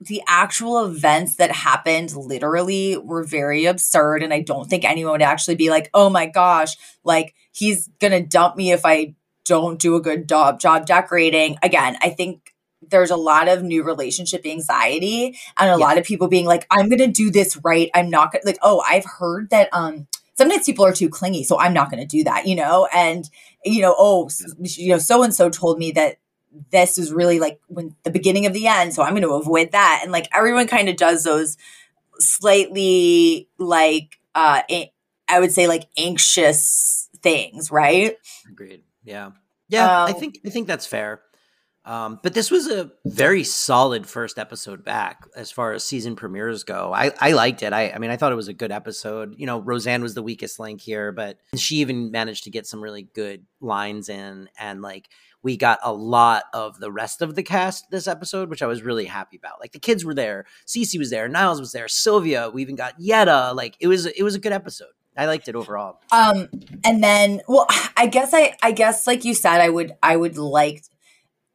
the 0.00 0.22
actual 0.28 0.84
events 0.84 1.36
that 1.36 1.50
happened 1.50 2.14
literally 2.14 2.96
were 2.98 3.24
very 3.24 3.64
absurd 3.64 4.22
and 4.22 4.32
i 4.32 4.40
don't 4.42 4.68
think 4.68 4.84
anyone 4.84 5.12
would 5.12 5.22
actually 5.22 5.54
be 5.54 5.70
like 5.70 5.88
oh 5.94 6.10
my 6.10 6.26
gosh 6.26 6.76
like 7.02 7.34
he's 7.52 7.88
gonna 7.98 8.20
dump 8.20 8.56
me 8.56 8.72
if 8.72 8.84
i 8.84 9.14
don't 9.46 9.80
do 9.80 9.94
a 9.96 10.00
good 10.02 10.28
job 10.28 10.60
job 10.60 10.84
decorating 10.84 11.56
again 11.62 11.96
i 12.02 12.10
think 12.10 12.52
there's 12.90 13.10
a 13.10 13.16
lot 13.16 13.48
of 13.48 13.62
new 13.62 13.82
relationship 13.82 14.44
anxiety 14.46 15.38
and 15.58 15.70
a 15.70 15.72
Yeah. 15.72 15.74
lot 15.76 15.98
of 15.98 16.04
people 16.04 16.28
being 16.28 16.46
like 16.46 16.66
i'm 16.70 16.88
gonna 16.88 17.06
do 17.08 17.30
this 17.30 17.56
right 17.64 17.90
i'm 17.94 18.10
not 18.10 18.32
gonna 18.32 18.44
like 18.44 18.58
oh 18.62 18.82
i've 18.88 19.04
heard 19.04 19.50
that 19.50 19.68
um 19.72 20.06
sometimes 20.34 20.66
people 20.66 20.84
are 20.84 20.92
too 20.92 21.08
clingy 21.08 21.44
so 21.44 21.58
i'm 21.58 21.72
not 21.72 21.90
gonna 21.90 22.06
do 22.06 22.24
that 22.24 22.46
you 22.46 22.54
know 22.54 22.88
and 22.94 23.30
you 23.64 23.80
know 23.82 23.94
oh 23.98 24.28
you 24.60 24.88
know 24.90 24.98
so 24.98 25.22
and 25.22 25.34
so 25.34 25.48
told 25.50 25.78
me 25.78 25.90
that 25.92 26.16
this 26.70 26.96
is 26.98 27.12
really 27.12 27.38
like 27.38 27.60
when 27.68 27.94
the 28.04 28.10
beginning 28.10 28.46
of 28.46 28.52
the 28.52 28.66
end 28.66 28.94
so 28.94 29.02
i'm 29.02 29.10
going 29.12 29.22
to 29.22 29.30
avoid 29.34 29.72
that 29.72 30.00
and 30.02 30.12
like 30.12 30.26
everyone 30.34 30.66
kind 30.66 30.88
of 30.88 30.96
does 30.96 31.22
those 31.24 31.56
slightly 32.18 33.48
like 33.58 34.18
uh 34.34 34.60
i 35.28 35.40
would 35.40 35.52
say 35.52 35.66
like 35.66 35.86
anxious 35.96 37.08
things 37.22 37.70
right 37.70 38.16
Agreed. 38.48 38.82
Yeah. 39.04 39.30
Yeah, 39.68 40.04
I 40.04 40.12
Um, 40.12 40.20
think 40.20 40.38
I 40.46 40.50
think 40.50 40.66
that's 40.68 40.86
fair. 40.86 41.20
Um, 41.86 42.18
but 42.20 42.34
this 42.34 42.50
was 42.50 42.66
a 42.66 42.90
very 43.06 43.44
solid 43.44 44.06
first 44.08 44.38
episode 44.38 44.84
back 44.84 45.22
as 45.36 45.52
far 45.52 45.72
as 45.72 45.84
season 45.84 46.16
premieres 46.16 46.64
go. 46.64 46.92
I, 46.92 47.12
I 47.20 47.30
liked 47.32 47.62
it. 47.62 47.72
I, 47.72 47.90
I 47.90 47.98
mean, 47.98 48.10
I 48.10 48.16
thought 48.16 48.32
it 48.32 48.36
was 48.36 48.48
a 48.48 48.52
good 48.52 48.72
episode. 48.72 49.36
You 49.38 49.46
know, 49.46 49.60
Roseanne 49.60 50.02
was 50.02 50.14
the 50.14 50.22
weakest 50.22 50.58
link 50.58 50.80
here, 50.80 51.12
but 51.12 51.38
she 51.54 51.76
even 51.76 52.10
managed 52.10 52.42
to 52.44 52.50
get 52.50 52.66
some 52.66 52.82
really 52.82 53.04
good 53.14 53.46
lines 53.60 54.08
in. 54.08 54.48
And 54.58 54.82
like, 54.82 55.08
we 55.44 55.56
got 55.56 55.78
a 55.84 55.92
lot 55.92 56.42
of 56.52 56.80
the 56.80 56.90
rest 56.90 57.22
of 57.22 57.36
the 57.36 57.44
cast 57.44 57.84
this 57.92 58.08
episode, 58.08 58.50
which 58.50 58.62
I 58.62 58.66
was 58.66 58.82
really 58.82 59.04
happy 59.04 59.36
about. 59.36 59.60
Like, 59.60 59.70
the 59.70 59.78
kids 59.78 60.04
were 60.04 60.14
there, 60.14 60.44
Cece 60.66 60.98
was 60.98 61.10
there, 61.10 61.28
Niles 61.28 61.60
was 61.60 61.70
there, 61.70 61.86
Sylvia. 61.86 62.50
We 62.50 62.62
even 62.62 62.74
got 62.74 62.94
Yetta. 62.98 63.52
Like, 63.54 63.76
it 63.78 63.86
was 63.86 64.06
it 64.06 64.24
was 64.24 64.34
a 64.34 64.40
good 64.40 64.52
episode. 64.52 64.88
I 65.16 65.26
liked 65.26 65.46
it 65.48 65.54
overall. 65.54 66.00
um 66.12 66.48
and 66.84 67.02
then 67.02 67.40
well 67.48 67.66
i 67.96 68.06
guess 68.06 68.34
i 68.34 68.54
i 68.62 68.70
guess 68.70 69.06
like 69.06 69.24
you 69.24 69.32
said 69.32 69.62
i 69.62 69.68
would 69.70 69.92
i 70.02 70.14
would 70.14 70.36
like 70.36 70.82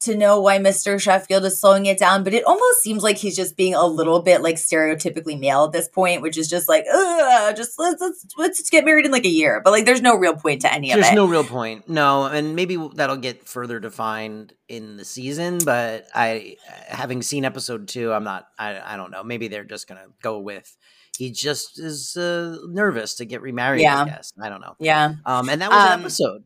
to 0.01 0.15
know 0.17 0.39
why 0.39 0.57
mr 0.57 0.99
sheffield 0.99 1.45
is 1.45 1.59
slowing 1.59 1.85
it 1.85 1.97
down 1.97 2.23
but 2.23 2.33
it 2.33 2.43
almost 2.45 2.81
seems 2.81 3.03
like 3.03 3.17
he's 3.17 3.35
just 3.35 3.55
being 3.55 3.73
a 3.73 3.85
little 3.85 4.21
bit 4.21 4.41
like 4.41 4.55
stereotypically 4.55 5.39
male 5.39 5.65
at 5.65 5.71
this 5.71 5.87
point 5.87 6.21
which 6.21 6.37
is 6.37 6.49
just 6.49 6.67
like 6.67 6.85
Ugh, 6.93 7.55
just 7.55 7.77
let's, 7.79 8.01
let's 8.01 8.25
let's 8.37 8.69
get 8.69 8.85
married 8.85 9.05
in 9.05 9.11
like 9.11 9.25
a 9.25 9.29
year 9.29 9.61
but 9.63 9.71
like 9.71 9.85
there's 9.85 10.01
no 10.01 10.15
real 10.15 10.35
point 10.35 10.61
to 10.61 10.73
any 10.73 10.91
of 10.91 10.97
it. 10.99 11.01
There's 11.01 11.15
no 11.15 11.25
real 11.27 11.43
point. 11.43 11.87
No, 11.89 12.25
and 12.25 12.55
maybe 12.55 12.77
that'll 12.95 13.17
get 13.17 13.47
further 13.47 13.79
defined 13.79 14.53
in 14.67 14.97
the 14.97 15.05
season. 15.05 15.59
But 15.63 16.07
I, 16.13 16.57
having 16.87 17.21
seen 17.21 17.45
episode 17.45 17.87
two, 17.87 18.11
I'm 18.13 18.23
not. 18.23 18.47
I, 18.57 18.93
I 18.93 18.97
don't 18.97 19.11
know. 19.11 19.23
Maybe 19.23 19.47
they're 19.47 19.63
just 19.63 19.87
gonna 19.87 20.07
go 20.21 20.39
with 20.39 20.75
he 21.17 21.31
just 21.31 21.79
is 21.79 22.15
uh, 22.17 22.57
nervous 22.67 23.15
to 23.15 23.25
get 23.25 23.41
remarried. 23.41 23.81
Yeah. 23.81 24.01
I 24.01 24.05
guess 24.05 24.33
I 24.41 24.49
don't 24.49 24.61
know. 24.61 24.75
yeah 24.79 25.15
Um, 25.25 25.49
and 25.49 25.61
that 25.61 25.69
was 25.69 25.85
Um, 25.85 25.93
an 25.93 25.99
episode. 26.01 26.43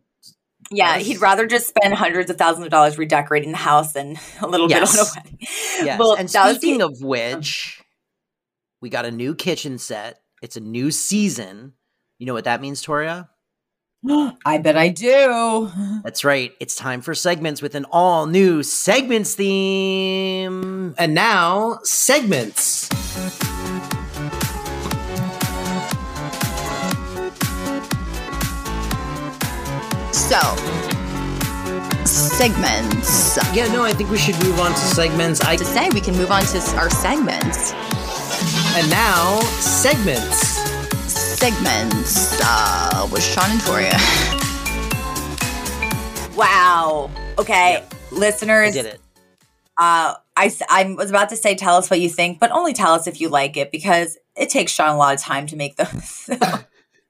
Yeah, 0.72 0.98
was- 0.98 1.06
he'd 1.08 1.22
rather 1.22 1.46
just 1.48 1.68
spend 1.68 1.94
hundreds 1.94 2.30
of 2.32 2.38
thousands 2.38 2.66
of 2.66 2.72
dollars 2.72 2.98
redecorating 2.98 3.52
the 3.52 3.58
house 3.58 3.94
than 3.94 4.18
a 4.42 4.48
little 4.48 4.70
Yes. 4.70 4.92
bit 4.92 5.00
on 5.00 5.08
a 5.08 5.10
wedding. 5.16 5.38
Yes. 5.86 6.00
Well, 6.00 6.14
and 6.16 6.30
speaking 6.30 6.80
the- 6.80 6.86
of 6.88 7.02
which, 7.02 7.82
we 8.82 8.90
got 8.90 9.06
a 9.06 9.12
new 9.12 9.36
kitchen 9.36 9.78
set. 9.78 10.22
It's 10.42 10.58
a 10.58 10.62
new 10.62 10.92
season. 10.92 11.74
You 12.20 12.26
know 12.26 12.34
what 12.34 12.46
that 12.46 12.62
means, 12.62 12.82
Toria? 12.82 13.30
I 14.46 14.58
bet 14.60 14.78
I 14.78 14.90
do. 14.90 15.70
That's 16.04 16.24
right. 16.24 16.54
It's 16.60 16.76
time 16.76 17.02
for 17.02 17.14
segments 17.16 17.62
with 17.62 17.76
an 17.76 17.86
all 17.92 18.26
new 18.28 18.62
segments 18.64 19.36
theme. 19.36 20.94
And 20.98 21.14
now, 21.14 21.80
segments. 21.84 22.90
So, 30.26 30.40
segments. 32.06 33.38
Yeah, 33.56 33.68
no, 33.72 33.84
I 33.84 33.94
think 33.94 34.10
we 34.10 34.18
should 34.18 34.42
move 34.44 34.60
on 34.60 34.72
to 34.72 34.78
segments. 34.78 35.42
I 35.42 35.56
To 35.56 35.64
say 35.66 35.90
we 35.94 36.02
can 36.02 36.16
move 36.18 36.32
on 36.32 36.42
to 36.44 36.58
our 36.78 36.90
segments. 36.90 37.74
and 38.76 38.90
now 38.90 39.40
segments. 39.60 40.56
Segments 41.40 42.40
uh, 42.44 43.08
with 43.12 43.24
Sean 43.24 43.50
and 43.52 43.62
Toria. 43.62 43.98
Wow. 46.36 47.10
Okay, 47.40 47.78
I 47.78 47.84
listeners. 48.12 48.74
did 48.74 48.86
it. 48.86 49.00
Uh, 49.78 50.16
I, 50.36 50.52
I 50.70 50.94
was 50.98 51.10
about 51.10 51.30
to 51.30 51.38
say, 51.38 51.56
tell 51.56 51.78
us 51.78 51.90
what 51.90 52.02
you 52.02 52.10
think, 52.10 52.40
but 52.42 52.52
only 52.52 52.74
tell 52.74 52.92
us 52.94 53.08
if 53.08 53.22
you 53.22 53.30
like 53.30 53.56
it 53.56 53.72
because 53.72 54.18
it 54.36 54.50
takes 54.50 54.74
Sean 54.74 54.90
a 54.90 54.98
lot 54.98 55.14
of 55.16 55.22
time 55.22 55.48
to 55.48 55.56
make 55.56 55.78
those. 55.78 56.30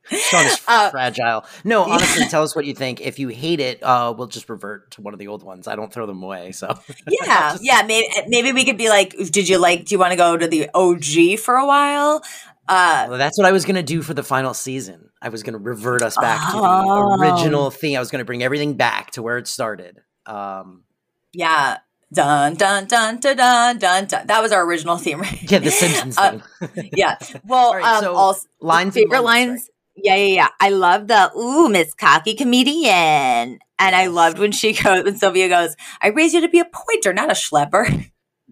Sean 0.10 0.46
is 0.46 0.62
Uh, 0.68 0.90
fragile. 0.90 1.46
No, 1.64 1.84
honestly, 1.84 2.26
tell 2.26 2.44
us 2.44 2.56
what 2.56 2.66
you 2.66 2.74
think. 2.74 3.02
If 3.02 3.20
you 3.20 3.28
hate 3.30 3.60
it, 3.60 3.82
uh, 3.84 4.14
we'll 4.18 4.28
just 4.28 4.50
revert 4.50 4.92
to 4.92 5.02
one 5.02 5.14
of 5.14 5.20
the 5.20 5.28
old 5.28 5.44
ones. 5.44 5.68
I 5.68 5.76
don't 5.76 5.92
throw 5.92 6.06
them 6.06 6.22
away. 6.24 6.52
So 6.52 6.74
yeah, 7.08 7.58
yeah. 7.62 7.82
Maybe 7.86 8.08
maybe 8.28 8.52
we 8.52 8.66
could 8.66 8.78
be 8.78 8.90
like, 8.90 9.16
did 9.32 9.48
you 9.50 9.58
like? 9.58 9.86
Do 9.86 9.96
you 9.96 10.00
want 10.00 10.12
to 10.12 10.18
go 10.18 10.38
to 10.38 10.48
the 10.48 10.70
OG 10.74 11.40
for 11.40 11.56
a 11.56 11.66
while? 11.66 12.22
Uh, 12.68 13.06
Well, 13.10 13.18
that's 13.20 13.38
what 13.38 13.46
I 13.46 13.52
was 13.52 13.64
going 13.66 13.76
to 13.76 13.84
do 13.84 14.02
for 14.02 14.14
the 14.16 14.24
final 14.24 14.54
season. 14.56 15.10
I 15.22 15.30
was 15.30 15.44
going 15.44 15.54
to 15.54 15.60
revert 15.60 16.02
us 16.02 16.18
back 16.18 16.52
to 16.52 16.58
Oh. 16.58 17.16
the 17.18 17.24
original 17.24 17.70
thing. 17.70 17.96
I 17.96 18.00
was 18.00 18.10
going 18.10 18.20
to 18.20 18.26
bring 18.26 18.42
everything 18.42 18.74
back 18.74 19.12
to 19.12 19.22
where 19.22 19.38
it 19.38 19.48
started. 19.48 20.02
Um, 20.26 20.84
yeah. 21.32 21.78
Dun 22.14 22.54
dun 22.56 22.86
dun 22.86 23.20
dun 23.20 23.36
dun 23.38 23.78
dun 23.80 24.06
dun. 24.06 24.28
That 24.28 24.42
was 24.42 24.52
our 24.52 24.64
original 24.66 24.98
theme. 24.98 25.20
Right? 25.22 25.52
yeah, 25.52 25.60
the 25.60 25.70
Simpsons 25.72 26.18
Uh, 26.20 26.40
thing. 26.68 26.92
yeah. 26.96 27.18
Well, 27.46 27.68
All 27.68 27.76
right, 27.76 27.98
um, 27.98 28.02
so 28.04 28.16
also 28.16 28.48
lines 28.62 28.94
favorite 28.94 29.22
moments, 29.22 29.26
lines. 29.26 29.70
Yeah, 29.96 30.16
yeah, 30.16 30.36
yeah. 30.36 30.48
I 30.60 30.70
love 30.70 31.08
the 31.08 31.32
ooh, 31.38 31.70
Miss 31.70 31.94
Cocky 31.94 32.34
comedian, 32.36 32.92
and 32.92 33.60
I 33.80 34.08
loved 34.08 34.40
when 34.40 34.52
she 34.52 34.74
goes 34.84 35.04
when 35.04 35.16
Sylvia 35.16 35.50
goes, 35.50 35.76
"I 36.02 36.10
raised 36.10 36.34
you 36.34 36.42
to 36.42 36.50
be 36.50 36.60
a 36.60 36.66
pointer, 36.66 37.14
not 37.14 37.32
a 37.32 37.34
schlepper." 37.34 38.12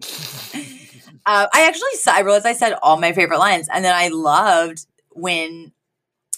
uh, 1.26 1.46
I 1.52 1.66
actually 1.66 1.94
saw, 1.94 2.12
I 2.14 2.20
realized 2.20 2.46
I 2.46 2.54
said 2.54 2.76
all 2.82 2.98
my 2.98 3.12
favorite 3.12 3.38
lines, 3.38 3.68
and 3.72 3.84
then 3.84 3.94
I 3.94 4.08
loved 4.08 4.86
when 5.10 5.72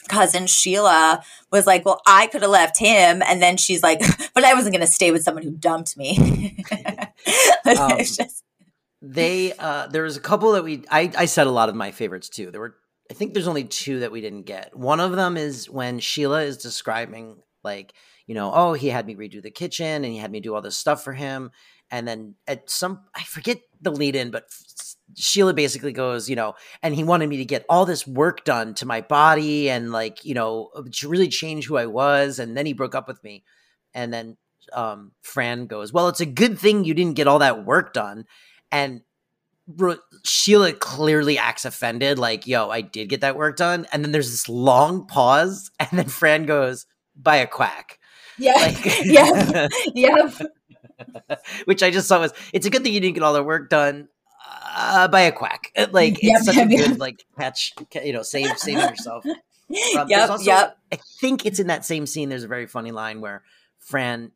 cousin 0.09 0.47
Sheila 0.47 1.23
was 1.53 1.67
like, 1.67 1.85
"Well, 1.85 2.01
I 2.07 2.27
could 2.27 2.43
have 2.43 2.51
left 2.51 2.79
him," 2.79 3.23
and 3.23 3.41
then 3.41 3.57
she's 3.57 3.83
like, 3.83 4.01
"But 4.35 4.45
I 4.45 4.55
wasn't 4.55 4.75
going 4.75 4.87
to 4.87 4.93
stay 4.93 5.13
with 5.13 5.23
someone 5.23 5.45
who 5.45 5.53
dumped 5.53 5.97
me." 5.97 6.65
Um, 7.67 7.99
just 7.99 8.45
they 9.03 9.53
uh 9.59 9.89
there 9.89 10.03
was 10.03 10.17
a 10.17 10.21
couple 10.21 10.53
that 10.53 10.65
we 10.65 10.85
I, 10.91 11.11
I 11.17 11.25
said 11.27 11.47
a 11.47 11.51
lot 11.51 11.69
of 11.69 11.75
my 11.75 11.91
favorites 11.91 12.29
too 12.29 12.51
there 12.51 12.61
were 12.61 12.77
i 13.11 13.15
think 13.15 13.33
there's 13.33 13.49
only 13.49 13.65
two 13.65 14.01
that 14.01 14.13
we 14.13 14.21
didn't 14.21 14.43
get. 14.43 14.77
One 14.77 15.01
of 15.01 15.13
them 15.13 15.37
is 15.37 15.71
when 15.71 15.99
sheila 16.01 16.43
is 16.43 16.57
describing 16.57 17.37
like 17.65 17.93
you 18.27 18.35
know 18.35 18.53
oh 18.55 18.73
he 18.73 18.89
had 18.89 19.07
me 19.07 19.15
redo 19.15 19.43
the 19.43 19.51
kitchen 19.51 19.87
and 19.87 20.07
he 20.07 20.19
had 20.19 20.31
me 20.31 20.41
do 20.41 20.55
all 20.55 20.63
this 20.63 20.77
stuff 20.77 21.03
for 21.05 21.13
him. 21.13 21.51
And 21.91 22.07
then 22.07 22.35
at 22.47 22.69
some 22.71 23.01
i 23.15 23.23
forget 23.23 23.59
the 23.81 23.91
lead 23.91 24.17
in 24.17 24.31
but 24.31 24.45
sheila 25.15 25.55
basically 25.55 25.93
goes 25.93 26.29
you 26.29 26.35
know 26.35 26.55
and 26.83 26.95
he 26.95 27.05
wanted 27.05 27.29
me 27.29 27.37
to 27.37 27.45
get 27.45 27.65
all 27.69 27.87
this 27.87 28.07
work 28.07 28.45
done 28.45 28.75
to 28.75 28.87
my 28.87 29.01
body 29.01 29.71
and 29.71 29.93
like 29.93 30.25
you 30.25 30.35
know 30.35 30.71
to 30.93 31.09
really 31.09 31.29
change 31.29 31.67
who 31.67 31.77
i 31.77 31.87
was. 31.87 32.39
And 32.39 32.57
then 32.57 32.67
he 32.67 32.73
broke 32.73 32.95
up 32.95 33.09
with 33.09 33.23
me. 33.23 33.45
And 33.95 34.13
then 34.13 34.37
um, 34.73 35.13
Fran 35.23 35.67
goes, 35.67 35.93
"Well, 35.93 36.09
it's 36.09 36.21
a 36.21 36.27
good 36.27 36.59
thing 36.59 36.85
you 36.85 36.95
didn't 36.95 37.17
get 37.17 37.29
all 37.29 37.39
that 37.39 37.65
work 37.65 37.93
done." 37.93 38.25
And 38.73 39.03
Ro- 39.69 39.99
Sheila 40.25 40.73
clearly 40.73 41.39
acts 41.39 41.64
offended, 41.64 42.19
like, 42.19 42.47
"Yo, 42.47 42.71
I 42.71 42.81
did 42.83 43.09
get 43.09 43.21
that 43.23 43.37
work 43.37 43.57
done." 43.57 43.87
And 43.93 44.05
then 44.05 44.12
there's 44.12 44.31
this 44.31 44.49
long 44.49 45.07
pause, 45.07 45.71
and 45.81 45.91
then 45.93 46.07
Fran 46.09 46.45
goes, 46.47 46.87
"By 47.17 47.37
a 47.37 47.47
quack," 47.47 47.99
yeah, 48.39 48.53
like, 48.55 48.79
yeah, 49.05 49.69
yeah. 49.95 50.31
which 51.64 51.83
I 51.83 51.91
just 51.91 52.09
thought 52.09 52.21
was, 52.21 52.33
"It's 52.53 52.67
a 52.67 52.71
good 52.71 52.83
thing 52.83 52.93
you 52.95 53.01
didn't 53.01 53.14
get 53.14 53.23
all 53.23 53.33
the 53.35 53.43
work 53.43 53.71
done." 53.71 54.09
Uh, 54.79 55.09
by 55.09 55.23
a 55.23 55.33
quack, 55.33 55.73
Uh, 55.75 55.87
like 55.91 56.23
Yep, 56.23 56.37
it's 56.37 56.45
such 56.47 56.57
a 56.57 56.59
yep, 56.61 56.69
yep. 56.71 56.89
good 56.89 57.01
like 57.01 57.25
catch, 57.39 57.73
you 58.05 58.12
know, 58.12 58.23
save 58.23 58.57
saving 58.59 58.83
yourself. 58.89 59.25
Um, 59.27 60.07
yep, 60.09 60.31
also- 60.31 60.45
yep. 60.45 60.77
I 60.93 60.99
think 61.21 61.45
it's 61.47 61.59
in 61.59 61.67
that 61.69 61.85
same 61.85 62.07
scene. 62.07 62.29
There's 62.29 62.45
a 62.45 62.49
very 62.49 62.67
funny 62.67 62.93
line 62.93 63.21
where 63.23 63.43
Fran, 63.79 64.33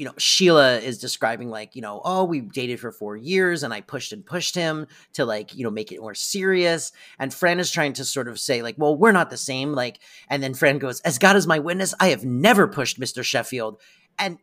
you 0.00 0.06
know, 0.06 0.14
Sheila 0.16 0.78
is 0.78 0.96
describing 0.96 1.50
like, 1.50 1.76
you 1.76 1.82
know, 1.82 2.00
oh, 2.06 2.24
we 2.24 2.40
dated 2.40 2.80
for 2.80 2.90
four 2.90 3.18
years 3.18 3.62
and 3.62 3.70
I 3.74 3.82
pushed 3.82 4.14
and 4.14 4.24
pushed 4.24 4.54
him 4.54 4.86
to 5.12 5.26
like, 5.26 5.54
you 5.54 5.62
know, 5.62 5.70
make 5.70 5.92
it 5.92 6.00
more 6.00 6.14
serious. 6.14 6.90
And 7.18 7.34
Fran 7.34 7.60
is 7.60 7.70
trying 7.70 7.92
to 7.92 8.04
sort 8.06 8.26
of 8.26 8.40
say, 8.40 8.62
like, 8.62 8.76
well, 8.78 8.96
we're 8.96 9.12
not 9.12 9.28
the 9.28 9.36
same. 9.36 9.72
Like, 9.74 10.00
and 10.30 10.42
then 10.42 10.54
Fran 10.54 10.78
goes, 10.78 11.00
as 11.02 11.18
God 11.18 11.36
is 11.36 11.46
my 11.46 11.58
witness, 11.58 11.92
I 12.00 12.08
have 12.08 12.24
never 12.24 12.66
pushed 12.66 12.98
Mr. 12.98 13.22
Sheffield. 13.22 13.78
And 14.18 14.38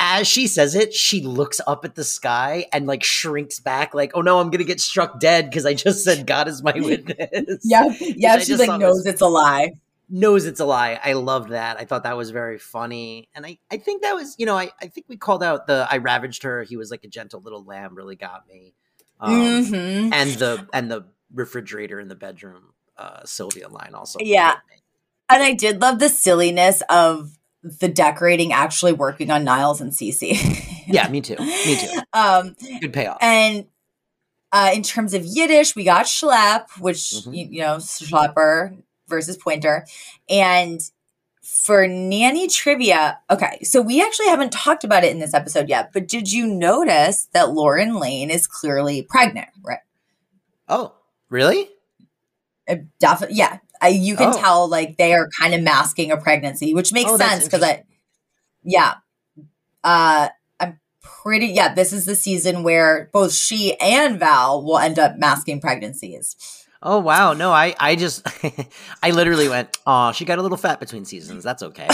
as 0.00 0.26
she 0.26 0.46
says 0.46 0.74
it, 0.74 0.94
she 0.94 1.20
looks 1.20 1.60
up 1.66 1.84
at 1.84 1.94
the 1.94 2.04
sky 2.04 2.64
and 2.72 2.86
like 2.86 3.04
shrinks 3.04 3.60
back, 3.60 3.92
like, 3.92 4.12
oh 4.14 4.22
no, 4.22 4.40
I'm 4.40 4.48
gonna 4.48 4.64
get 4.64 4.80
struck 4.80 5.20
dead 5.20 5.50
because 5.50 5.66
I 5.66 5.74
just 5.74 6.04
said 6.04 6.26
God 6.26 6.48
is 6.48 6.62
my 6.62 6.72
witness. 6.76 7.60
yeah, 7.64 7.84
yeah, 8.00 8.32
I 8.32 8.38
She's 8.38 8.58
like 8.58 8.80
knows 8.80 8.96
was- 8.96 9.06
it's 9.06 9.20
a 9.20 9.26
lie. 9.28 9.72
Knows 10.12 10.44
it's 10.44 10.60
a 10.60 10.64
lie. 10.66 11.00
I 11.02 11.14
loved 11.14 11.50
that. 11.50 11.80
I 11.80 11.86
thought 11.86 12.02
that 12.04 12.16
was 12.18 12.30
very 12.30 12.58
funny. 12.58 13.28
And 13.34 13.46
I, 13.46 13.58
I 13.70 13.78
think 13.78 14.02
that 14.02 14.12
was, 14.14 14.36
you 14.38 14.44
know, 14.46 14.56
I, 14.56 14.70
I 14.80 14.86
think 14.86 15.06
we 15.08 15.16
called 15.16 15.42
out 15.42 15.66
the 15.66 15.88
I 15.90 15.96
ravaged 15.96 16.42
her. 16.42 16.62
He 16.62 16.76
was 16.76 16.90
like 16.90 17.02
a 17.02 17.08
gentle 17.08 17.40
little 17.40 17.64
lamb, 17.64 17.94
really 17.94 18.14
got 18.14 18.46
me. 18.46 18.74
Um, 19.18 19.64
hmm 19.64 19.74
and 20.12 20.30
the 20.32 20.68
and 20.72 20.90
the 20.90 21.06
refrigerator 21.32 21.98
in 21.98 22.08
the 22.08 22.14
bedroom, 22.14 22.74
uh, 22.98 23.24
Sylvia 23.24 23.68
line 23.68 23.94
also. 23.94 24.18
Yeah. 24.20 24.56
And 25.30 25.42
I 25.42 25.54
did 25.54 25.80
love 25.80 25.98
the 25.98 26.10
silliness 26.10 26.82
of 26.90 27.38
the 27.62 27.88
decorating 27.88 28.52
actually 28.52 28.92
working 28.92 29.30
on 29.30 29.44
Niles 29.44 29.80
and 29.80 29.92
Cece. 29.92 30.68
Yeah, 30.88 31.08
me 31.08 31.20
too. 31.22 31.36
Me 31.38 31.76
too. 31.76 32.00
um, 32.12 32.54
Good 32.80 32.92
payoff. 32.92 33.18
and 33.22 33.66
uh, 34.50 34.72
in 34.74 34.82
terms 34.82 35.14
of 35.14 35.24
Yiddish, 35.24 35.74
we 35.74 35.84
got 35.84 36.04
Schlepp, 36.06 36.66
which 36.80 36.98
Mhm. 36.98 37.34
you, 37.34 37.46
you 37.52 37.60
know, 37.62 37.76
Schlepper 37.76 38.76
versus 39.12 39.36
Pointer, 39.36 39.86
and 40.28 40.80
for 41.42 41.86
nanny 41.86 42.48
trivia, 42.48 43.18
okay, 43.30 43.58
so 43.62 43.80
we 43.80 44.02
actually 44.02 44.28
haven't 44.28 44.52
talked 44.52 44.84
about 44.84 45.04
it 45.04 45.12
in 45.12 45.18
this 45.20 45.34
episode 45.34 45.68
yet, 45.68 45.92
but 45.92 46.08
did 46.08 46.32
you 46.32 46.46
notice 46.46 47.28
that 47.32 47.50
Lauren 47.52 48.00
Lane 48.00 48.30
is 48.30 48.46
clearly 48.46 49.02
pregnant? 49.08 49.48
Right? 49.62 49.80
oh, 50.68 50.94
really? 51.28 51.68
Definitely, 53.00 53.36
yeah. 53.36 53.58
I, 53.80 53.88
you 53.88 54.16
can 54.16 54.32
Oh. 54.32 54.38
tell 54.38 54.68
like 54.68 54.96
they 54.96 55.12
are 55.12 55.28
kind 55.38 55.52
of 55.52 55.60
masking 55.62 56.12
a 56.12 56.16
pregnancy, 56.16 56.72
which 56.72 56.92
makes 56.92 57.10
Oh, 57.10 57.16
sense 57.16 57.44
because 57.44 57.62
I, 57.62 57.82
yeah, 58.62 58.94
uh, 59.82 60.28
I'm 60.60 60.78
pretty 61.02 61.46
yeah. 61.48 61.74
This 61.74 61.92
is 61.92 62.06
the 62.06 62.14
season 62.14 62.62
where 62.62 63.10
both 63.12 63.32
she 63.32 63.74
and 63.80 64.20
Val 64.20 64.62
will 64.62 64.78
end 64.78 65.00
up 65.00 65.18
masking 65.18 65.60
pregnancies. 65.60 66.36
Oh 66.84 66.98
wow. 66.98 67.32
No, 67.32 67.52
I 67.52 67.74
I 67.78 67.94
just 67.94 68.26
I 69.02 69.12
literally 69.12 69.48
went, 69.48 69.78
oh, 69.86 70.10
she 70.12 70.24
got 70.24 70.38
a 70.38 70.42
little 70.42 70.56
fat 70.56 70.80
between 70.80 71.04
seasons. 71.04 71.44
That's 71.44 71.62
okay. 71.62 71.86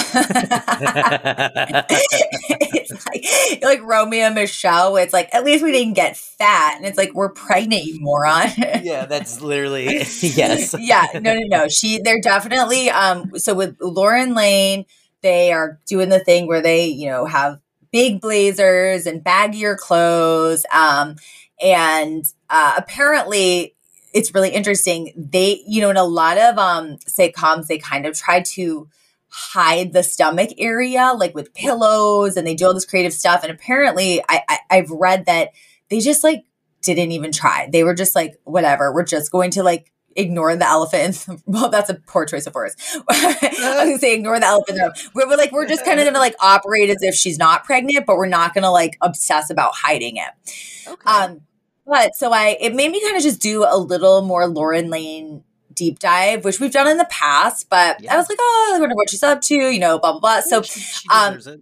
it's 2.91 3.07
like 3.07 3.63
like 3.63 3.83
Romy 3.83 4.21
and 4.21 4.35
Michele. 4.35 4.95
Where 4.95 5.05
it's 5.05 5.13
like 5.13 5.29
at 5.35 5.45
least 5.45 5.63
we 5.63 5.73
didn't 5.73 5.93
get 5.93 6.17
fat, 6.17 6.77
and 6.77 6.87
it's 6.87 6.97
like 6.97 7.13
we're 7.13 7.29
pregnant, 7.29 7.85
you 7.85 7.99
moron. 8.01 8.49
yeah, 8.83 9.05
that's 9.05 9.43
literally 9.43 9.85
yes. 10.21 10.75
yeah, 10.79 11.07
no, 11.15 11.35
no, 11.35 11.43
no. 11.45 11.69
She, 11.69 12.01
they're 12.01 12.21
definitely. 12.23 12.89
Um, 12.89 13.39
so 13.39 13.53
with 13.55 13.77
Lauren 13.81 14.35
Lane, 14.35 14.87
they 15.23 15.53
are 15.53 15.79
doing 15.87 16.09
the 16.09 16.21
thing 16.21 16.47
where 16.47 16.63
they, 16.63 16.87
you 16.87 17.09
know, 17.09 17.27
have 17.27 17.61
big 17.93 18.23
blazers 18.23 19.07
and 19.07 19.23
baggier 19.23 19.77
clothes. 19.77 20.65
Um, 20.73 21.17
and 21.61 22.25
uh, 22.49 22.75
apparently, 22.77 23.75
it's 24.13 24.35
really 24.35 24.51
interesting. 24.51 25.13
They, 25.17 25.63
you 25.67 25.81
know, 25.81 25.91
in 25.91 25.97
a 25.97 26.05
lot 26.05 26.39
of 26.39 26.59
um 26.59 26.97
sitcoms, 27.09 27.67
they 27.67 27.79
kind 27.79 28.07
of 28.07 28.17
try 28.17 28.41
to 28.41 28.89
hide 29.29 29.93
the 29.93 30.03
stomach 30.03 30.51
area, 30.59 31.13
like 31.17 31.35
with 31.35 31.55
pillows, 31.55 32.37
and 32.37 32.47
they 32.47 32.55
do 32.55 32.67
all 32.67 32.75
this 32.75 32.87
creative 32.87 33.13
stuff. 33.13 33.43
And 33.43 33.53
apparently, 33.53 34.23
I, 34.29 34.43
I 34.49 34.59
I've 34.71 34.91
read 34.91 35.27
that 35.27 35.51
they 35.89 36.01
just 36.01 36.25
like 36.25 36.45
didn't 36.83 37.13
even 37.13 37.33
try. 37.33 37.69
They 37.71 37.85
were 37.85 37.95
just 37.95 38.15
like, 38.15 38.39
whatever, 38.45 38.93
we're 38.93 39.05
just 39.05 39.31
going 39.31 39.51
to 39.53 39.63
like 39.63 39.93
ignore 40.17 40.57
the 40.57 40.67
elephant. 40.67 41.27
well, 41.47 41.71
that's 41.71 41.91
a 41.91 41.95
poor 41.95 42.27
choice 42.27 42.47
of 42.47 42.55
words. 42.55 42.77
I 43.09 43.37
was 43.41 43.59
gonna 43.59 43.99
say 43.99 44.15
ignore 44.15 44.39
the 44.41 44.47
elephant. 44.47 44.81
We're, 45.15 45.29
we're 45.29 45.37
like 45.37 45.53
we're 45.53 45.67
just 45.67 45.85
kind 45.85 46.01
of 46.01 46.07
gonna 46.07 46.19
like 46.19 46.35
operate 46.41 46.91
as 46.91 47.03
if 47.03 47.15
she's 47.15 47.39
not 47.39 47.65
pregnant, 47.65 48.07
but 48.07 48.17
we're 48.17 48.27
not 48.27 48.55
gonna 48.55 48.71
like 48.71 48.97
obsess 49.01 49.51
about 49.51 49.75
hiding 49.75 50.17
it. 50.17 50.89
Okay. 50.89 51.11
Um, 51.11 51.41
but 51.89 52.15
so 52.15 52.33
I 52.33 52.57
it 52.61 52.75
made 52.75 52.91
me 52.91 53.01
kind 53.03 53.17
of 53.17 53.23
just 53.23 53.41
do 53.41 53.65
a 53.65 53.77
little 53.79 54.23
more 54.23 54.47
Lauren 54.47 54.91
Lane 54.91 55.43
deep 55.75 55.99
dive, 55.99 56.45
which 56.45 56.61
we've 56.61 56.73
done 56.73 56.89
in 56.89 56.97
the 56.99 57.07
past. 57.11 57.69
But 57.71 58.03
Yeah. 58.03 58.15
I 58.15 58.17
was 58.17 58.29
like, 58.29 58.39
oh, 58.41 58.73
I 58.77 58.81
wonder 58.81 58.95
what 58.95 59.11
she's 59.11 59.23
up 59.23 59.41
to, 59.43 59.55
you 59.55 59.79
know, 59.79 59.99
blah 59.99 60.13
blah 60.13 60.21
blah. 60.21 60.41
So 60.41 60.63
She- 60.63 60.81
she 60.81 61.09
um, 61.09 61.35
it. 61.39 61.61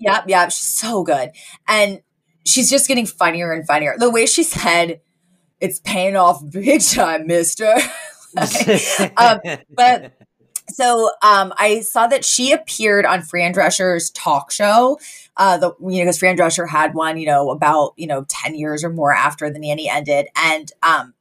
Yep, 0.00 0.24
yep. 0.28 0.50
She's 0.52 0.62
so 0.68 1.02
good. 1.02 1.30
And 1.66 2.00
she's 2.46 2.70
just 2.70 2.86
getting 2.88 3.06
funnier 3.06 3.52
and 3.52 3.66
funnier. 3.66 3.94
The 3.98 4.10
way 4.10 4.26
she 4.26 4.42
said, 4.44 5.00
it's 5.60 5.80
paying 5.80 6.14
off 6.16 6.40
big 6.50 6.80
time, 6.82 7.26
mister. 7.26 7.74
um, 9.16 9.40
but- 9.70 10.12
so 10.68 11.10
um, 11.22 11.52
I 11.56 11.80
saw 11.80 12.06
that 12.06 12.24
she 12.24 12.52
appeared 12.52 13.06
on 13.06 13.22
Fran 13.22 13.52
Drescher's 13.52 14.10
talk 14.10 14.50
show. 14.50 14.98
Uh, 15.36 15.56
the 15.56 15.74
you 15.80 15.98
know 15.98 16.00
because 16.00 16.18
Fran 16.18 16.36
Drescher 16.36 16.68
had 16.68 16.94
one 16.94 17.16
you 17.18 17.26
know 17.26 17.50
about 17.50 17.94
you 17.96 18.06
know 18.06 18.24
ten 18.28 18.54
years 18.54 18.84
or 18.84 18.90
more 18.90 19.12
after 19.14 19.50
the 19.50 19.58
nanny 19.58 19.88
ended, 19.88 20.26
and 20.36 20.72
um, 20.82 21.14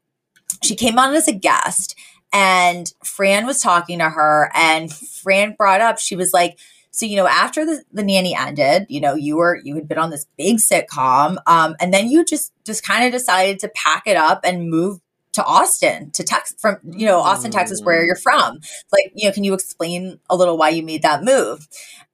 she 0.64 0.76
came 0.76 0.98
on 1.00 1.14
as 1.14 1.28
a 1.28 1.34
guest, 1.34 1.96
and 2.34 2.94
Fran 3.04 3.46
was 3.46 3.62
talking 3.62 4.00
to 4.00 4.10
her, 4.10 4.52
and 4.54 4.92
Fran 4.92 5.56
brought 5.58 5.82
up 5.82 6.00
she 6.00 6.16
was 6.16 6.34
like, 6.34 6.58
so 6.92 7.06
you 7.06 7.16
know 7.16 7.28
after 7.28 7.66
the, 7.66 7.84
the 7.92 8.04
nanny 8.04 8.36
ended, 8.36 8.88
you 8.90 9.00
know 9.00 9.14
you 9.14 9.38
were 9.38 9.60
you 9.64 9.76
had 9.76 9.88
been 9.88 10.00
on 10.00 10.10
this 10.10 10.26
big 10.38 10.58
sitcom, 10.58 11.38
um, 11.46 11.76
and 11.80 11.94
then 11.94 12.10
you 12.10 12.26
just 12.26 12.54
just 12.66 12.84
kind 12.84 13.06
of 13.06 13.12
decided 13.12 13.60
to 13.60 13.70
pack 13.70 14.04
it 14.08 14.18
up 14.18 14.42
and 14.44 14.70
move 14.70 15.00
to 15.38 15.46
Austin 15.46 16.10
to 16.12 16.24
Texas 16.24 16.58
from 16.60 16.78
you 16.84 17.06
know 17.06 17.20
Austin 17.20 17.52
Texas 17.52 17.80
where 17.84 18.02
mm. 18.02 18.08
you're 18.08 18.16
from. 18.16 18.60
Like 18.92 19.12
you 19.14 19.28
know 19.28 19.34
can 19.34 19.44
you 19.44 19.54
explain 19.54 20.20
a 20.32 20.36
little 20.36 20.58
why 20.58 20.70
you 20.70 20.82
made 20.82 21.04
that 21.04 21.24
move? 21.24 21.68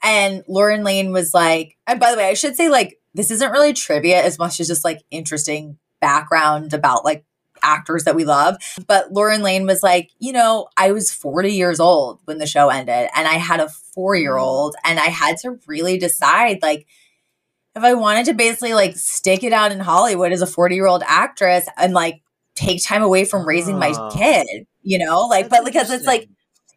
And 0.04 0.44
Lauren 0.48 0.84
Lane 0.84 1.14
was 1.14 1.34
like 1.34 1.78
and 1.88 2.02
by 2.02 2.12
the 2.12 2.18
way 2.18 2.28
I 2.28 2.34
should 2.34 2.58
say 2.58 2.68
like 2.68 3.00
this 3.14 3.32
isn't 3.32 3.52
really 3.52 3.72
trivia 3.72 4.22
as 4.22 4.38
much 4.38 4.60
as 4.60 4.68
just 4.68 4.84
like 4.84 5.04
interesting 5.10 5.78
background 6.02 6.74
about 6.74 7.06
like 7.06 7.24
actors 7.62 8.04
that 8.04 8.16
we 8.16 8.26
love. 8.26 8.58
But 8.88 9.14
Lauren 9.14 9.42
Lane 9.42 9.66
was 9.66 9.82
like 9.82 10.12
you 10.20 10.34
know 10.34 10.68
I 10.76 10.92
was 10.92 11.10
40 11.10 11.54
years 11.54 11.80
old 11.80 12.20
when 12.26 12.40
the 12.40 12.46
show 12.46 12.68
ended 12.68 13.10
and 13.16 13.26
I 13.26 13.36
had 13.36 13.62
a 13.62 13.70
4 13.70 14.18
year 14.18 14.36
old 14.36 14.74
mm. 14.74 14.90
and 14.90 15.00
I 15.00 15.08
had 15.08 15.38
to 15.44 15.60
really 15.66 15.98
decide 15.98 16.60
like 16.62 16.86
if 17.74 17.84
I 17.84 17.94
wanted 17.94 18.26
to 18.26 18.34
basically 18.34 18.74
like 18.74 18.98
stick 18.98 19.44
it 19.44 19.54
out 19.54 19.72
in 19.72 19.80
Hollywood 19.80 20.34
as 20.34 20.42
a 20.42 20.48
40 20.48 20.76
year 20.76 20.88
old 20.88 21.04
actress 21.08 21.68
and 21.78 21.94
like 21.94 22.22
take 22.56 22.84
time 22.84 23.02
away 23.02 23.26
from 23.26 23.48
raising 23.48 23.80
my 23.80 23.94
kid, 24.14 24.68
you 24.82 25.00
know, 25.00 25.22
like, 25.22 25.50
That's 25.50 25.64
but 25.64 25.66
because 25.66 25.92
it's 25.92 26.06
like, 26.06 26.30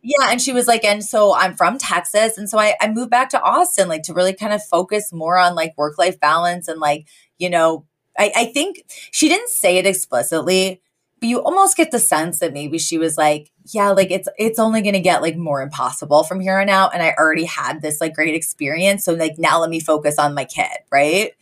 yeah. 0.03 0.31
And 0.31 0.41
she 0.41 0.53
was 0.53 0.69
like, 0.69 0.85
and 0.85 1.05
so 1.05 1.35
I'm 1.35 1.57
from 1.57 1.79
Texas. 1.79 2.39
And 2.39 2.49
so 2.49 2.59
I, 2.59 2.75
I 2.81 2.89
moved 2.89 3.11
back 3.11 3.31
to 3.31 3.43
Austin, 3.43 3.89
like 3.89 4.05
to 4.05 4.15
really 4.15 4.33
kind 4.33 4.53
of 4.53 4.63
focus 4.63 5.13
more 5.13 5.37
on 5.37 5.57
like 5.57 5.77
work 5.77 5.99
life 5.99 6.21
balance 6.21 6.69
and 6.69 6.79
like, 6.79 7.09
you 7.39 7.51
know, 7.51 7.85
I, 8.17 8.33
I 8.37 8.45
think 8.47 8.85
she 9.11 9.29
didn't 9.29 9.49
say 9.51 9.79
it 9.79 9.87
explicitly, 9.87 10.81
but 11.21 11.29
you 11.29 11.43
almost 11.43 11.77
get 11.77 11.91
the 11.91 11.99
sense 11.99 12.39
that 12.39 12.53
maybe 12.53 12.79
she 12.79 12.99
was 12.99 13.19
like, 13.19 13.51
yeah, 13.73 13.91
like 13.91 14.11
it's 14.11 14.29
it's 14.39 14.59
only 14.59 14.81
gonna 14.81 15.01
get 15.01 15.23
like 15.23 15.37
more 15.37 15.61
impossible 15.61 16.23
from 16.23 16.41
here 16.41 16.59
on 16.59 16.69
out. 16.69 16.95
And 16.95 17.03
I 17.03 17.15
already 17.19 17.45
had 17.45 17.83
this 17.83 18.01
like 18.01 18.15
great 18.15 18.35
experience. 18.35 19.05
So 19.05 19.13
like 19.15 19.39
now 19.39 19.61
let 19.61 19.71
me 19.71 19.81
focus 19.81 20.19
on 20.19 20.35
my 20.35 20.45
kid, 20.45 20.79
right? 20.93 21.33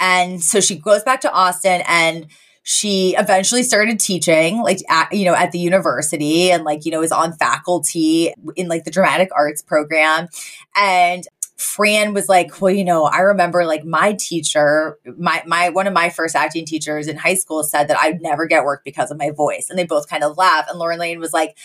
And 0.00 0.42
so 0.42 0.60
she 0.60 0.76
goes 0.76 1.02
back 1.04 1.20
to 1.22 1.32
Austin 1.32 1.82
and 1.86 2.26
she 2.66 3.14
eventually 3.18 3.62
started 3.62 4.00
teaching 4.00 4.60
like 4.62 4.78
at, 4.88 5.12
you 5.12 5.26
know 5.26 5.34
at 5.34 5.52
the 5.52 5.58
university 5.58 6.50
and 6.50 6.64
like 6.64 6.84
you 6.86 6.90
know 6.90 7.02
is 7.02 7.12
on 7.12 7.32
faculty 7.34 8.32
in 8.56 8.68
like 8.68 8.84
the 8.84 8.90
dramatic 8.90 9.28
arts 9.36 9.62
program 9.62 10.26
and 10.74 11.26
Fran 11.56 12.14
was 12.14 12.28
like, 12.28 12.60
well, 12.60 12.72
you 12.72 12.84
know, 12.84 13.04
I 13.04 13.20
remember 13.20 13.64
like 13.64 13.84
my 13.84 14.14
teacher, 14.14 14.98
my 15.16 15.40
my 15.46 15.68
one 15.68 15.86
of 15.86 15.92
my 15.92 16.10
first 16.10 16.34
acting 16.34 16.66
teachers 16.66 17.06
in 17.06 17.16
high 17.16 17.36
school 17.36 17.62
said 17.62 17.86
that 17.88 17.98
I'd 18.00 18.20
never 18.20 18.46
get 18.46 18.64
work 18.64 18.82
because 18.84 19.12
of 19.12 19.18
my 19.18 19.30
voice. 19.30 19.70
And 19.70 19.78
they 19.78 19.84
both 19.84 20.08
kind 20.08 20.24
of 20.24 20.36
laughed. 20.36 20.68
And 20.68 20.80
Lauren 20.80 20.98
Lane 20.98 21.20
was 21.20 21.32
like, 21.32 21.56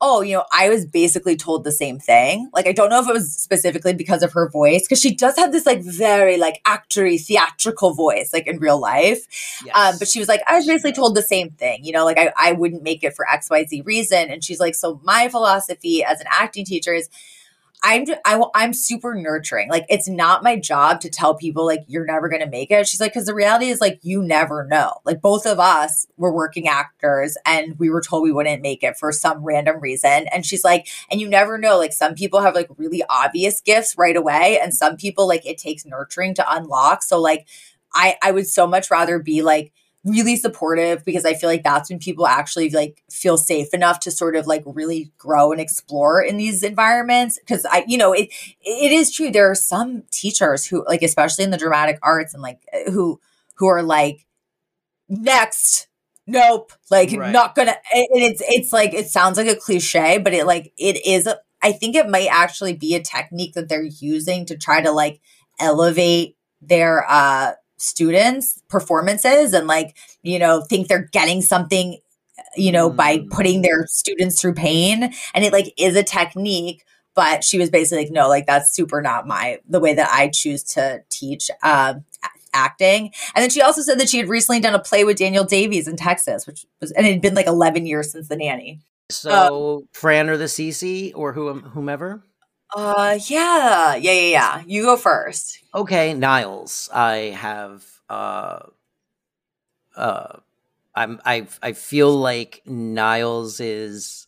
Oh, 0.00 0.20
you 0.20 0.34
know, 0.34 0.44
I 0.52 0.68
was 0.68 0.86
basically 0.86 1.36
told 1.36 1.64
the 1.64 1.72
same 1.72 1.98
thing. 1.98 2.50
Like, 2.52 2.68
I 2.68 2.72
don't 2.72 2.88
know 2.88 3.00
if 3.00 3.08
it 3.08 3.12
was 3.12 3.34
specifically 3.34 3.94
because 3.94 4.22
of 4.22 4.32
her 4.32 4.48
voice, 4.48 4.82
because 4.82 5.00
she 5.00 5.14
does 5.14 5.36
have 5.36 5.50
this 5.50 5.66
like 5.66 5.82
very 5.82 6.36
like 6.36 6.62
actory 6.64 7.20
theatrical 7.20 7.94
voice, 7.94 8.32
like 8.32 8.46
in 8.46 8.58
real 8.58 8.78
life. 8.78 9.26
Yes. 9.64 9.76
Um, 9.76 9.98
but 9.98 10.06
she 10.06 10.20
was 10.20 10.28
like, 10.28 10.40
I 10.46 10.54
was 10.56 10.66
basically 10.66 10.92
told 10.92 11.16
the 11.16 11.22
same 11.22 11.50
thing, 11.50 11.84
you 11.84 11.92
know, 11.92 12.04
like 12.04 12.18
I, 12.18 12.32
I 12.36 12.52
wouldn't 12.52 12.82
make 12.82 13.02
it 13.02 13.14
for 13.14 13.26
XYZ 13.28 13.84
reason. 13.84 14.30
And 14.30 14.44
she's 14.44 14.60
like, 14.60 14.76
so 14.76 15.00
my 15.02 15.28
philosophy 15.28 16.04
as 16.04 16.20
an 16.20 16.26
acting 16.30 16.64
teacher 16.64 16.94
is 16.94 17.08
I'm 17.82 18.06
ju- 18.06 18.16
I, 18.24 18.42
I'm 18.56 18.72
super 18.72 19.14
nurturing. 19.14 19.70
Like 19.70 19.86
it's 19.88 20.08
not 20.08 20.42
my 20.42 20.56
job 20.58 21.00
to 21.02 21.08
tell 21.08 21.36
people 21.36 21.64
like 21.64 21.84
you're 21.86 22.04
never 22.04 22.28
going 22.28 22.42
to 22.42 22.48
make 22.48 22.72
it. 22.72 22.88
She's 22.88 23.00
like 23.00 23.14
cuz 23.14 23.26
the 23.26 23.34
reality 23.34 23.66
is 23.66 23.80
like 23.80 24.00
you 24.02 24.20
never 24.22 24.64
know. 24.64 24.94
Like 25.04 25.22
both 25.22 25.46
of 25.46 25.60
us 25.60 26.06
were 26.16 26.32
working 26.32 26.66
actors 26.66 27.36
and 27.46 27.78
we 27.78 27.88
were 27.88 28.00
told 28.00 28.24
we 28.24 28.32
wouldn't 28.32 28.62
make 28.62 28.82
it 28.82 28.96
for 28.96 29.12
some 29.12 29.44
random 29.44 29.78
reason. 29.80 30.26
And 30.32 30.44
she's 30.44 30.64
like 30.64 30.88
and 31.08 31.20
you 31.20 31.28
never 31.28 31.56
know 31.56 31.78
like 31.78 31.92
some 31.92 32.14
people 32.16 32.40
have 32.40 32.54
like 32.56 32.68
really 32.76 33.04
obvious 33.08 33.60
gifts 33.60 33.96
right 33.96 34.16
away 34.16 34.58
and 34.60 34.74
some 34.74 34.96
people 34.96 35.28
like 35.28 35.46
it 35.46 35.56
takes 35.58 35.86
nurturing 35.86 36.34
to 36.34 36.52
unlock. 36.52 37.04
So 37.04 37.20
like 37.20 37.46
I 37.94 38.16
I 38.22 38.32
would 38.32 38.48
so 38.48 38.66
much 38.66 38.90
rather 38.90 39.18
be 39.18 39.42
like 39.42 39.72
really 40.08 40.36
supportive 40.36 41.04
because 41.04 41.24
I 41.24 41.34
feel 41.34 41.50
like 41.50 41.62
that's 41.62 41.90
when 41.90 41.98
people 41.98 42.26
actually 42.26 42.70
like 42.70 43.02
feel 43.10 43.36
safe 43.36 43.74
enough 43.74 44.00
to 44.00 44.10
sort 44.10 44.36
of 44.36 44.46
like 44.46 44.62
really 44.66 45.12
grow 45.18 45.52
and 45.52 45.60
explore 45.60 46.22
in 46.22 46.36
these 46.36 46.62
environments. 46.62 47.38
Because 47.38 47.64
I 47.66 47.84
you 47.86 47.98
know 47.98 48.12
it 48.12 48.30
it 48.60 48.92
is 48.92 49.12
true 49.12 49.30
there 49.30 49.50
are 49.50 49.54
some 49.54 50.02
teachers 50.10 50.66
who 50.66 50.84
like 50.86 51.02
especially 51.02 51.44
in 51.44 51.50
the 51.50 51.56
dramatic 51.58 51.98
arts 52.02 52.34
and 52.34 52.42
like 52.42 52.60
who 52.88 53.20
who 53.56 53.66
are 53.66 53.82
like 53.82 54.26
next! 55.08 55.88
Nope! 56.26 56.72
Like 56.90 57.12
Right. 57.12 57.32
not 57.32 57.54
gonna 57.54 57.76
and 57.92 58.06
it's 58.12 58.42
it's 58.46 58.72
like 58.72 58.94
it 58.94 59.08
sounds 59.08 59.38
like 59.38 59.48
a 59.48 59.56
cliche 59.56 60.18
but 60.18 60.34
it 60.34 60.46
like 60.46 60.72
it 60.76 61.04
is 61.06 61.26
a, 61.26 61.38
I 61.62 61.72
think 61.72 61.96
it 61.96 62.08
might 62.08 62.28
actually 62.30 62.74
be 62.74 62.94
a 62.94 63.02
technique 63.02 63.54
that 63.54 63.68
they're 63.68 63.82
using 63.82 64.46
to 64.46 64.56
try 64.56 64.80
to 64.82 64.90
like 64.92 65.20
elevate 65.58 66.36
their 66.60 67.04
uh 67.08 67.52
students 67.78 68.60
performances 68.68 69.54
and 69.54 69.66
like 69.66 69.96
you 70.22 70.38
know 70.38 70.60
think 70.60 70.88
they're 70.88 71.08
getting 71.12 71.40
something 71.40 71.98
you 72.56 72.70
know 72.70 72.90
by 72.90 73.18
Mm. 73.18 73.30
putting 73.30 73.62
their 73.62 73.86
students 73.86 74.40
through 74.40 74.54
pain 74.54 75.12
and 75.34 75.44
it 75.44 75.52
like 75.52 75.72
is 75.78 75.96
a 75.96 76.02
technique 76.02 76.84
but 77.14 77.42
she 77.42 77.58
was 77.58 77.70
basically 77.70 78.04
like 78.04 78.12
no 78.12 78.28
like 78.28 78.46
that's 78.46 78.70
super 78.70 79.00
not 79.00 79.26
my 79.26 79.58
the 79.68 79.80
way 79.80 79.94
that 79.94 80.08
i 80.12 80.28
choose 80.28 80.62
to 80.62 81.02
teach 81.08 81.50
um 81.62 82.04
acting 82.54 83.12
and 83.34 83.42
then 83.42 83.50
she 83.50 83.60
also 83.62 83.82
said 83.82 83.98
that 84.00 84.08
she 84.08 84.18
had 84.18 84.28
recently 84.28 84.60
done 84.60 84.74
a 84.74 84.78
play 84.78 85.04
with 85.04 85.18
Daniel 85.18 85.44
Davis 85.44 85.86
in 85.86 85.96
texas 85.96 86.46
which 86.46 86.66
was 86.80 86.90
and 86.92 87.06
it 87.06 87.12
had 87.12 87.22
been 87.22 87.34
like 87.34 87.46
11 87.46 87.86
years 87.86 88.10
since 88.12 88.28
the 88.28 88.36
nanny 88.36 88.80
so 89.10 89.84
Fran 89.92 90.28
or 90.28 90.36
the 90.36 90.44
CC 90.44 91.12
or 91.14 91.32
whom, 91.32 91.62
whomever. 91.62 92.22
Uh 92.76 93.18
yeah 93.28 93.94
yeah 93.94 94.12
yeah 94.12 94.28
yeah 94.30 94.62
you 94.66 94.82
go 94.84 94.96
first 94.96 95.60
Okay, 95.74 96.14
Niles. 96.14 96.88
I 96.94 97.36
have 97.36 97.84
uh 98.08 98.60
uh 99.96 100.38
I'm 100.94 101.20
I 101.24 101.46
I 101.62 101.72
feel 101.72 102.16
like 102.16 102.62
Niles 102.66 103.60
is 103.60 104.26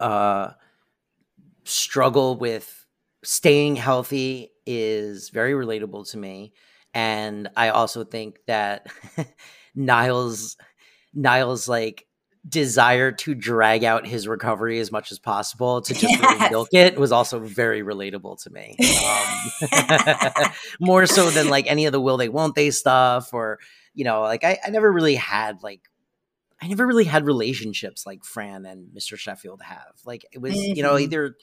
uh 0.00 0.52
struggle 1.64 2.36
with 2.36 2.86
staying 3.22 3.76
healthy 3.76 4.50
is 4.66 5.28
very 5.30 5.52
relatable 5.52 6.08
to 6.10 6.16
me 6.16 6.52
and 6.94 7.48
I 7.56 7.68
also 7.68 8.04
think 8.04 8.38
that 8.46 8.86
Niles 9.74 10.56
Niles 11.14 11.68
like 11.68 12.06
desire 12.48 13.12
to 13.12 13.34
drag 13.34 13.84
out 13.84 14.06
his 14.06 14.26
recovery 14.26 14.78
as 14.80 14.90
much 14.90 15.12
as 15.12 15.18
possible 15.18 15.82
to 15.82 15.92
just 15.92 16.20
really 16.22 16.50
milk 16.50 16.68
it 16.72 16.98
was 16.98 17.12
also 17.12 17.38
very 17.38 17.82
relatable 17.82 18.42
to 18.42 18.50
me. 18.50 18.74
Um, 20.40 20.50
more 20.80 21.06
so 21.06 21.28
than 21.30 21.48
like 21.48 21.66
any 21.70 21.86
of 21.86 21.92
the 21.92 22.00
will 22.00 22.16
they 22.16 22.28
won't 22.30 22.54
they 22.54 22.70
stuff 22.70 23.34
or 23.34 23.58
you 23.94 24.04
know 24.04 24.22
like 24.22 24.42
I, 24.44 24.58
I 24.64 24.70
never 24.70 24.90
really 24.90 25.16
had 25.16 25.62
like 25.62 25.82
I 26.62 26.68
never 26.68 26.86
really 26.86 27.04
had 27.04 27.24
relationships 27.26 28.04
like 28.06 28.24
Fran 28.24 28.66
and 28.66 28.88
Mr. 28.94 29.16
Sheffield 29.18 29.62
have. 29.62 29.94
Like 30.04 30.26
it 30.30 30.42
was, 30.42 30.54
you 30.54 30.82
know, 30.82 30.94
Mhm. 30.94 31.02
either 31.02 31.36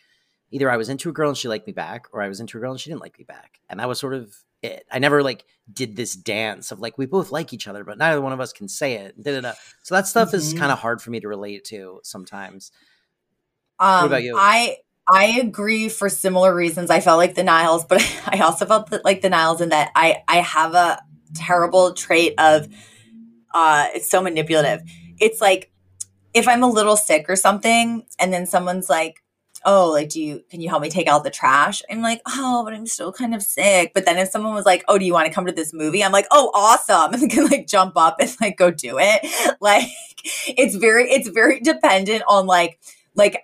either 0.52 0.70
I 0.72 0.78
was 0.78 0.90
into 0.90 1.10
a 1.10 1.12
girl 1.14 1.30
and 1.30 1.38
she 1.38 1.48
liked 1.48 1.66
me 1.68 1.74
back, 1.74 2.06
or 2.14 2.22
I 2.22 2.28
was 2.28 2.40
into 2.40 2.58
a 2.58 2.62
girl 2.62 2.72
and 2.72 2.80
she 2.80 2.90
didn't 2.92 3.02
like 3.02 3.18
me 3.18 3.26
back. 3.26 3.60
And 3.70 3.80
that 3.80 3.88
was 3.90 4.00
sort 4.00 4.14
of 4.14 4.34
it. 4.62 4.86
I 4.92 5.00
never 5.00 5.24
like 5.24 5.46
did 5.72 5.96
this 5.96 6.16
dance 6.16 6.72
of 6.72 6.80
like 6.80 6.98
we 6.98 7.06
both 7.06 7.32
like 7.32 7.54
each 7.54 7.68
other, 7.68 7.84
but 7.84 7.98
neither 7.98 8.22
one 8.22 8.34
of 8.34 8.40
us 8.40 8.54
can 8.54 8.68
say 8.68 8.94
it. 8.96 9.22
Da, 9.22 9.34
da, 9.34 9.42
da. 9.42 9.54
So 9.84 9.96
that 9.96 10.08
stuff 10.08 10.34
is 10.34 10.54
Mhm. 10.54 10.60
kind 10.60 10.72
of 10.72 10.80
hard 10.80 11.02
for 11.02 11.12
me 11.12 11.20
to 11.20 11.28
relate 11.28 11.66
to 11.66 12.00
sometimes. 12.04 12.72
Um, 13.80 14.06
about 14.08 14.24
you? 14.24 14.36
I 14.38 14.78
I 15.10 15.40
agree 15.40 15.88
for 15.90 16.10
similar 16.10 16.54
reasons. 16.54 16.90
I 16.90 17.00
felt 17.00 17.18
like 17.18 17.36
the 17.36 17.44
Niles, 17.44 17.86
but 17.86 18.02
I 18.28 18.40
also 18.40 18.66
felt 18.66 18.90
that, 18.90 19.06
like 19.06 19.22
the 19.22 19.30
Niles 19.30 19.62
in 19.62 19.70
that 19.70 19.92
I 19.96 20.24
I 20.28 20.38
have 20.38 20.74
a 20.74 21.02
terrible 21.36 21.94
trait 21.94 22.34
of 22.40 22.68
uh 23.54 23.88
it's 23.94 24.10
so 24.10 24.22
manipulative. 24.22 24.82
It's 25.20 25.42
like 25.42 25.72
if 26.34 26.48
I'm 26.48 26.64
a 26.64 26.70
little 26.70 26.98
sick 26.98 27.26
or 27.30 27.36
something, 27.36 28.06
and 28.20 28.32
then 28.34 28.46
someone's 28.46 28.90
like, 28.90 29.24
oh, 29.66 29.92
like, 29.92 30.10
do 30.10 30.22
you, 30.22 30.44
can 30.50 30.62
you 30.62 30.70
help 30.70 30.82
me 30.82 30.90
take 30.90 31.08
out 31.08 31.24
the 31.24 31.30
trash? 31.30 31.82
I'm 31.90 32.02
like, 32.02 32.22
oh, 32.28 32.64
but 32.64 32.74
I'm 32.74 32.86
still 32.88 33.12
kind 33.12 33.36
of 33.36 33.42
sick. 33.44 33.92
But 33.94 34.06
then 34.06 34.18
if 34.18 34.30
someone 34.30 34.54
was 34.54 34.66
like, 34.66 34.84
oh, 34.88 34.98
do 34.98 35.06
you 35.06 35.14
want 35.14 35.28
to 35.28 35.34
come 35.34 35.46
to 35.46 35.52
this 35.52 35.74
movie? 35.74 36.04
I'm 36.04 36.12
like, 36.12 36.28
oh, 36.32 36.52
awesome. 36.54 37.14
And 37.22 37.32
can 37.32 37.46
like 37.48 37.68
jump 37.68 37.94
up 37.98 38.18
and 38.20 38.36
like 38.42 38.58
go 38.58 38.72
do 38.72 38.98
it. 39.00 39.58
Like, 39.62 39.88
it's 40.48 40.76
very, 40.76 41.10
it's 41.10 41.30
very 41.30 41.60
dependent 41.60 42.24
on 42.28 42.46
like, 42.48 42.80
like, 43.16 43.44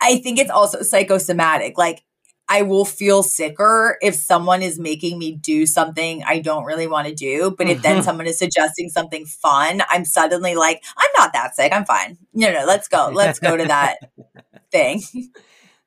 I 0.00 0.18
think 0.18 0.38
it's 0.38 0.50
also 0.50 0.82
psychosomatic. 0.82 1.78
Like, 1.78 2.02
I 2.48 2.62
will 2.62 2.84
feel 2.84 3.22
sicker 3.22 3.96
if 4.02 4.14
someone 4.14 4.60
is 4.62 4.78
making 4.78 5.18
me 5.18 5.32
do 5.36 5.64
something 5.64 6.22
I 6.26 6.40
don't 6.40 6.64
really 6.64 6.86
want 6.86 7.08
to 7.08 7.14
do. 7.14 7.54
But 7.56 7.68
if 7.68 7.82
then 7.82 7.98
Mhm. 8.00 8.04
someone 8.04 8.26
is 8.26 8.38
suggesting 8.38 8.90
something 8.90 9.24
fun, 9.24 9.82
I'm 9.88 10.04
suddenly 10.04 10.54
like, 10.54 10.82
I'm 10.96 11.08
not 11.16 11.32
that 11.32 11.54
sick. 11.56 11.72
I'm 11.72 11.84
fine. 11.84 12.18
No, 12.34 12.52
no, 12.52 12.64
let's 12.66 12.88
go. 12.88 13.10
Let's 13.12 13.38
go 13.38 13.56
to 13.56 13.64
that 13.64 13.98
thing. 14.72 15.02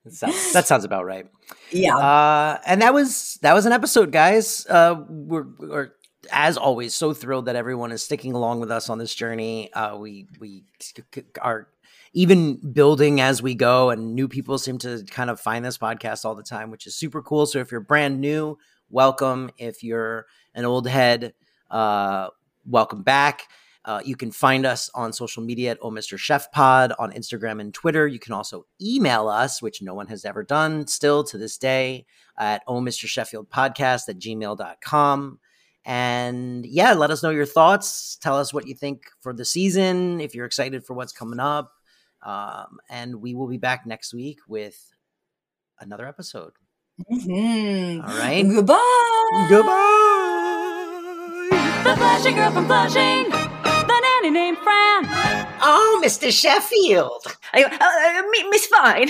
That 0.06 0.14
sounds, 0.14 0.54
that 0.54 0.68
sounds 0.68 0.86
about 0.86 1.06
right. 1.06 1.28
Yeah. 1.72 1.98
Uh, 1.98 2.60
and 2.66 2.82
that 2.82 2.94
was 2.94 3.40
that 3.42 3.54
was 3.54 3.66
an 3.66 3.72
episode, 3.72 4.12
guys. 4.12 4.66
Uh, 4.68 5.04
we're, 5.10 5.48
we're 5.58 5.90
as 6.32 6.58
always 6.58 6.94
so 6.94 7.14
thrilled 7.14 7.46
that 7.46 7.56
everyone 7.56 7.92
is 7.92 8.04
sticking 8.04 8.34
along 8.34 8.60
with 8.60 8.72
us 8.72 8.90
on 8.90 9.00
this 9.00 9.16
journey. 9.16 9.74
Uh, 9.74 9.98
we 9.98 10.28
we 10.40 10.64
are 11.42 11.68
even 12.14 12.56
building 12.72 13.20
as 13.20 13.42
we 13.42 13.56
go, 13.56 13.90
and 13.90 14.14
new 14.14 14.28
people 14.28 14.60
seem 14.60 14.78
to 14.80 15.04
kind 15.10 15.32
of 15.32 15.40
find 15.40 15.66
this 15.66 15.78
podcast 15.78 16.24
all 16.24 16.36
the 16.36 16.44
time, 16.44 16.70
which 16.70 16.86
is 16.86 16.96
super 16.96 17.24
cool. 17.24 17.48
So 17.48 17.60
if 17.60 17.72
you're 17.72 17.82
brand 17.82 18.22
new, 18.22 18.60
welcome. 18.90 19.50
If 19.58 19.84
you're 19.84 20.28
an 20.54 20.66
old 20.66 20.88
head, 20.88 21.34
uh, 21.72 22.30
welcome 22.66 23.02
back. 23.02 23.48
Uh, 23.86 24.02
you 24.04 24.16
can 24.16 24.32
find 24.32 24.66
us 24.66 24.90
on 24.96 25.14
social 25.14 25.44
media 25.44 25.72
at 25.72 25.78
Oh 25.80 25.92
Mr. 25.92 26.18
Sheff 26.18 26.52
Pod 26.52 26.92
on 26.98 27.12
Instagram 27.12 27.62
and 27.62 27.72
Twitter. 27.72 28.08
You 28.08 28.18
can 28.18 28.34
also 28.34 28.66
email 28.82 29.30
us, 29.30 29.62
which 29.62 29.80
no 29.82 29.94
one 29.94 30.08
has 30.08 30.26
ever 30.26 30.44
done 30.44 30.88
still 30.88 31.24
to 31.26 31.38
this 31.38 31.58
day, 31.58 32.08
at 32.38 32.64
Oh 32.68 32.82
Mr. 32.82 33.06
Sheffield 33.06 33.50
Podcast 33.52 34.10
at 34.10 34.18
gmail.com. 34.18 35.40
And 35.86 36.66
yeah, 36.66 36.94
let 36.94 37.12
us 37.12 37.22
know 37.22 37.30
your 37.30 37.46
thoughts. 37.46 38.18
Tell 38.20 38.40
us 38.40 38.52
what 38.52 38.68
you 38.68 38.74
think 38.74 39.04
for 39.22 39.34
the 39.34 39.46
season, 39.46 40.20
if 40.20 40.34
you're 40.34 40.48
excited 40.48 40.84
for 40.84 40.96
what's 40.96 41.14
coming 41.14 41.40
up. 41.40 41.72
Um, 42.24 42.80
and 42.90 43.22
we 43.22 43.36
will 43.36 43.48
be 43.48 43.58
back 43.58 43.86
next 43.86 44.16
week 44.16 44.40
with 44.48 44.96
another 45.80 46.08
episode. 46.08 46.54
Mhm. 47.12 48.02
All 48.02 48.18
right. 48.18 48.42
Goodbye. 48.42 49.46
Goodbye. 49.48 49.82
The 51.84 51.96
Flushing 51.98 52.36
girl 52.36 52.52
from 52.52 52.66
Flushing. 52.66 53.55
Oh, 55.68 56.00
Mr. 56.04 56.32
Sheffield. 56.32 57.26
I, 57.52 57.64
uh, 57.64 57.70
uh, 57.82 58.50
Miss 58.52 58.68
Fine. 58.68 59.10